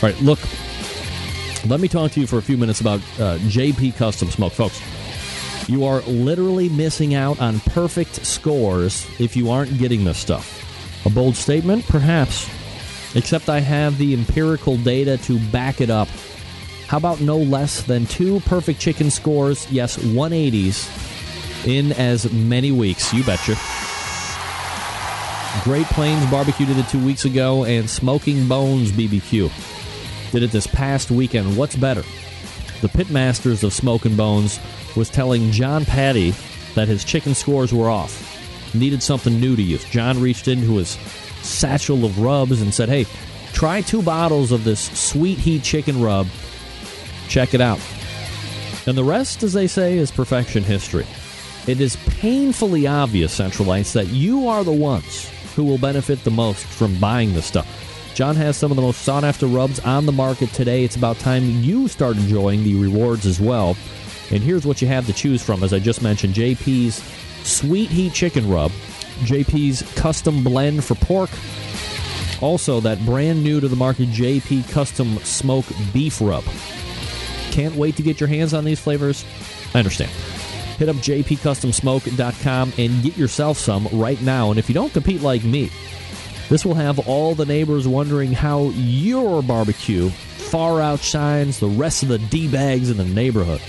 [0.02, 0.40] All right, look.
[1.68, 4.82] Let me talk to you for a few minutes about uh, JP Custom Smoke, folks.
[5.68, 11.06] You are literally missing out on perfect scores if you aren't getting this stuff.
[11.06, 11.86] A bold statement?
[11.88, 12.50] Perhaps.
[13.16, 16.08] Except I have the empirical data to back it up.
[16.88, 23.14] How about no less than two perfect chicken scores, yes, 180s, in as many weeks?
[23.14, 23.56] You betcha.
[25.64, 29.52] Great Plains Barbecue did it two weeks ago, and Smoking Bones BBQ
[30.32, 31.58] did it this past weekend.
[31.58, 32.04] What's better?
[32.82, 34.60] The pitmasters of Smoking Bones
[34.96, 36.34] was telling John Patty
[36.76, 38.26] that his chicken scores were off.
[38.74, 39.84] Needed something new to use.
[39.86, 40.98] John reached into his
[41.42, 43.06] satchel of rubs and said, Hey,
[43.54, 46.28] try two bottles of this sweet heat chicken rub.
[47.28, 47.80] Check it out.
[48.88, 51.06] And the rest, as they say, is perfection history.
[51.68, 56.66] It is painfully obvious, Centralites, that you are the ones who will benefit the most
[56.66, 57.68] from buying this stuff.
[58.16, 60.84] John has some of the most sought after rubs on the market today.
[60.84, 63.78] It's about time you start enjoying the rewards as well.
[64.32, 67.04] And here's what you have to choose from, as I just mentioned JP's
[67.48, 68.72] Sweet Heat Chicken Rub,
[69.20, 71.30] JP's Custom Blend for Pork,
[72.42, 76.44] also that brand new to the market JP Custom Smoke Beef Rub.
[77.52, 79.26] Can't wait to get your hands on these flavors?
[79.74, 80.12] I understand.
[80.78, 84.50] Hit up jpcustomsmoke.com and get yourself some right now.
[84.50, 85.70] And if you don't compete like me,
[86.48, 92.10] this will have all the neighbors wondering how your barbecue far outshines the rest of
[92.10, 93.62] the D bags in the neighborhood.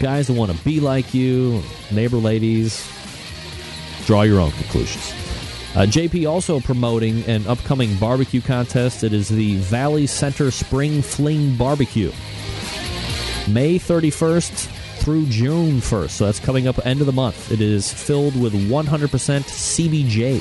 [0.00, 2.86] Guys that want to be like you, neighbor ladies,
[4.08, 5.12] draw your own conclusions.
[5.76, 9.04] Uh, JP also promoting an upcoming barbecue contest.
[9.04, 12.10] It is the Valley Center Spring Fling Barbecue.
[13.48, 14.66] May 31st
[15.00, 16.08] through June 1st.
[16.08, 17.52] So that's coming up end of the month.
[17.52, 20.40] It is filled with 100% CBJs.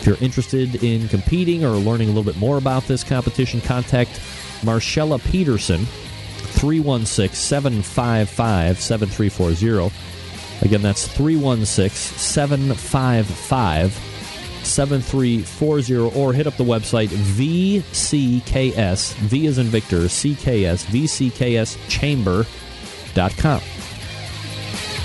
[0.00, 4.20] If you're interested in competing or learning a little bit more about this competition, contact
[4.64, 10.15] Marcella Peterson, 316 755 7340.
[10.62, 14.16] Again, that's 316 755
[14.66, 20.86] 7340 or hit up the website VCKS, V is in Victor, CKS.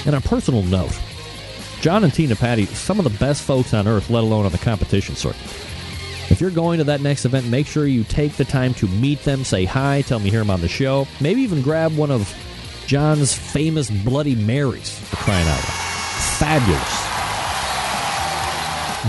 [0.05, 0.97] And a personal note,
[1.81, 4.57] John and Tina Patty, some of the best folks on earth, let alone on the
[4.57, 5.41] competition circuit.
[6.31, 9.23] If you're going to that next event, make sure you take the time to meet
[9.23, 11.07] them, say hi, tell you hear them on the show.
[11.19, 12.33] Maybe even grab one of
[12.91, 15.63] John's famous Bloody Marys for crying out loud.
[16.39, 16.81] Fabulous.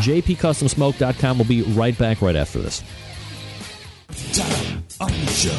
[0.07, 2.85] JPCustomSmoke.com will be right back right after this.
[4.35, 5.51] Time on the show.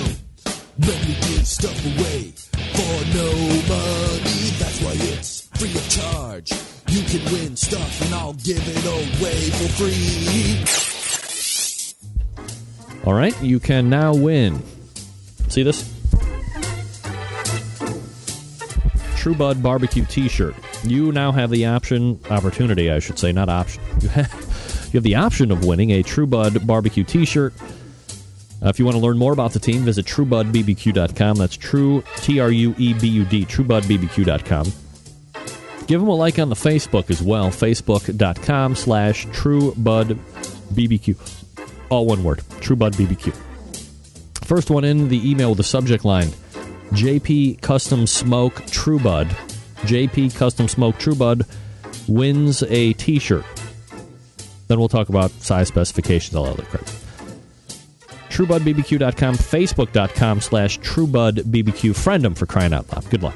[0.77, 2.31] When we give stuff away
[2.71, 3.29] for no
[3.67, 6.53] money, that's why it's free of charge.
[6.87, 10.63] You can win stuff and I'll give it away for free.
[13.03, 14.63] All right, you can now win.
[15.49, 16.02] See this?
[19.23, 20.53] True Bud Barbecue T-shirt.
[20.83, 23.81] You now have the option, opportunity, I should say, not option.
[24.01, 27.53] You have, you have the option of winning a True Bud Barbecue T-shirt.
[27.61, 31.37] Uh, if you want to learn more about the team, visit truebudbbq.com.
[31.37, 34.73] That's true, T R U E B U D, truebudbbq.com.
[35.87, 41.17] Give them a like on the Facebook as well, facebook.com slash truebudbbq.
[41.87, 43.33] All one word, truebudbbq.
[44.43, 46.33] First one in the email with the subject line
[46.91, 49.27] JP Custom Smoke True Bud.
[49.81, 51.45] JP Custom Smoke True Bud
[52.07, 53.45] wins a t shirt.
[54.67, 56.85] Then we'll talk about size specifications, all other crap.
[58.29, 61.95] TrueBudBBQ.com, Facebook.com slash TrueBudBBQ.
[61.95, 63.07] Friend them for crying out loud.
[63.09, 63.35] Good luck.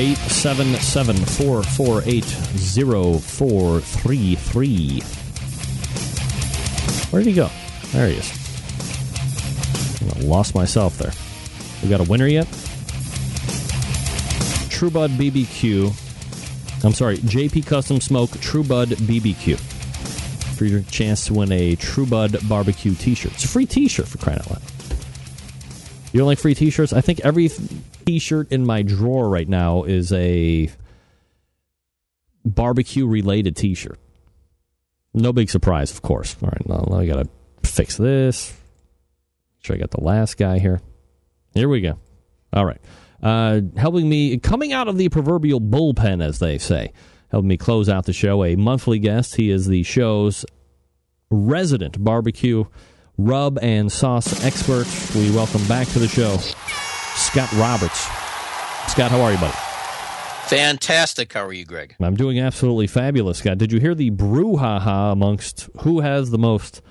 [0.00, 5.00] 877 448 0433.
[7.10, 7.50] Where did he go?
[7.92, 8.32] There he is.
[10.24, 11.12] Lost myself there.
[11.82, 12.46] We got a winner yet?
[14.70, 15.92] True Bud BBQ.
[16.82, 19.58] I'm sorry, JP Custom Smoke True Bud BBQ.
[20.56, 23.32] For your chance to win a True Bud barbecue t shirt.
[23.32, 24.62] It's a free t shirt for crying out loud.
[26.14, 26.94] You don't like free t shirts?
[26.94, 27.50] I think every
[28.10, 30.68] t shirt in my drawer right now is a
[32.44, 34.00] barbecue related t shirt.
[35.14, 36.36] No big surprise, of course.
[36.42, 38.50] All right, now I got to fix this.
[39.58, 40.80] Make sure I got the last guy here.
[41.54, 41.98] Here we go.
[42.52, 42.80] All right.
[43.22, 46.92] Uh, helping me, coming out of the proverbial bullpen, as they say,
[47.30, 49.36] helping me close out the show, a monthly guest.
[49.36, 50.44] He is the show's
[51.30, 52.64] resident barbecue
[53.16, 54.88] rub and sauce expert.
[55.14, 56.38] We welcome back to the show
[57.14, 58.00] Scott Roberts.
[58.88, 59.56] Scott, how are you, buddy?
[60.46, 61.32] Fantastic.
[61.32, 61.94] How are you, Greg?
[62.00, 63.58] I'm doing absolutely fabulous, Scott.
[63.58, 66.82] Did you hear the brouhaha amongst who has the most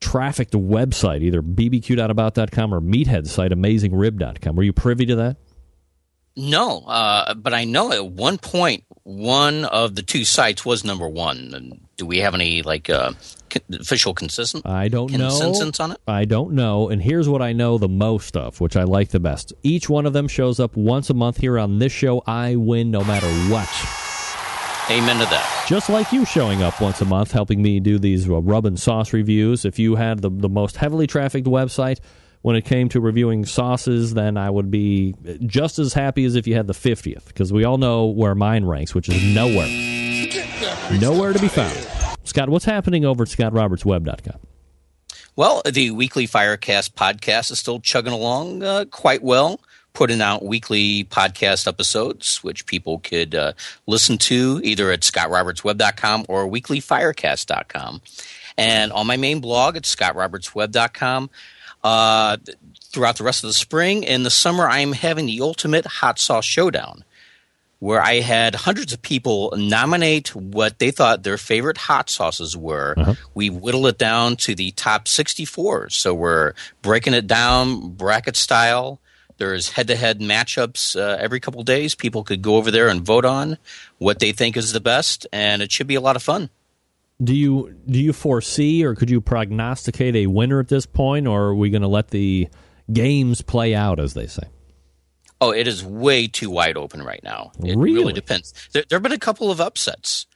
[0.00, 4.56] trafficked website, either bbq.about.com or meathead site, amazingrib.com?
[4.56, 5.36] Were you privy to that?
[6.36, 11.08] No, uh, but I know at one point one of the two sites was number
[11.08, 11.80] one.
[12.00, 13.12] Do we have any like uh,
[13.78, 14.64] official consistent?
[14.64, 15.38] I don't know.
[15.38, 15.98] Consensus on it?
[16.08, 16.88] I don't know.
[16.88, 19.52] And here's what I know the most of, which I like the best.
[19.62, 22.22] Each one of them shows up once a month here on this show.
[22.26, 23.68] I win no matter what.
[24.90, 25.66] Amen to that.
[25.68, 28.80] Just like you showing up once a month, helping me do these uh, rub and
[28.80, 29.66] sauce reviews.
[29.66, 31.98] If you had the, the most heavily trafficked website
[32.40, 35.14] when it came to reviewing sauces, then I would be
[35.44, 38.64] just as happy as if you had the 50th, because we all know where mine
[38.64, 39.68] ranks, which is nowhere.
[40.98, 41.89] Nowhere to be found.
[42.24, 44.40] Scott, what's happening over at scottrobertsweb.com?
[45.36, 49.60] Well, the weekly Firecast podcast is still chugging along uh, quite well,
[49.94, 53.52] putting out weekly podcast episodes, which people could uh,
[53.86, 58.02] listen to either at scottrobertsweb.com or weeklyfirecast.com.
[58.58, 61.30] And on my main blog at scottrobertsweb.com,
[61.82, 62.36] uh,
[62.82, 64.06] throughout the rest of the spring.
[64.06, 67.04] and the summer, I am having the ultimate hot sauce showdown,
[67.80, 72.94] where I had hundreds of people nominate what they thought their favorite hot sauces were.
[72.96, 73.14] Uh-huh.
[73.34, 75.88] We whittle it down to the top 64.
[75.88, 76.52] So we're
[76.82, 79.00] breaking it down bracket style.
[79.38, 81.94] There's head to head matchups uh, every couple days.
[81.94, 83.56] People could go over there and vote on
[83.96, 86.50] what they think is the best, and it should be a lot of fun.
[87.22, 91.44] Do you do you foresee or could you prognosticate a winner at this point, or
[91.44, 92.48] are we going to let the
[92.92, 94.42] games play out, as they say?
[95.40, 97.52] Oh, it is way too wide open right now.
[97.64, 97.92] It Really?
[97.94, 98.52] really, depends.
[98.72, 100.26] There, there have been a couple of upsets.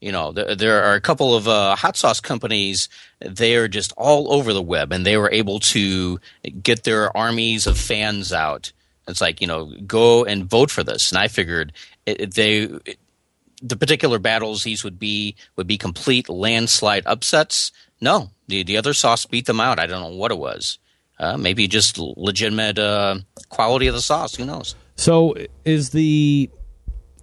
[0.00, 2.88] You know, there, there are a couple of uh, hot sauce companies.
[3.20, 6.20] They are just all over the web, and they were able to
[6.62, 8.72] get their armies of fans out.
[9.08, 11.10] It's like you know, go and vote for this.
[11.12, 11.72] And I figured
[12.06, 12.98] it, it- they, it,
[13.64, 17.70] the particular battles these would be would be complete landslide upsets.
[18.00, 19.78] No, the the other sauce beat them out.
[19.78, 20.78] I don't know what it was.
[21.18, 23.16] Uh, maybe just legitimate uh,
[23.48, 24.34] quality of the sauce.
[24.34, 24.74] Who knows?
[24.96, 25.34] So
[25.64, 26.50] is the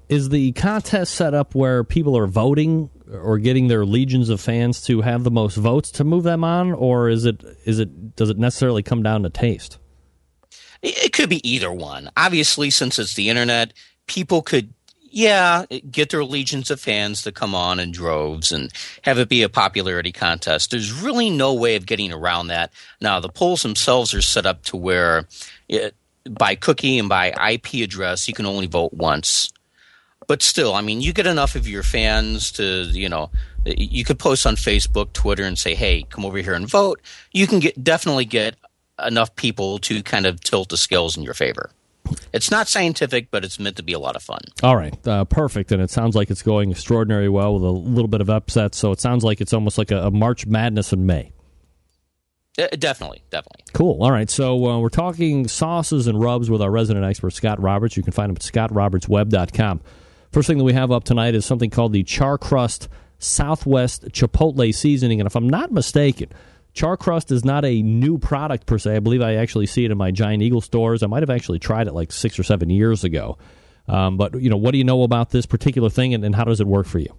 [0.08, 4.82] is the contest set up where people are voting or getting their legions of fans
[4.84, 8.30] to have the most votes to move them on, or is it is it does
[8.30, 9.78] it necessarily come down to taste?
[10.82, 12.10] It it could be either one.
[12.16, 13.74] Obviously, since it's the internet,
[14.08, 14.74] people could,
[15.12, 18.72] yeah, uh, get their legions of fans to come on in droves and
[19.04, 20.72] have it be a popularity contest.
[20.72, 22.72] There's really no way of getting around that.
[23.02, 25.28] Now, the polls themselves are set up to where
[25.68, 25.96] it,
[26.30, 29.52] by cookie and by IP address, you can only vote once.
[30.28, 33.32] But still, I mean, you get enough of your fans to, you know,
[33.66, 37.48] you could post on Facebook, Twitter, and say, "Hey, come over here and vote." You
[37.48, 38.56] can get definitely get
[39.04, 41.72] enough people to kind of tilt the scales in your favor.
[42.34, 44.40] It's not scientific, but it's meant to be a lot of fun.
[44.64, 45.72] All right, uh, perfect.
[45.72, 48.76] And it sounds like it's going extraordinarily well with a little bit of upset.
[48.76, 51.32] So it sounds like it's almost like a, a March Madness in May.
[52.60, 53.64] Uh, definitely, definitely.
[53.74, 54.04] Cool.
[54.04, 54.30] All right.
[54.30, 57.96] So uh, we're talking sauces and rubs with our resident expert, Scott Roberts.
[57.96, 59.82] You can find him at scottrobertsweb.com.
[60.32, 64.74] First thing that we have up tonight is something called the Char Crust Southwest Chipotle
[64.74, 65.20] Seasoning.
[65.20, 66.30] And if I'm not mistaken,
[66.80, 68.96] Char Crust is not a new product per se.
[68.96, 71.04] I believe I actually see it in my Giant Eagle stores.
[71.04, 73.38] I might have actually tried it like six or seven years ago.
[73.90, 76.46] Um, but, you know, what do you know about this particular thing and, and how
[76.46, 77.14] does it work for you?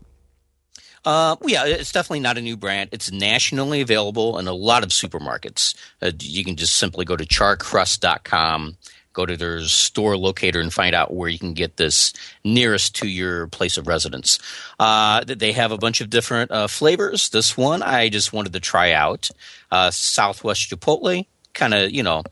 [1.05, 2.89] Uh, yeah, it's definitely not a new brand.
[2.93, 5.75] It's nationally available in a lot of supermarkets.
[6.01, 8.79] Uh, you can just simply go to charcrust.com,
[9.13, 12.13] go to their store locator, and find out where you can get this
[12.45, 14.39] nearest to your place of residence.
[14.79, 17.29] Uh, they have a bunch of different uh, flavors.
[17.31, 19.31] This one I just wanted to try out.
[19.71, 22.23] Uh, Southwest Chipotle, kind of, you know,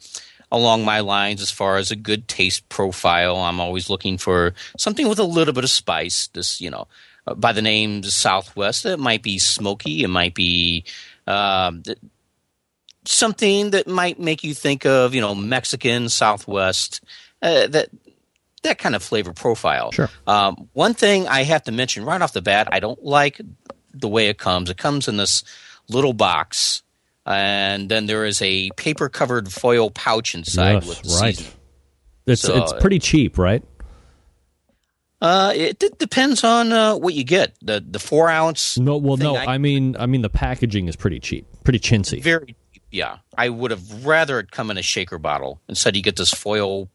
[0.50, 3.36] along my lines as far as a good taste profile.
[3.36, 6.28] I'm always looking for something with a little bit of spice.
[6.28, 6.88] This, you know,
[7.26, 10.02] uh, by the name Southwest, it might be smoky.
[10.02, 10.84] It might be
[11.26, 11.82] um,
[13.10, 17.00] something that might make you think of, you know, Mexican Southwest.
[17.40, 17.88] Uh, that
[18.64, 19.92] that kind of flavor profile.
[19.92, 20.10] Sure.
[20.26, 23.40] Um, one thing I have to mention right off the bat, I don't like
[23.94, 24.68] the way it comes.
[24.70, 25.44] It comes in this
[25.88, 26.82] little box,
[27.24, 31.54] and then there is a paper covered foil pouch inside Yes, with right.
[32.26, 33.62] It's, So- it's pretty cheap, right?
[35.20, 37.54] Uh, it depends on uh, what you get.
[37.60, 38.78] The the four ounce.
[38.78, 39.34] No, well, no.
[39.34, 42.22] I- I mean, I mean the packaging is pretty cheap, pretty chintzy.
[42.22, 42.54] Very
[42.90, 43.18] yeah.
[43.36, 45.60] I would have rather it come in a shaker bottle.
[45.68, 46.88] Instead, you get this foil,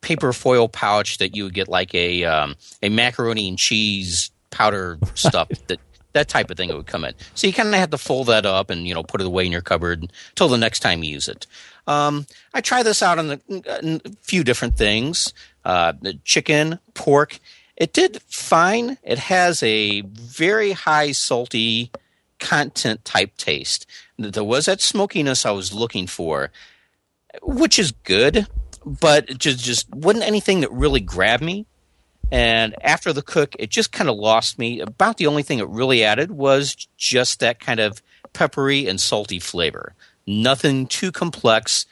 [0.00, 4.98] paper foil pouch that you would get like a um, a macaroni and cheese powder
[5.14, 5.80] stuff that
[6.12, 7.14] that type of thing it would come in.
[7.34, 9.46] So you kind of have to fold that up and you know put it away
[9.46, 11.46] in your cupboard until the next time you use it.
[11.86, 15.32] Um, I try this out on a, a few different things:
[15.64, 15.92] uh,
[16.24, 17.38] chicken, pork.
[17.76, 18.96] It did fine.
[19.02, 21.90] It has a very high salty
[22.38, 23.86] content type taste.
[24.18, 26.50] There was that smokiness I was looking for,
[27.42, 28.46] which is good,
[28.84, 31.66] but just just wasn't anything that really grabbed me.
[32.32, 34.80] And after the cook, it just kind of lost me.
[34.80, 38.02] About the only thing it really added was just that kind of
[38.32, 39.94] peppery and salty flavor.
[40.26, 41.86] Nothing too complex,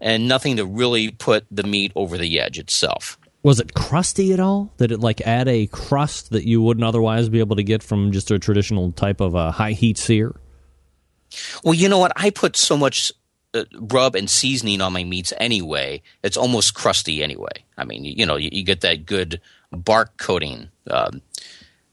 [0.00, 3.18] and nothing to really put the meat over the edge itself.
[3.42, 4.72] Was it crusty at all?
[4.76, 8.12] Did it like add a crust that you wouldn't otherwise be able to get from
[8.12, 10.34] just a traditional type of a high heat sear?
[11.64, 12.12] Well, you know what?
[12.16, 13.12] I put so much
[13.54, 16.02] uh, rub and seasoning on my meats anyway.
[16.22, 17.64] It's almost crusty anyway.
[17.76, 19.40] I mean, you, you know, you, you get that good
[19.72, 20.68] bark coating.
[20.90, 21.22] Um,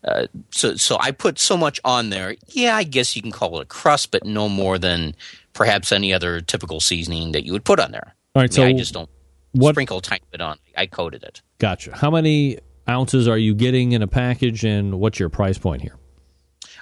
[0.03, 2.35] uh, so, so I put so much on there.
[2.47, 5.15] Yeah, I guess you can call it a crust, but no more than
[5.53, 8.15] perhaps any other typical seasoning that you would put on there.
[8.35, 9.09] All right, I, mean, so I just don't
[9.53, 10.59] what- sprinkle a tiny bit on.
[10.76, 11.41] I coated it.
[11.59, 11.95] Gotcha.
[11.95, 15.97] How many ounces are you getting in a package, and what's your price point here?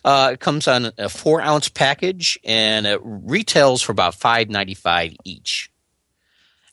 [0.05, 4.75] Uh, it comes on a four ounce package and it retails for about five ninety
[4.75, 5.71] five each.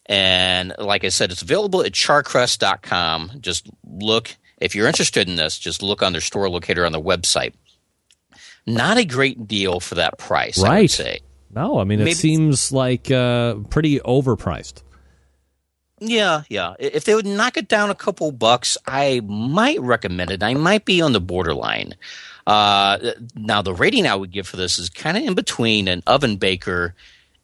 [0.04, 3.38] And like I said, it's available at charcrust.com.
[3.40, 7.00] Just look if you're interested in this, just look on their store locator on the
[7.00, 7.54] website.
[8.66, 10.80] Not a great deal for that price, I right.
[10.82, 11.20] would say.
[11.50, 14.82] No, I mean it Maybe- seems like uh, pretty overpriced.
[16.04, 16.74] Yeah, yeah.
[16.80, 20.42] If they would knock it down a couple bucks, I might recommend it.
[20.42, 21.94] I might be on the borderline.
[22.46, 22.98] Uh,
[23.34, 26.36] now, the rating I would give for this is kind of in between an oven
[26.36, 26.94] baker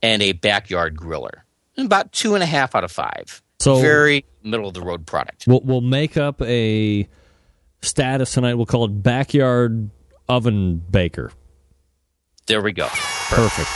[0.02, 1.42] and a backyard griller.
[1.76, 3.42] About two and a half out of five.
[3.60, 5.44] So- very middle of the road product.
[5.46, 7.08] We'll, we'll make up a
[7.82, 8.54] status tonight.
[8.54, 9.90] We'll call it backyard
[10.28, 11.32] oven baker.
[12.46, 12.88] There we go.
[12.88, 13.68] Perfect.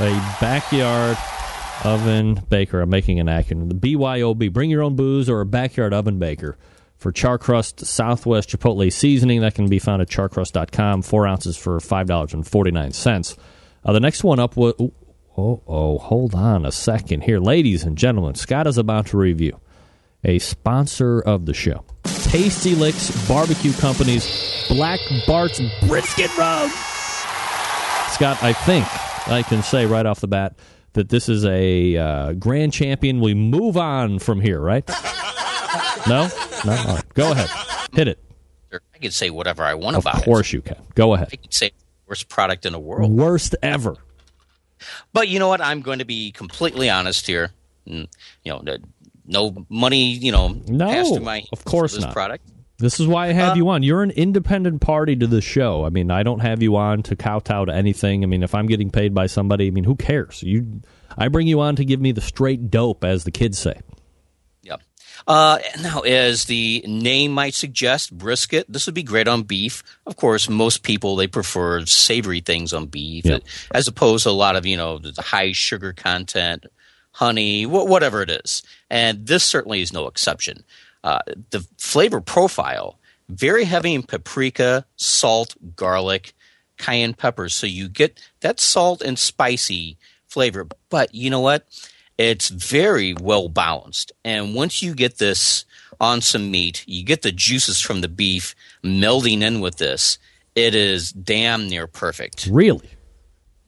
[0.00, 1.16] A backyard
[1.84, 2.80] oven baker.
[2.80, 3.68] I'm making an acronym.
[3.68, 4.52] The BYOB.
[4.52, 6.56] Bring your own booze or a backyard oven baker
[6.96, 9.40] for char crust Southwest Chipotle seasoning.
[9.40, 11.02] That can be found at charcrust.com.
[11.02, 13.38] Four ounces for $5.49.
[13.84, 14.74] Uh, the next one up was.
[15.38, 17.38] Oh, oh, hold on a second here.
[17.38, 19.60] Ladies and gentlemen, Scott is about to review
[20.24, 21.84] a sponsor of the show.
[22.22, 26.70] Tasty Licks Barbecue Company's Black Bart's Brisket Rub.
[28.08, 28.86] Scott, I think
[29.28, 30.58] I can say right off the bat
[30.94, 33.20] that this is a uh, grand champion.
[33.20, 34.90] We move on from here, right?
[36.08, 36.28] no,
[36.64, 36.72] no.
[36.72, 37.48] All right, go ahead,
[37.92, 38.18] hit it.
[38.72, 40.18] I can say whatever I want about it.
[40.18, 40.76] Of course you can.
[40.94, 41.28] Go ahead.
[41.32, 41.70] I can say
[42.06, 43.10] worst product in the world.
[43.10, 43.96] Worst ever.
[45.12, 45.60] But you know what?
[45.60, 47.52] I'm going to be completely honest here.
[47.88, 48.08] Mm,
[48.44, 48.76] You know,
[49.26, 50.10] no money.
[50.12, 52.12] You know, No, passed through my of course not.
[52.12, 52.46] product.
[52.78, 53.82] This is why I have you on.
[53.82, 55.86] You're an independent party to the show.
[55.86, 58.22] I mean, I don't have you on to kowtow to anything.
[58.22, 60.42] I mean, if I'm getting paid by somebody, I mean, who cares?
[60.42, 60.82] You,
[61.16, 63.80] I bring you on to give me the straight dope, as the kids say.
[65.26, 68.66] Uh, now, as the name might suggest, brisket.
[68.68, 69.82] This would be great on beef.
[70.06, 73.24] Of course, most people they prefer savory things on beef,
[73.72, 76.66] as opposed to a lot of you know the high sugar content,
[77.10, 78.62] honey, wh- whatever it is.
[78.88, 80.62] And this certainly is no exception.
[81.02, 81.20] Uh,
[81.50, 82.98] the flavor profile
[83.28, 86.32] very heavy in paprika, salt, garlic,
[86.78, 87.54] cayenne peppers.
[87.54, 89.96] So you get that salt and spicy
[90.28, 90.66] flavor.
[90.90, 91.66] But you know what?
[92.18, 94.12] It's very well balanced.
[94.24, 95.64] And once you get this
[96.00, 100.18] on some meat, you get the juices from the beef melding in with this.
[100.54, 102.48] It is damn near perfect.
[102.50, 102.90] Really?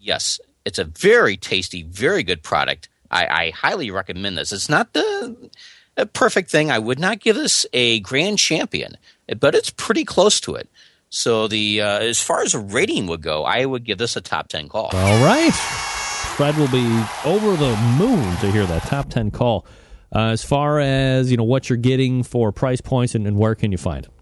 [0.00, 2.88] Yes, it's a very tasty, very good product.
[3.10, 4.52] I, I highly recommend this.
[4.52, 5.50] It's not the
[5.98, 6.70] a perfect thing.
[6.70, 8.96] I would not give this a grand champion,
[9.40, 10.68] but it's pretty close to it.
[11.10, 14.20] So the uh, as far as a rating would go, I would give this a
[14.20, 14.90] top ten call.
[14.92, 15.96] All right.
[16.39, 16.86] Fred will be
[17.24, 19.66] over the moon to hear that top 10 call.
[20.15, 23.56] Uh, as far as, you know, what you're getting for price points and, and where
[23.56, 24.12] can you find it?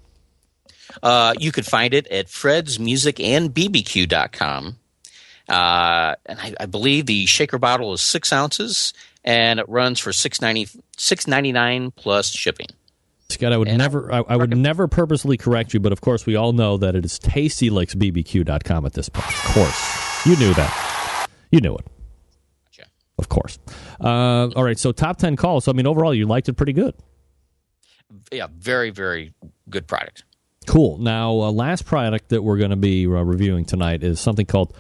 [1.02, 4.78] Uh, you could find it at fredsmusicandbbq.com.
[5.47, 10.10] Uh, and I, I believe the shaker bottle is six ounces and it runs for
[10.10, 12.68] six ninety six ninety nine plus shipping.
[13.28, 16.34] Scott, I would never, I, I would never purposely correct you, but of course, we
[16.34, 19.28] all know that it is tastylicksbbq.com at this point.
[19.28, 21.28] Of course, you knew that.
[21.51, 21.86] You knew it.
[23.18, 23.59] Of course.
[24.01, 25.64] Uh, all right, so top ten calls.
[25.64, 26.94] So I mean, overall, you liked it pretty good.
[28.30, 29.32] Yeah, very, very
[29.68, 30.24] good product.
[30.66, 30.98] Cool.
[30.98, 34.76] Now, uh, last product that we're going to be uh, reviewing tonight is something called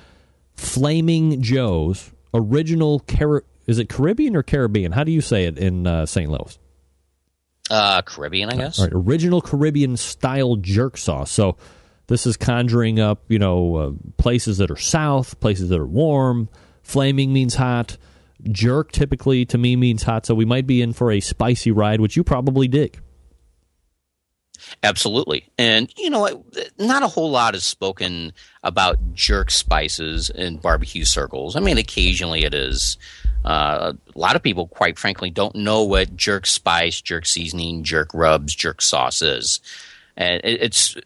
[0.54, 3.00] Flaming Joe's original.
[3.00, 4.92] Car- is it Caribbean or Caribbean?
[4.92, 6.30] How do you say it in uh, St.
[6.30, 6.58] Louis?
[7.70, 8.78] Uh, Caribbean, I guess.
[8.78, 11.30] All right, original Caribbean style jerk sauce.
[11.30, 11.56] So
[12.06, 16.48] this is conjuring up, you know, uh, places that are south, places that are warm.
[16.82, 17.96] Flaming means hot.
[18.44, 20.26] Jerk typically to me means hot.
[20.26, 23.00] So we might be in for a spicy ride, which you probably dig.
[24.82, 25.48] Absolutely.
[25.58, 26.44] And you know?
[26.78, 28.32] Not a whole lot is spoken
[28.62, 31.56] about jerk spices in barbecue circles.
[31.56, 32.96] I mean, occasionally it is.
[33.44, 38.12] Uh, a lot of people, quite frankly, don't know what jerk spice, jerk seasoning, jerk
[38.12, 39.60] rubs, jerk sauce is.
[40.16, 40.96] And it's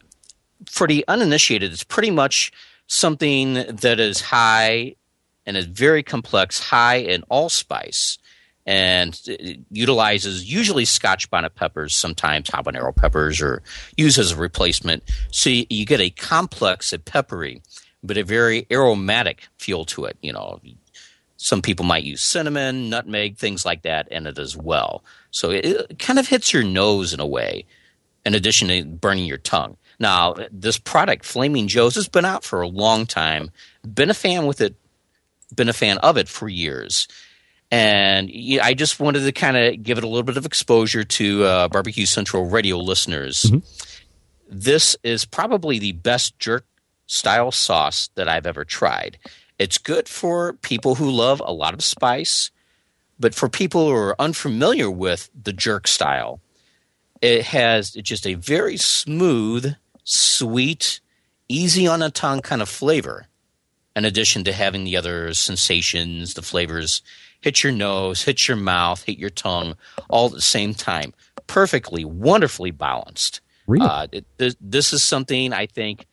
[0.66, 2.52] for the uninitiated, it's pretty much
[2.86, 4.96] something that is high
[5.50, 8.18] and is very complex, high in allspice
[8.66, 9.20] and
[9.72, 13.64] utilizes usually scotch bonnet peppers, sometimes habanero peppers, or
[13.96, 15.02] used as a replacement.
[15.32, 17.62] So you, you get a complex, a peppery,
[18.00, 20.16] but a very aromatic feel to it.
[20.22, 20.60] You know,
[21.36, 25.02] some people might use cinnamon, nutmeg, things like that in it as well.
[25.32, 27.66] So it, it kind of hits your nose in a way,
[28.24, 29.78] in addition to burning your tongue.
[29.98, 33.50] Now, this product, Flaming Joe's, has been out for a long time.
[33.82, 34.76] Been a fan with it,
[35.54, 37.06] been a fan of it for years
[37.70, 38.30] and
[38.62, 41.68] I just wanted to kind of give it a little bit of exposure to uh,
[41.68, 43.50] Barbecue Central radio listeners.
[44.48, 46.64] This is probably the best jerk
[47.06, 49.18] style sauce that I've ever tried.
[49.58, 52.50] It's good for people who love a lot of spice,
[53.20, 56.40] but for people who are unfamiliar with the jerk style,
[57.22, 61.00] it has just a very smooth, sweet,
[61.48, 63.26] easy on the tongue kind of flavor.
[63.96, 67.02] In addition to having the other sensations, the flavors
[67.40, 69.76] hit your nose, hit your mouth, hit your tongue,
[70.08, 71.12] all at the same time.
[71.46, 73.40] Perfectly, wonderfully balanced.
[73.66, 73.86] Really?
[73.86, 76.06] Uh, it, this, this is something I think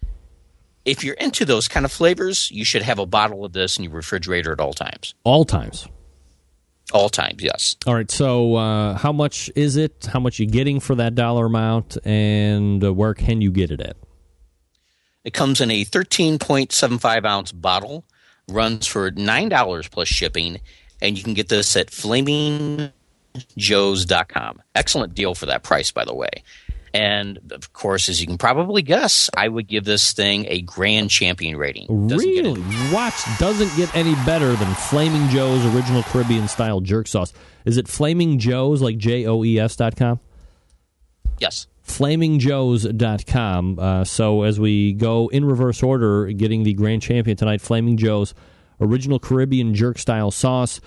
[0.85, 3.83] if you're into those kind of flavors, you should have a bottle of this in
[3.83, 5.13] your refrigerator at all times.
[5.23, 5.87] All times.
[6.93, 7.75] All times, yes.
[7.85, 8.09] All right.
[8.09, 10.07] So, uh, how much is it?
[10.11, 13.81] How much you getting for that dollar amount, and uh, where can you get it
[13.81, 13.97] at?
[15.27, 18.05] It comes in a 13.75 ounce bottle,
[18.47, 20.61] runs for $9 plus shipping,
[21.01, 24.61] and you can get this at flamingjoes.com.
[24.73, 26.29] Excellent deal for that price, by the way.
[26.93, 31.09] And of course, as you can probably guess, I would give this thing a grand
[31.09, 32.07] champion rating.
[32.07, 32.61] Doesn't really?
[32.93, 37.33] Watch doesn't get any better than Flaming Joe's original Caribbean style jerk sauce.
[37.65, 40.21] Is it Flaming Joe's like J O E S dot com?
[41.37, 41.67] Yes.
[41.87, 43.79] FlamingJoes.com.
[43.79, 48.33] Uh, so as we go in reverse order, getting the grand champion tonight, Flaming Joe's
[48.79, 50.79] original Caribbean jerk style sauce.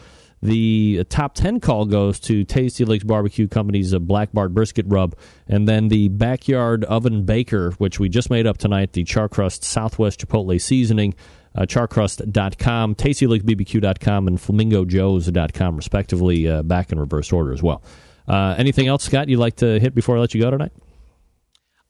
[0.42, 5.14] The top 10 call goes to Tasty Licks Barbecue Company's uh, Black Bart Brisket Rub.
[5.46, 9.64] And then the Backyard Oven Baker, which we just made up tonight, the Char Crust
[9.64, 11.14] Southwest Chipotle Seasoning,
[11.54, 17.82] uh, charcrust.com, tastylicksbbq.com, and flamingojoes.com, respectively, uh, back in reverse order as well.
[18.26, 20.72] Uh, anything else, Scott, you'd like to hit before I let you go tonight?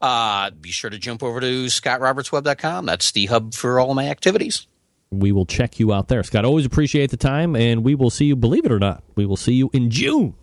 [0.01, 2.87] Uh, be sure to jump over to scottrobertsweb.com.
[2.87, 4.67] That's the hub for all my activities
[5.11, 6.23] we will check you out there.
[6.23, 9.27] Scott, always appreciate the time, and we will see you, believe it or not, we
[9.27, 10.35] will see you in June.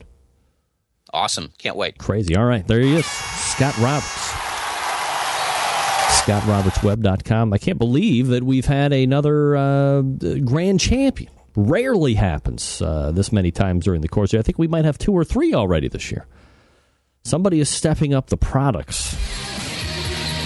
[1.14, 1.52] Awesome.
[1.58, 1.98] Can't wait.
[1.98, 2.36] Crazy.
[2.36, 2.68] All right.
[2.68, 3.06] There he is.
[3.06, 4.34] Scott Roberts.
[6.22, 7.54] ScottRobertsWeb.com.
[7.54, 11.32] I can't believe that we've had another uh, grand champion.
[11.56, 14.34] Rarely happens uh, this many times during the course.
[14.34, 16.26] I think we might have two or three already this year.
[17.24, 19.16] Somebody is stepping up the products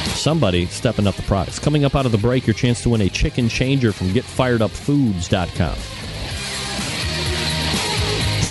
[0.03, 1.60] somebody stepping up the products.
[1.60, 5.76] Coming up out of the break, your chance to win a chicken changer from GetFiredUpFoods.com.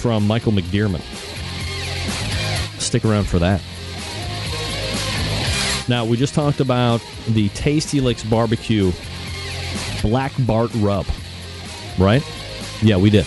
[0.01, 1.01] From Michael McDearman.
[2.81, 3.62] Stick around for that.
[5.89, 8.93] Now, we just talked about the Tasty Licks Barbecue
[10.02, 11.06] Black Bart Rub,
[11.98, 12.22] right?
[12.82, 13.27] Yeah, we did.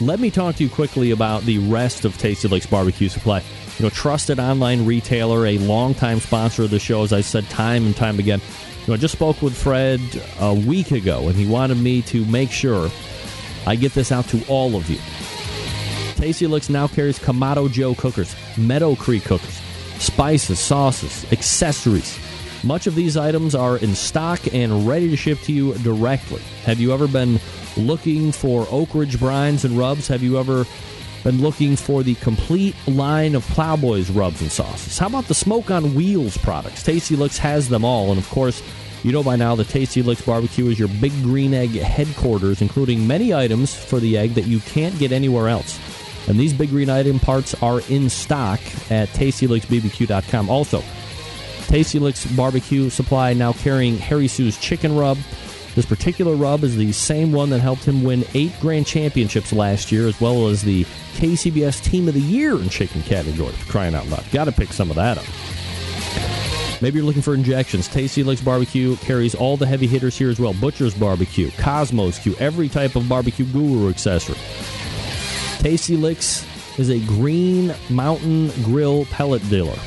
[0.00, 3.42] Let me talk to you quickly about the rest of Tasty Licks Barbecue Supply
[3.80, 7.86] you know, trusted online retailer, a longtime sponsor of the show, as I said time
[7.86, 8.38] and time again.
[8.82, 10.02] You know, I just spoke with Fred
[10.38, 12.90] a week ago, and he wanted me to make sure
[13.66, 14.98] I get this out to all of you.
[16.16, 19.58] Tasty Licks now carries Kamado Joe cookers, Meadow Creek cookers,
[19.98, 22.18] spices, sauces, accessories.
[22.62, 26.42] Much of these items are in stock and ready to ship to you directly.
[26.64, 27.40] Have you ever been
[27.78, 30.06] looking for Oak Ridge brines and rubs?
[30.08, 30.66] Have you ever
[31.22, 34.98] been looking for the complete line of Plowboys rubs and sauces.
[34.98, 36.82] How about the Smoke on Wheels products?
[36.82, 38.62] Tasty Licks has them all, and of course,
[39.02, 43.06] you know by now the Tasty Licks Barbecue is your big green egg headquarters, including
[43.06, 45.78] many items for the egg that you can't get anywhere else.
[46.28, 48.60] And these big green item parts are in stock
[48.90, 50.50] at tastylicksbbq.com.
[50.50, 50.82] Also,
[51.66, 55.18] Tasty Licks Barbecue Supply now carrying Harry Soo's Chicken Rub.
[55.74, 59.92] This particular rub is the same one that helped him win eight grand championships last
[59.92, 60.84] year, as well as the
[61.14, 63.54] KCBS Team of the Year in chicken category.
[63.68, 64.24] Crying out loud.
[64.32, 65.24] Got to pick some of that up.
[66.82, 67.88] Maybe you're looking for injections.
[67.88, 70.54] Tasty Licks Barbecue carries all the heavy hitters here as well.
[70.54, 74.38] Butcher's Barbecue, Cosmos Q, every type of barbecue guru accessory.
[75.58, 76.46] Tasty Licks
[76.78, 79.78] is a Green Mountain Grill pellet dealer.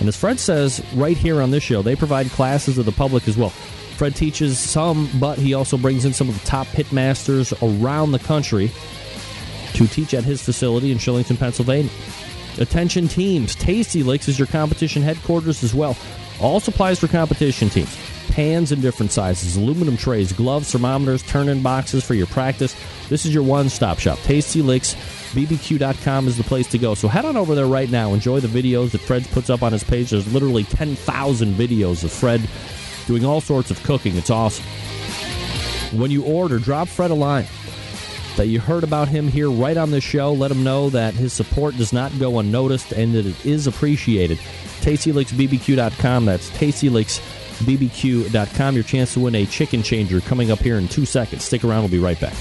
[0.00, 3.28] And as Fred says right here on this show, they provide classes to the public
[3.28, 3.52] as well.
[4.02, 8.10] Fred teaches some, but he also brings in some of the top pit masters around
[8.10, 8.68] the country
[9.74, 11.88] to teach at his facility in Shillington, Pennsylvania.
[12.58, 15.96] Attention teams, Tasty Licks is your competition headquarters as well.
[16.40, 17.96] All supplies for competition teams.
[18.30, 22.74] Pans in different sizes, aluminum trays, gloves, thermometers, turn in boxes for your practice.
[23.08, 24.18] This is your one stop shop.
[24.24, 24.96] Tasty Licks,
[25.30, 26.96] BBQ.com is the place to go.
[26.96, 28.14] So head on over there right now.
[28.14, 30.10] Enjoy the videos that Fred puts up on his page.
[30.10, 32.40] There's literally 10,000 videos of Fred
[33.06, 34.16] doing all sorts of cooking.
[34.16, 34.64] It's awesome.
[35.98, 37.46] When you order, drop Fred a line
[38.36, 40.32] that you heard about him here right on the show.
[40.32, 44.38] Let him know that his support does not go unnoticed and that it is appreciated.
[44.80, 46.24] TastyLicksBBQ.com.
[46.24, 48.74] That's TastyLicksBBQ.com.
[48.74, 51.44] Your chance to win a chicken changer coming up here in two seconds.
[51.44, 51.82] Stick around.
[51.82, 52.34] We'll be right back.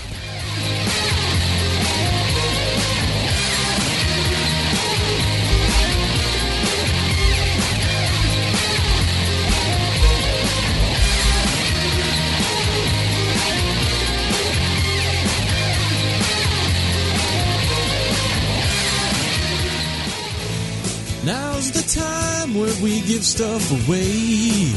[22.62, 24.72] Where we give stuff away.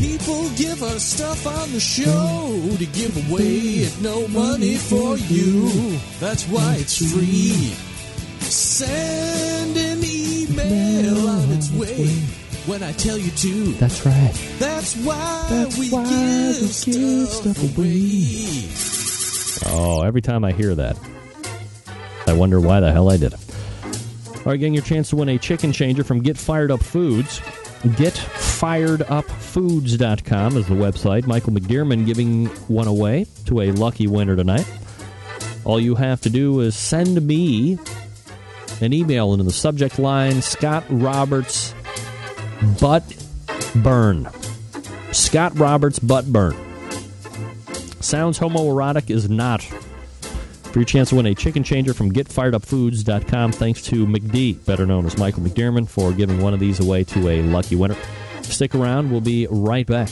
[0.00, 5.68] People give us stuff on the show to give away at no money for you.
[6.20, 7.74] That's why it's free.
[8.48, 12.06] Send an email on its way
[12.64, 13.64] when I tell you to.
[13.74, 14.32] That's right.
[14.58, 18.70] That's why, That's we, why give, we stuff give stuff away.
[19.76, 20.98] Oh, every time I hear that,
[22.26, 23.47] I wonder why the hell I did it.
[24.48, 27.40] Right, getting your chance to win a chicken changer from Get Fired Up Foods.
[27.82, 31.26] GetFiredUpFoods.com is the website.
[31.26, 34.66] Michael McDearman giving one away to a lucky winner tonight.
[35.66, 37.78] All you have to do is send me
[38.80, 41.74] an email into the subject line Scott Roberts
[42.80, 43.04] butt
[43.74, 44.30] burn.
[45.12, 46.56] Scott Roberts butt burn.
[48.00, 49.60] Sounds homoerotic is not
[50.68, 53.52] for your chance to win a chicken changer from getfiredupfoods.com.
[53.52, 57.28] Thanks to McD, better known as Michael McDermott, for giving one of these away to
[57.28, 57.96] a lucky winner.
[58.42, 59.10] Stick around.
[59.10, 60.08] We'll be right back.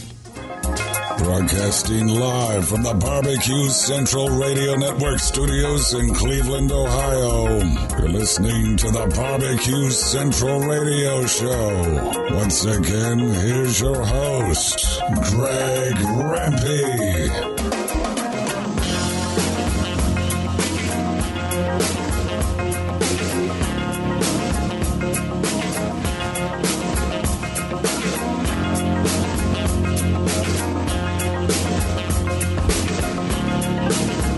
[1.19, 7.59] Broadcasting live from the Barbecue Central Radio Network studios in Cleveland, Ohio.
[7.99, 12.37] You're listening to the Barbecue Central Radio Show.
[12.37, 15.01] Once again, here's your host,
[15.31, 17.56] Greg Rempe.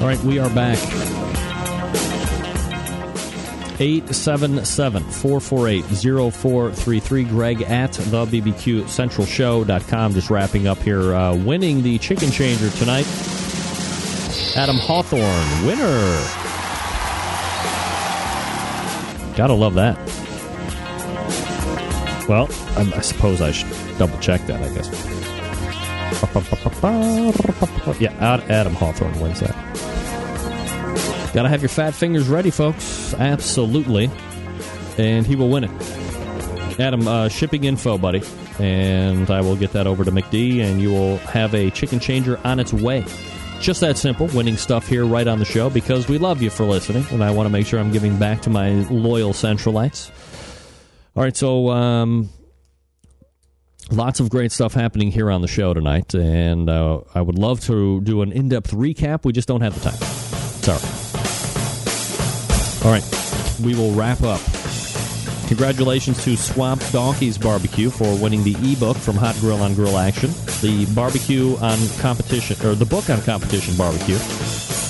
[0.08, 0.78] All right, we are back.
[3.78, 5.82] 877 448
[6.32, 7.24] 0433.
[7.24, 10.14] Greg at the BBQ Central Show.com.
[10.14, 11.14] Just wrapping up here.
[11.14, 13.06] Uh, winning the chicken changer tonight.
[14.56, 16.16] Adam Hawthorne, winner.
[19.36, 19.98] Gotta love that.
[22.26, 22.48] Well,
[22.78, 24.88] I, I suppose I should double check that, I guess.
[28.00, 29.77] Yeah, Adam Hawthorne wins that.
[31.32, 33.14] Got to have your fat fingers ready, folks.
[33.14, 34.10] Absolutely.
[34.96, 36.80] And he will win it.
[36.80, 38.22] Adam, uh, shipping info, buddy.
[38.58, 42.40] And I will get that over to McD, and you will have a chicken changer
[42.44, 43.04] on its way.
[43.60, 46.64] Just that simple, winning stuff here right on the show because we love you for
[46.64, 50.10] listening, and I want to make sure I'm giving back to my loyal Centralites.
[51.16, 52.30] All right, so um,
[53.90, 57.60] lots of great stuff happening here on the show tonight, and uh, I would love
[57.62, 59.24] to do an in depth recap.
[59.24, 59.98] We just don't have the time.
[59.98, 60.97] Sorry.
[62.88, 63.04] All right,
[63.62, 64.40] we will wrap up.
[65.46, 70.30] Congratulations to Swamp Donkeys Barbecue for winning the ebook from Hot Grill on Grill Action,
[70.62, 74.16] the barbecue on competition, or the book on competition barbecue.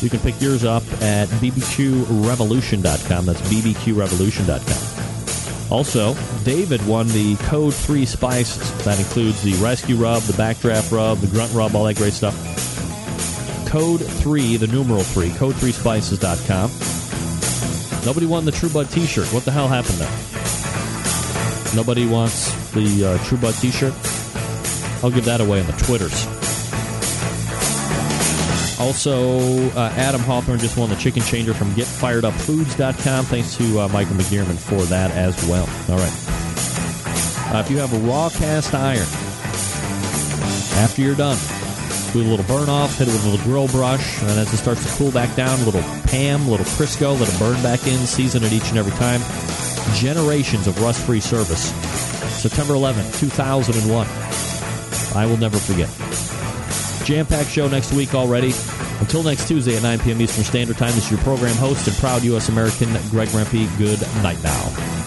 [0.01, 3.27] You can pick yours up at bbqrevolution.com.
[3.27, 5.73] That's bbqrevolution.com.
[5.73, 6.15] Also,
[6.45, 8.85] David won the Code 3 spices.
[8.85, 12.37] That includes the rescue rub, the backdraft rub, the grunt rub, all that great stuff.
[13.67, 16.98] Code 3, the numeral 3, code3spices.com.
[18.05, 19.27] Nobody won the TRUEBUD t-shirt.
[19.33, 21.75] What the hell happened there?
[21.75, 23.95] Nobody wants the uh, TRUEBUD t-shirt?
[25.05, 26.27] I'll give that away on the Twitters.
[28.81, 33.25] Also, uh, Adam Hawthorne just won the chicken changer from GetFiredUpFoods.com.
[33.25, 35.69] Thanks to uh, Michael McDearman for that as well.
[35.91, 37.55] All right.
[37.55, 39.07] Uh, if you have a raw cast iron,
[40.79, 41.37] after you're done,
[42.13, 44.57] do a little burn off, hit it with a little grill brush, and as it
[44.57, 47.87] starts to cool back down, a little Pam, a little Crisco, let it burn back
[47.87, 49.21] in, season it each and every time.
[49.97, 51.73] Generations of rust free service.
[52.41, 54.07] September 11th, 2001.
[55.17, 55.89] I will never forget.
[57.05, 58.53] Jam packed show next week already.
[59.01, 60.21] Until next Tuesday at 9 p.m.
[60.21, 62.49] Eastern Standard Time, this is your program host and proud U.S.
[62.49, 63.79] American, Greg Rempe.
[63.79, 64.98] Good night now.